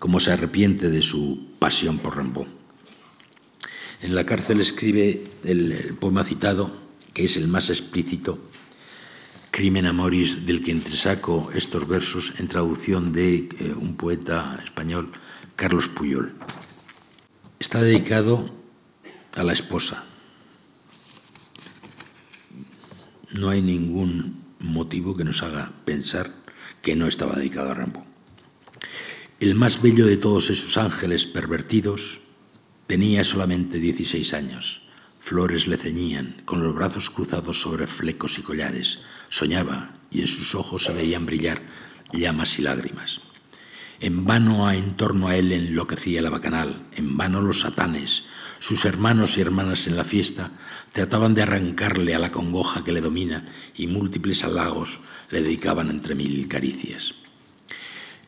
cómo 0.00 0.18
se 0.18 0.32
arrepiente 0.32 0.90
de 0.90 1.02
su 1.02 1.52
pasión 1.60 1.98
por 1.98 2.16
Rimbaud. 2.16 2.48
En 4.02 4.16
la 4.16 4.26
cárcel 4.26 4.60
escribe 4.60 5.22
el, 5.44 5.96
poema 6.00 6.24
citado, 6.24 6.74
que 7.14 7.22
es 7.22 7.36
el 7.36 7.46
más 7.46 7.70
explícito, 7.70 8.40
Crimen 9.52 9.86
Amoris, 9.86 10.44
del 10.44 10.64
que 10.64 10.72
entresaco 10.72 11.50
estos 11.54 11.86
versos 11.86 12.34
en 12.38 12.48
traducción 12.48 13.12
de 13.12 13.48
eh, 13.60 13.74
un 13.78 13.94
poeta 13.96 14.58
español, 14.64 15.12
Carlos 15.54 15.88
Puyol. 15.88 16.34
Está 17.60 17.80
dedicado 17.80 18.50
a 19.36 19.44
la 19.44 19.52
esposa. 19.52 20.04
no 23.32 23.50
hay 23.50 23.62
ningún 23.62 24.42
motivo 24.58 25.14
que 25.14 25.24
nos 25.24 25.42
haga 25.42 25.72
pensar 25.84 26.34
que 26.82 26.96
no 26.96 27.06
estaba 27.06 27.34
dedicado 27.34 27.70
a 27.70 27.74
Rambo. 27.74 28.09
El 29.40 29.54
más 29.54 29.80
bello 29.80 30.04
de 30.04 30.18
todos 30.18 30.50
esos 30.50 30.76
ángeles 30.76 31.24
pervertidos 31.24 32.20
tenía 32.86 33.24
solamente 33.24 33.80
16 33.80 34.34
años. 34.34 34.82
Flores 35.18 35.66
le 35.66 35.78
ceñían, 35.78 36.42
con 36.44 36.62
los 36.62 36.74
brazos 36.74 37.08
cruzados 37.08 37.58
sobre 37.58 37.86
flecos 37.86 38.38
y 38.38 38.42
collares. 38.42 38.98
Soñaba 39.30 39.96
y 40.10 40.20
en 40.20 40.26
sus 40.26 40.54
ojos 40.54 40.84
se 40.84 40.92
veían 40.92 41.24
brillar 41.24 41.62
llamas 42.12 42.58
y 42.58 42.62
lágrimas. 42.62 43.22
En 44.00 44.26
vano 44.26 44.70
en 44.70 44.94
torno 44.98 45.28
a 45.28 45.36
él 45.36 45.52
enloquecía 45.52 46.20
la 46.20 46.28
bacanal, 46.28 46.86
en 46.92 47.16
vano 47.16 47.40
los 47.40 47.60
satanes, 47.60 48.24
sus 48.58 48.84
hermanos 48.84 49.38
y 49.38 49.40
hermanas 49.40 49.86
en 49.86 49.96
la 49.96 50.04
fiesta, 50.04 50.52
trataban 50.92 51.32
de 51.32 51.40
arrancarle 51.40 52.14
a 52.14 52.18
la 52.18 52.30
congoja 52.30 52.84
que 52.84 52.92
le 52.92 53.00
domina 53.00 53.46
y 53.74 53.86
múltiples 53.86 54.44
halagos 54.44 55.00
le 55.30 55.40
dedicaban 55.40 55.88
entre 55.88 56.14
mil 56.14 56.46
caricias. 56.46 57.14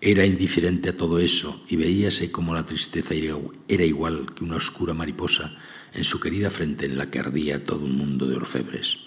Era 0.05 0.27
indiferente 0.27 0.89
a 0.89 0.97
todo 0.97 1.21
eso 1.21 1.63
y 1.69 1.77
veíase 1.77 2.33
como 2.33 2.57
la 2.57 2.67
tristeza 2.67 3.15
era 3.15 3.85
igual 3.85 4.35
que 4.35 4.43
una 4.43 4.57
oscura 4.57 4.95
mariposa 4.95 5.55
en 5.95 6.03
su 6.03 6.19
querida 6.19 6.51
frente 6.51 6.87
en 6.87 6.99
la 6.99 7.09
que 7.09 7.21
ardía 7.21 7.63
todo 7.63 7.85
un 7.85 7.97
mundo 7.97 8.27
de 8.27 8.35
orfebres, 8.35 8.99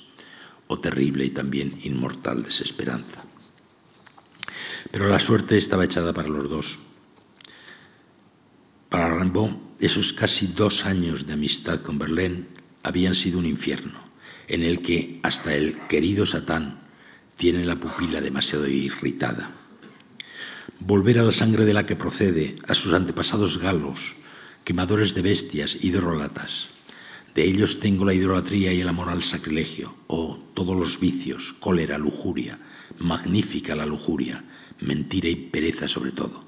o 0.68 0.80
terrible 0.80 1.26
y 1.26 1.32
también 1.32 1.74
inmortal 1.84 2.44
desesperanza. 2.44 3.26
Pero 4.90 5.10
la 5.10 5.20
suerte 5.20 5.58
estaba 5.58 5.84
echada 5.84 6.14
para 6.14 6.30
los 6.30 6.50
dos. 6.50 6.80
Para 8.88 9.18
Rimbaud, 9.18 9.52
esos 9.82 10.14
casi 10.14 10.48
dos 10.48 10.86
años 10.86 11.28
de 11.28 11.34
amistad 11.34 11.82
con 11.82 12.00
Verlaine 12.00 12.48
habían 12.84 13.16
sido 13.16 13.40
un 13.40 13.48
infierno, 13.48 14.00
en 14.48 14.64
el 14.64 14.82
que 14.82 15.20
hasta 15.24 15.56
el 15.56 15.78
querido 15.90 16.26
Satán 16.26 16.80
tiene 17.36 17.66
la 17.66 17.76
pupila 17.76 18.22
demasiado 18.22 18.66
irritada. 18.66 19.65
Volver 20.80 21.20
a 21.20 21.24
la 21.24 21.32
sangre 21.32 21.66
de 21.66 21.74
la 21.74 21.86
que 21.86 21.96
procede, 21.96 22.58
a 22.68 22.76
sus 22.76 22.94
antepasados 22.94 23.60
galos, 23.60 24.16
quemadores 24.64 25.16
de 25.16 25.22
bestias, 25.22 25.78
hidrolatas. 25.82 26.70
De 27.34 27.44
ellos 27.44 27.80
tengo 27.80 28.06
la 28.06 28.14
idolatría 28.14 28.72
y 28.72 28.82
el 28.82 28.88
amor 28.88 29.10
al 29.10 29.24
sacrilegio, 29.24 29.96
o 30.08 30.40
todos 30.54 30.78
los 30.78 31.00
vicios, 31.00 31.54
cólera, 31.60 31.98
lujuria, 31.98 32.60
magnífica 33.00 33.76
la 33.76 33.86
lujuria, 33.86 34.44
mentira 34.80 35.30
y 35.30 35.36
pereza 35.36 35.88
sobre 35.88 36.12
todo. 36.12 36.44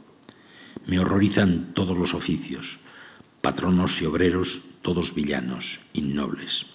Me 0.85 0.99
horrorizan 0.99 1.73
todos 1.73 1.97
los 1.97 2.13
oficios, 2.13 2.79
patronos 3.41 4.01
y 4.01 4.05
obreros, 4.05 4.61
todos 4.81 5.13
villanos, 5.13 5.81
innobles. 5.93 6.65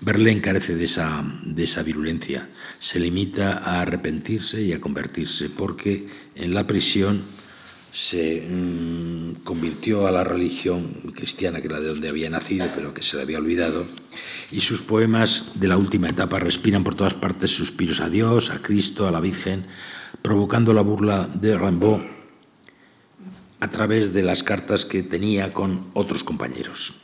Verle 0.00 0.40
carece 0.40 0.76
de 0.76 0.84
esa, 0.84 1.22
de 1.44 1.64
esa 1.64 1.82
virulencia, 1.82 2.48
se 2.78 2.98
limita 2.98 3.58
a 3.58 3.82
arrepentirse 3.82 4.62
y 4.62 4.72
a 4.72 4.80
convertirse, 4.80 5.50
porque 5.50 6.08
en 6.40 6.54
la 6.54 6.66
prisión 6.66 7.22
se 7.92 8.46
mm, 8.48 9.42
convirtió 9.44 10.06
a 10.06 10.10
la 10.10 10.24
religión 10.24 10.92
cristiana, 11.14 11.60
que 11.60 11.66
era 11.66 11.80
de 11.80 11.88
donde 11.88 12.08
había 12.08 12.30
nacido, 12.30 12.68
pero 12.74 12.94
que 12.94 13.02
se 13.02 13.16
le 13.16 13.22
había 13.22 13.38
olvidado, 13.38 13.84
y 14.50 14.60
sus 14.60 14.82
poemas 14.82 15.52
de 15.54 15.68
la 15.68 15.76
última 15.76 16.08
etapa 16.08 16.38
respiran 16.38 16.84
por 16.84 16.94
todas 16.94 17.14
partes 17.14 17.50
suspiros 17.50 18.00
a 18.00 18.08
Dios, 18.08 18.50
a 18.50 18.62
Cristo, 18.62 19.06
a 19.06 19.10
la 19.10 19.20
Virgen, 19.20 19.66
provocando 20.22 20.72
la 20.72 20.82
burla 20.82 21.28
de 21.32 21.56
Rimbaud 21.56 22.00
a 23.60 23.70
través 23.70 24.12
de 24.12 24.22
las 24.22 24.42
cartas 24.42 24.86
que 24.86 25.02
tenía 25.02 25.52
con 25.52 25.86
otros 25.92 26.24
compañeros. 26.24 26.94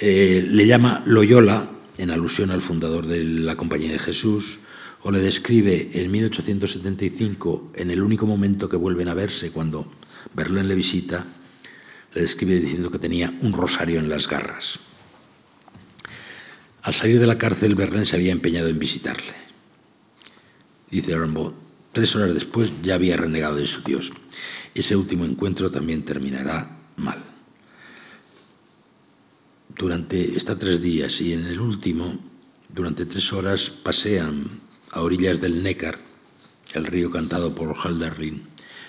Eh, 0.00 0.46
le 0.48 0.66
llama 0.66 1.02
Loyola, 1.06 1.70
en 1.98 2.10
alusión 2.10 2.50
al 2.50 2.62
fundador 2.62 3.06
de 3.06 3.22
la 3.24 3.56
Compañía 3.56 3.92
de 3.92 3.98
Jesús, 3.98 4.58
o 5.02 5.10
le 5.10 5.20
describe 5.20 5.90
en 5.94 6.10
1875, 6.10 7.72
en 7.74 7.90
el 7.90 8.02
único 8.02 8.26
momento 8.26 8.68
que 8.68 8.76
vuelven 8.76 9.08
a 9.08 9.14
verse, 9.14 9.50
cuando 9.50 9.90
Berlín 10.34 10.68
le 10.68 10.74
visita, 10.74 11.26
le 12.14 12.20
describe 12.20 12.60
diciendo 12.60 12.90
que 12.90 12.98
tenía 12.98 13.32
un 13.40 13.52
rosario 13.52 13.98
en 13.98 14.08
las 14.08 14.28
garras. 14.28 14.80
Al 16.82 16.94
salir 16.94 17.20
de 17.20 17.26
la 17.26 17.38
cárcel, 17.38 17.74
Berlín 17.74 18.06
se 18.06 18.16
había 18.16 18.32
empeñado 18.32 18.68
en 18.68 18.78
visitarle. 18.78 19.34
Dice 20.90 21.16
Rimbaud, 21.16 21.52
Tres 21.92 22.14
horas 22.14 22.34
después 22.34 22.70
ya 22.82 22.94
había 22.94 23.16
renegado 23.16 23.56
de 23.56 23.66
su 23.66 23.82
Dios. 23.82 24.12
Ese 24.74 24.94
último 24.94 25.24
encuentro 25.24 25.70
también 25.70 26.04
terminará 26.04 26.78
mal. 26.96 27.18
Durante 29.76 30.36
estos 30.36 30.58
tres 30.58 30.80
días 30.80 31.20
y 31.20 31.32
en 31.32 31.46
el 31.46 31.58
último, 31.58 32.16
durante 32.68 33.06
tres 33.06 33.32
horas, 33.32 33.70
pasean 33.70 34.44
a 34.92 35.00
orillas 35.00 35.40
del 35.40 35.62
Nécar, 35.62 35.98
el 36.74 36.86
río 36.86 37.10
cantado 37.10 37.54
por 37.54 37.74
Halderlin, 37.76 38.42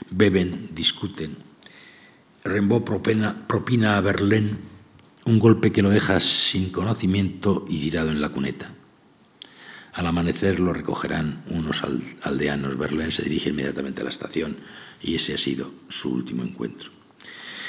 beben, 0.10 0.70
discuten. 0.74 1.38
Rimbaud 2.44 2.84
propina, 2.84 3.98
a 3.98 4.02
Verlaine 4.02 4.72
un 5.26 5.38
golpe 5.38 5.72
que 5.72 5.82
lo 5.82 5.90
deja 5.90 6.20
sin 6.20 6.70
conocimiento 6.70 7.66
y 7.68 7.80
tirado 7.80 8.10
en 8.10 8.22
la 8.22 8.30
cuneta. 8.30 8.74
Al 9.94 10.08
amanecer 10.08 10.60
lo 10.60 10.74
recogerán 10.74 11.44
unos 11.50 11.84
aldeanos. 12.24 12.78
Verlaine 12.78 13.12
se 13.12 13.24
dirige 13.24 13.50
inmediatamente 13.50 14.02
a 14.02 14.06
la 14.06 14.10
estación 14.10 14.58
y 15.02 15.16
ese 15.16 15.36
ha 15.36 15.38
sido 15.38 15.72
su 15.90 16.12
último 16.14 16.44
encuentro. 16.44 16.90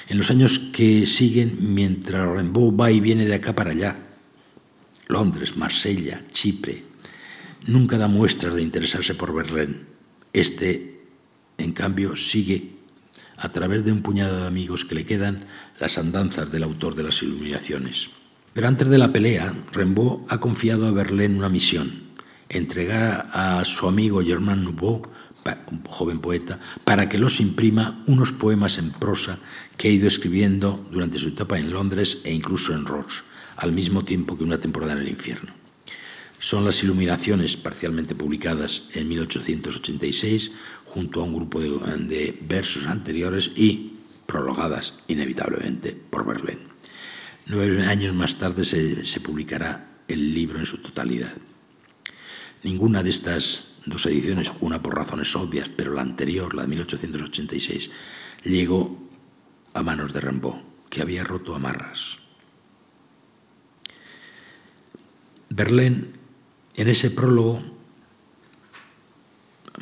En 0.08 0.18
los 0.18 0.30
años 0.30 0.58
que 0.72 1.06
siguen, 1.06 1.74
mientras 1.74 2.28
Rimbaud 2.28 2.80
va 2.80 2.90
y 2.90 3.00
viene 3.00 3.26
de 3.26 3.34
acá 3.34 3.54
para 3.54 3.70
allá, 3.72 3.96
Londres, 5.08 5.56
Marsella, 5.56 6.22
Chipre, 6.32 6.91
nunca 7.66 7.98
da 7.98 8.08
muestras 8.08 8.54
de 8.54 8.62
interesarse 8.62 9.14
por 9.14 9.34
Verlaine. 9.34 9.80
Este, 10.32 11.04
en 11.58 11.72
cambio, 11.72 12.16
sigue 12.16 12.72
a 13.36 13.50
través 13.50 13.84
de 13.84 13.92
un 13.92 14.02
puñado 14.02 14.40
de 14.40 14.46
amigos 14.46 14.84
que 14.84 14.94
le 14.94 15.06
quedan 15.06 15.46
las 15.78 15.98
andanzas 15.98 16.50
del 16.50 16.62
autor 16.62 16.94
de 16.94 17.02
las 17.02 17.22
iluminaciones. 17.22 18.10
Pero 18.52 18.68
antes 18.68 18.88
de 18.88 18.98
la 18.98 19.12
pelea, 19.12 19.54
Rimbaud 19.72 20.26
ha 20.28 20.38
confiado 20.38 20.86
a 20.86 20.92
Verlaine 20.92 21.38
una 21.38 21.48
misión, 21.48 22.02
entregar 22.48 23.28
a 23.32 23.64
su 23.64 23.88
amigo 23.88 24.22
Germain 24.22 24.62
Nouveau, 24.62 25.02
un 25.70 25.82
joven 25.84 26.20
poeta, 26.20 26.60
para 26.84 27.08
que 27.08 27.18
los 27.18 27.40
imprima 27.40 28.02
unos 28.06 28.32
poemas 28.32 28.78
en 28.78 28.92
prosa 28.92 29.38
que 29.76 29.88
ha 29.88 29.90
ido 29.90 30.06
escribiendo 30.06 30.86
durante 30.92 31.18
su 31.18 31.28
etapa 31.28 31.58
en 31.58 31.72
Londres 31.72 32.20
e 32.24 32.32
incluso 32.32 32.74
en 32.74 32.86
Ross, 32.86 33.24
al 33.56 33.72
mismo 33.72 34.04
tiempo 34.04 34.36
que 34.36 34.44
una 34.44 34.58
temporada 34.58 34.92
en 34.92 34.98
el 34.98 35.08
infierno. 35.08 35.61
Son 36.42 36.64
las 36.64 36.82
iluminaciones 36.82 37.56
parcialmente 37.56 38.16
publicadas 38.16 38.88
en 38.94 39.06
1886 39.06 40.50
junto 40.86 41.20
a 41.20 41.22
un 41.22 41.36
grupo 41.36 41.60
de, 41.60 42.36
versos 42.42 42.86
anteriores 42.86 43.52
y 43.54 44.00
prologadas 44.26 44.94
inevitablemente 45.06 45.92
por 45.92 46.26
Verlaine. 46.26 46.66
Nueve 47.46 47.86
años 47.86 48.12
más 48.12 48.40
tarde 48.40 48.64
se 48.64 49.20
publicará 49.20 50.00
el 50.08 50.34
libro 50.34 50.58
en 50.58 50.66
su 50.66 50.78
totalidad. 50.78 51.32
Ninguna 52.64 53.04
de 53.04 53.10
estas 53.10 53.76
dos 53.86 54.04
ediciones, 54.06 54.50
una 54.58 54.82
por 54.82 54.96
razones 54.96 55.36
obvias, 55.36 55.68
pero 55.68 55.94
la 55.94 56.02
anterior, 56.02 56.54
la 56.54 56.62
de 56.62 56.68
1886, 56.68 57.90
llegó 58.42 59.08
a 59.74 59.82
manos 59.84 60.12
de 60.12 60.20
Rimbaud, 60.20 60.56
que 60.90 61.02
había 61.02 61.22
roto 61.22 61.54
amarras. 61.54 62.18
Verlaine, 65.48 66.21
en 66.76 66.88
ese 66.88 67.10
prólogo, 67.10 67.62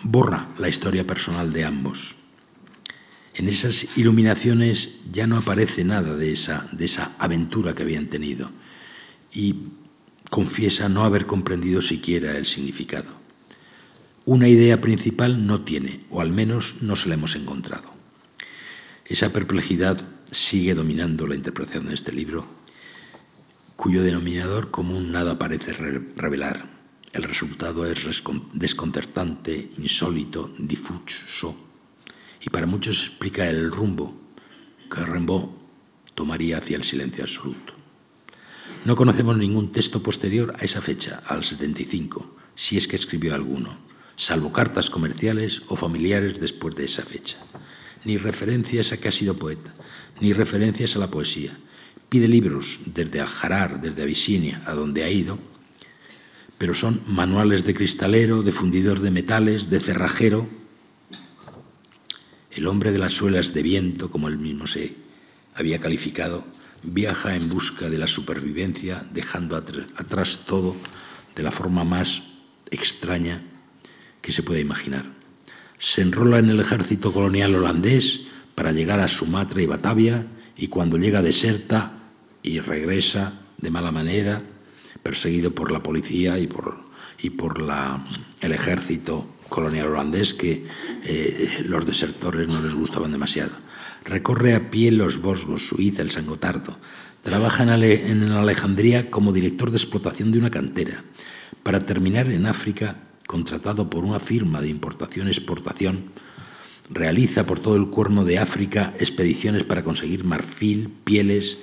borra 0.03 0.49
la 0.59 0.69
historia 0.69 1.07
personal 1.07 1.53
de 1.53 1.65
ambos. 1.65 2.17
En 3.35 3.49
esas 3.49 3.97
iluminaciones 3.97 5.01
ya 5.11 5.27
no 5.27 5.39
aparece 5.39 5.85
nada 5.85 6.17
de 6.17 6.33
esa, 6.33 6.69
de 6.73 6.85
esa 6.85 7.15
aventura 7.19 7.75
que 7.75 7.83
habían 7.83 8.07
tenido. 8.07 8.51
Y 9.33 9.55
confiesa 10.29 10.89
no 10.89 11.05
haber 11.05 11.27
comprendido 11.27 11.81
siquiera 11.81 12.37
el 12.37 12.47
significado. 12.47 13.21
Una 14.25 14.49
idea 14.49 14.81
principal 14.81 15.47
no 15.47 15.63
tiene, 15.63 16.05
o 16.11 16.21
al 16.21 16.31
menos 16.31 16.77
no 16.83 16.97
se 16.97 17.09
la 17.09 17.15
hemos 17.15 17.35
encontrado. 17.37 17.91
Esa 19.07 19.33
perplejidad 19.33 20.01
sigue 20.31 20.75
dominando 20.75 21.27
la 21.27 21.35
interpretación 21.35 21.87
de 21.87 21.95
este 21.95 22.13
libro, 22.13 22.47
cuyo 23.77 24.03
denominador 24.03 24.71
común 24.71 25.11
nada 25.11 25.39
parece 25.39 25.73
revelar. 25.73 26.80
El 27.13 27.25
resultado 27.25 27.85
es 27.91 28.23
desconcertante, 28.53 29.69
insólito, 29.79 30.55
difuso, 30.59 31.57
y 32.41 32.51
para 32.51 32.67
muchos 32.67 33.09
explica 33.09 33.49
el 33.51 33.73
rumbo 33.73 34.15
que 34.89 35.05
Rimbaud 35.05 35.49
tomaría 36.15 36.59
hacia 36.59 36.77
el 36.77 36.85
silencio 36.85 37.25
absoluto. 37.25 37.75
No 38.85 38.95
conocemos 38.95 39.37
ningún 39.37 39.73
texto 39.73 40.03
posterior 40.03 40.55
a 40.57 40.65
esa 40.65 40.81
fecha, 40.81 41.21
al 41.27 41.43
75, 41.43 42.37
si 42.55 42.77
es 42.77 42.87
que 42.87 42.95
escribió 42.95 43.35
alguno, 43.35 43.77
salvo 44.15 44.53
cartas 44.53 44.89
comerciales 44.89 45.63
o 45.67 45.75
familiares 45.75 46.39
después 46.39 46.77
de 46.77 46.85
esa 46.85 47.03
fecha. 47.03 47.39
Ni 48.05 48.19
referencias 48.19 48.93
a 48.93 48.99
que 48.99 49.09
ha 49.09 49.13
sido 49.13 49.37
poeta, 49.37 49.75
ni 50.21 50.33
referencias 50.33 50.95
a 50.95 51.01
la 51.01 51.11
poesía. 51.11 51.59
Pide 52.09 52.29
libros 52.29 52.81
desde 52.87 53.21
Ajarar, 53.21 53.81
desde 53.81 54.03
Abisinia, 54.03 54.63
a 54.65 54.75
donde 54.75 55.03
ha 55.03 55.11
ido, 55.11 55.50
pero 56.61 56.75
son 56.75 57.01
manuales 57.07 57.65
de 57.65 57.73
cristalero, 57.73 58.43
de 58.43 58.53
fundidor 58.53 59.01
de 59.01 59.11
metales, 59.11 59.71
de 59.71 59.81
cerrajero. 59.81 60.47
El 62.51 62.67
hombre 62.67 62.93
de 62.93 62.99
las 62.99 63.15
suelas 63.15 63.55
de 63.55 63.63
viento, 63.63 64.11
como 64.11 64.29
él 64.29 64.37
mismo 64.37 64.67
se 64.67 64.95
había 65.55 65.79
calificado, 65.79 66.45
viaja 66.83 67.35
en 67.35 67.49
busca 67.49 67.89
de 67.89 67.97
la 67.97 68.07
supervivencia, 68.07 69.07
dejando 69.11 69.57
atrás 69.57 70.41
todo 70.47 70.77
de 71.35 71.43
la 71.43 71.51
forma 71.51 71.83
más 71.85 72.25
extraña 72.71 73.41
que 74.21 74.31
se 74.31 74.43
puede 74.43 74.61
imaginar. 74.61 75.07
Se 75.79 76.03
enrola 76.03 76.41
en 76.41 76.51
el 76.51 76.61
ejército 76.61 77.11
colonial 77.15 77.55
holandés 77.55 78.27
para 78.55 78.73
llegar 78.73 79.01
a 79.01 79.09
Sumatra 79.09 79.63
y 79.63 79.67
Batavia 79.67 80.27
y 80.59 80.67
cuando 80.67 80.99
llega 80.99 81.23
deserta 81.23 81.93
y 82.43 82.61
regresa 82.61 83.41
de 83.57 83.71
mala 83.71 83.93
manera, 83.93 84.43
perseguido 85.03 85.53
por 85.53 85.73
la 85.73 85.83
policía 85.83 86.39
y 86.39 86.47
por, 86.47 86.79
y 87.21 87.31
por 87.31 87.61
la, 87.61 88.07
el 88.41 88.53
ejército 88.53 89.27
colonial 89.49 89.89
holandés 89.89 90.35
que 90.35 90.67
eh, 91.05 91.65
los 91.67 91.87
desertores 91.87 92.49
no 92.49 92.61
les 92.63 92.75
gustaban 92.75 93.13
demasiado. 93.13 93.53
Recorre 94.05 94.55
a 94.55 94.71
pie 94.71 94.93
los 94.93 95.21
Bosgos, 95.21 95.69
Suiza, 95.69 96.03
el 96.03 96.11
San 96.11 96.27
Gotardo. 96.27 96.79
Trabaja 97.23 97.65
en, 97.65 97.73
en 97.83 98.33
Alejandría 98.33 99.11
como 99.11 99.33
director 99.33 99.71
de 99.71 99.77
explotación 99.77 100.33
de 100.33 100.39
una 100.39 100.51
cantera, 100.51 101.05
para 101.63 101.85
terminar 101.85 102.31
en 102.31 102.47
África 102.47 102.97
contratado 103.27 103.91
por 103.91 104.05
una 104.05 104.19
firma 104.19 104.61
de 104.61 104.69
importación-exportación, 104.69 106.11
realiza 106.91 107.47
por 107.47 107.61
todo 107.61 107.77
el 107.77 107.89
cuerno 107.89 108.25
de 108.25 108.39
África 108.39 108.93
expediciones 108.99 109.63
para 109.63 109.85
conseguir 109.85 110.25
marfil, 110.25 110.89
pieles, 111.05 111.59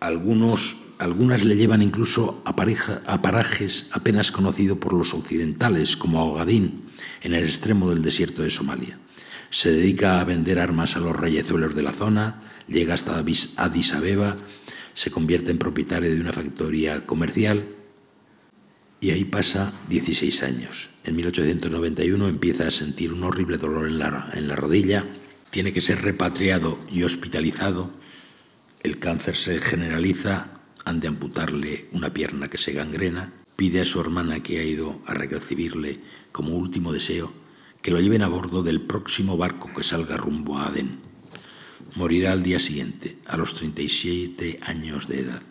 algunos, 0.00 0.81
algunas 1.02 1.44
le 1.44 1.56
llevan 1.56 1.82
incluso 1.82 2.42
a, 2.44 2.50
a 2.50 3.22
parajes 3.22 3.86
apenas 3.90 4.30
conocidos 4.30 4.78
por 4.78 4.92
los 4.92 5.14
occidentales, 5.14 5.96
como 5.96 6.24
Ogadín, 6.24 6.84
en 7.22 7.34
el 7.34 7.44
extremo 7.44 7.90
del 7.90 8.02
desierto 8.02 8.42
de 8.42 8.50
Somalia. 8.50 8.98
Se 9.50 9.70
dedica 9.70 10.20
a 10.20 10.24
vender 10.24 10.58
armas 10.58 10.96
a 10.96 11.00
los 11.00 11.16
reyezuelos 11.16 11.74
de 11.74 11.82
la 11.82 11.92
zona, 11.92 12.40
llega 12.68 12.94
hasta 12.94 13.18
Addis 13.18 13.92
Abeba, 13.94 14.36
se 14.94 15.10
convierte 15.10 15.50
en 15.50 15.58
propietario 15.58 16.14
de 16.14 16.20
una 16.20 16.32
factoría 16.32 17.04
comercial 17.04 17.66
y 19.00 19.10
ahí 19.10 19.24
pasa 19.24 19.72
16 19.88 20.42
años. 20.44 20.90
En 21.04 21.16
1891 21.16 22.28
empieza 22.28 22.68
a 22.68 22.70
sentir 22.70 23.12
un 23.12 23.24
horrible 23.24 23.58
dolor 23.58 23.88
en 23.88 23.98
la, 23.98 24.30
en 24.34 24.46
la 24.46 24.54
rodilla, 24.54 25.04
tiene 25.50 25.72
que 25.72 25.80
ser 25.80 26.02
repatriado 26.02 26.78
y 26.90 27.02
hospitalizado. 27.02 27.90
El 28.82 28.98
cáncer 28.98 29.36
se 29.36 29.58
generaliza, 29.58 30.61
han 30.84 31.00
de 31.00 31.08
amputarle 31.08 31.88
una 31.92 32.12
pierna 32.12 32.48
que 32.48 32.58
se 32.58 32.72
gangrena, 32.72 33.32
pide 33.56 33.80
a 33.80 33.84
su 33.84 34.00
hermana 34.00 34.42
que 34.42 34.58
ha 34.58 34.64
ido 34.64 35.00
a 35.06 35.14
recibirle 35.14 36.00
como 36.32 36.56
último 36.56 36.92
deseo 36.92 37.32
que 37.82 37.90
lo 37.90 38.00
lleven 38.00 38.22
a 38.22 38.28
bordo 38.28 38.62
del 38.62 38.80
próximo 38.80 39.36
barco 39.36 39.68
que 39.74 39.82
salga 39.82 40.16
rumbo 40.16 40.56
a 40.56 40.68
Adén. 40.68 41.00
Morirá 41.96 42.32
al 42.32 42.42
día 42.42 42.60
siguiente, 42.60 43.18
a 43.26 43.36
los 43.36 43.54
37 43.54 44.60
años 44.62 45.08
de 45.08 45.20
edad. 45.20 45.42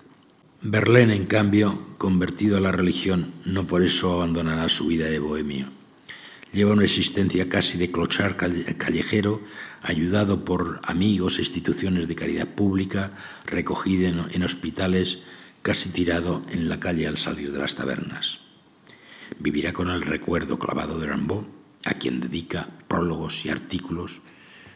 Verlaine, 0.61 1.15
en 1.15 1.25
cambio, 1.25 1.77
convertido 1.97 2.57
a 2.57 2.61
la 2.61 2.71
religión, 2.71 3.33
no 3.45 3.67
por 3.67 3.83
eso 3.83 4.13
abandonará 4.13 4.69
su 4.69 4.87
vida 4.87 5.05
de 5.05 5.19
bohemio. 5.19 5.67
Lleva 6.53 6.71
una 6.71 6.83
existencia 6.83 7.49
casi 7.49 7.77
de 7.77 7.91
clochar 7.91 8.37
callejero, 8.37 9.41
ayudado 9.81 10.45
por 10.45 10.79
amigos 10.83 11.37
e 11.37 11.41
instituciones 11.41 12.07
de 12.07 12.15
caridad 12.15 12.47
pública, 12.47 13.11
recogido 13.45 14.07
en, 14.07 14.43
hospitales, 14.43 15.19
casi 15.61 15.89
tirado 15.89 16.43
en 16.49 16.69
la 16.69 16.79
calle 16.79 17.07
al 17.07 17.17
salir 17.17 17.51
de 17.51 17.59
las 17.59 17.75
tabernas. 17.75 18.39
Vivirá 19.39 19.73
con 19.73 19.89
el 19.89 20.01
recuerdo 20.01 20.59
clavado 20.59 20.99
de 20.99 21.07
Rambaud, 21.07 21.45
a 21.85 21.95
quien 21.95 22.19
dedica 22.19 22.69
prólogos 22.87 23.45
y 23.45 23.49
artículos 23.49 24.21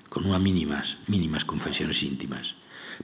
con 0.10 0.26
unas 0.26 0.42
mínimas, 0.42 0.98
mínimas 1.08 1.46
confesiones 1.46 2.02
íntimas, 2.02 2.56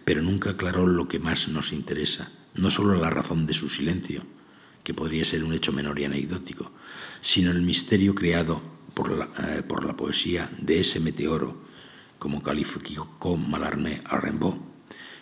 pero 0.06 0.22
nunca 0.22 0.52
aclaró 0.52 0.88
lo 0.88 1.08
que 1.08 1.20
más 1.20 1.50
nos 1.50 1.74
interesa, 1.74 2.32
no 2.56 2.70
solo 2.70 2.96
la 2.96 3.10
razón 3.10 3.46
de 3.46 3.54
su 3.54 3.70
silencio, 3.70 4.24
que 4.84 4.94
podría 4.94 5.26
ser 5.26 5.44
un 5.44 5.54
hecho 5.54 5.72
menor 5.72 6.00
y 6.00 6.06
anecdótico, 6.06 6.72
sino 7.20 7.52
el 7.52 7.62
misterio 7.62 8.16
creado 8.16 8.62
por 8.96 9.12
la, 9.12 9.26
eh, 9.48 9.62
por 9.62 9.86
la 9.86 9.96
poesía 9.96 10.50
de 10.60 10.80
ese 10.80 11.00
meteoro, 11.00 11.61
como 12.22 12.44
calificó 12.44 13.36
Malarmé 13.36 14.04
a 14.06 14.16
Rimbaud, 14.16 14.54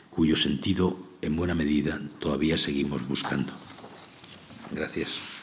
cuyo 0.10 0.36
sentido 0.36 0.98
en 1.22 1.38
buena 1.38 1.56
medida 1.56 1.98
todavía 2.20 2.58
seguimos 2.58 3.08
buscando. 3.08 3.54
Gracias. 4.72 5.40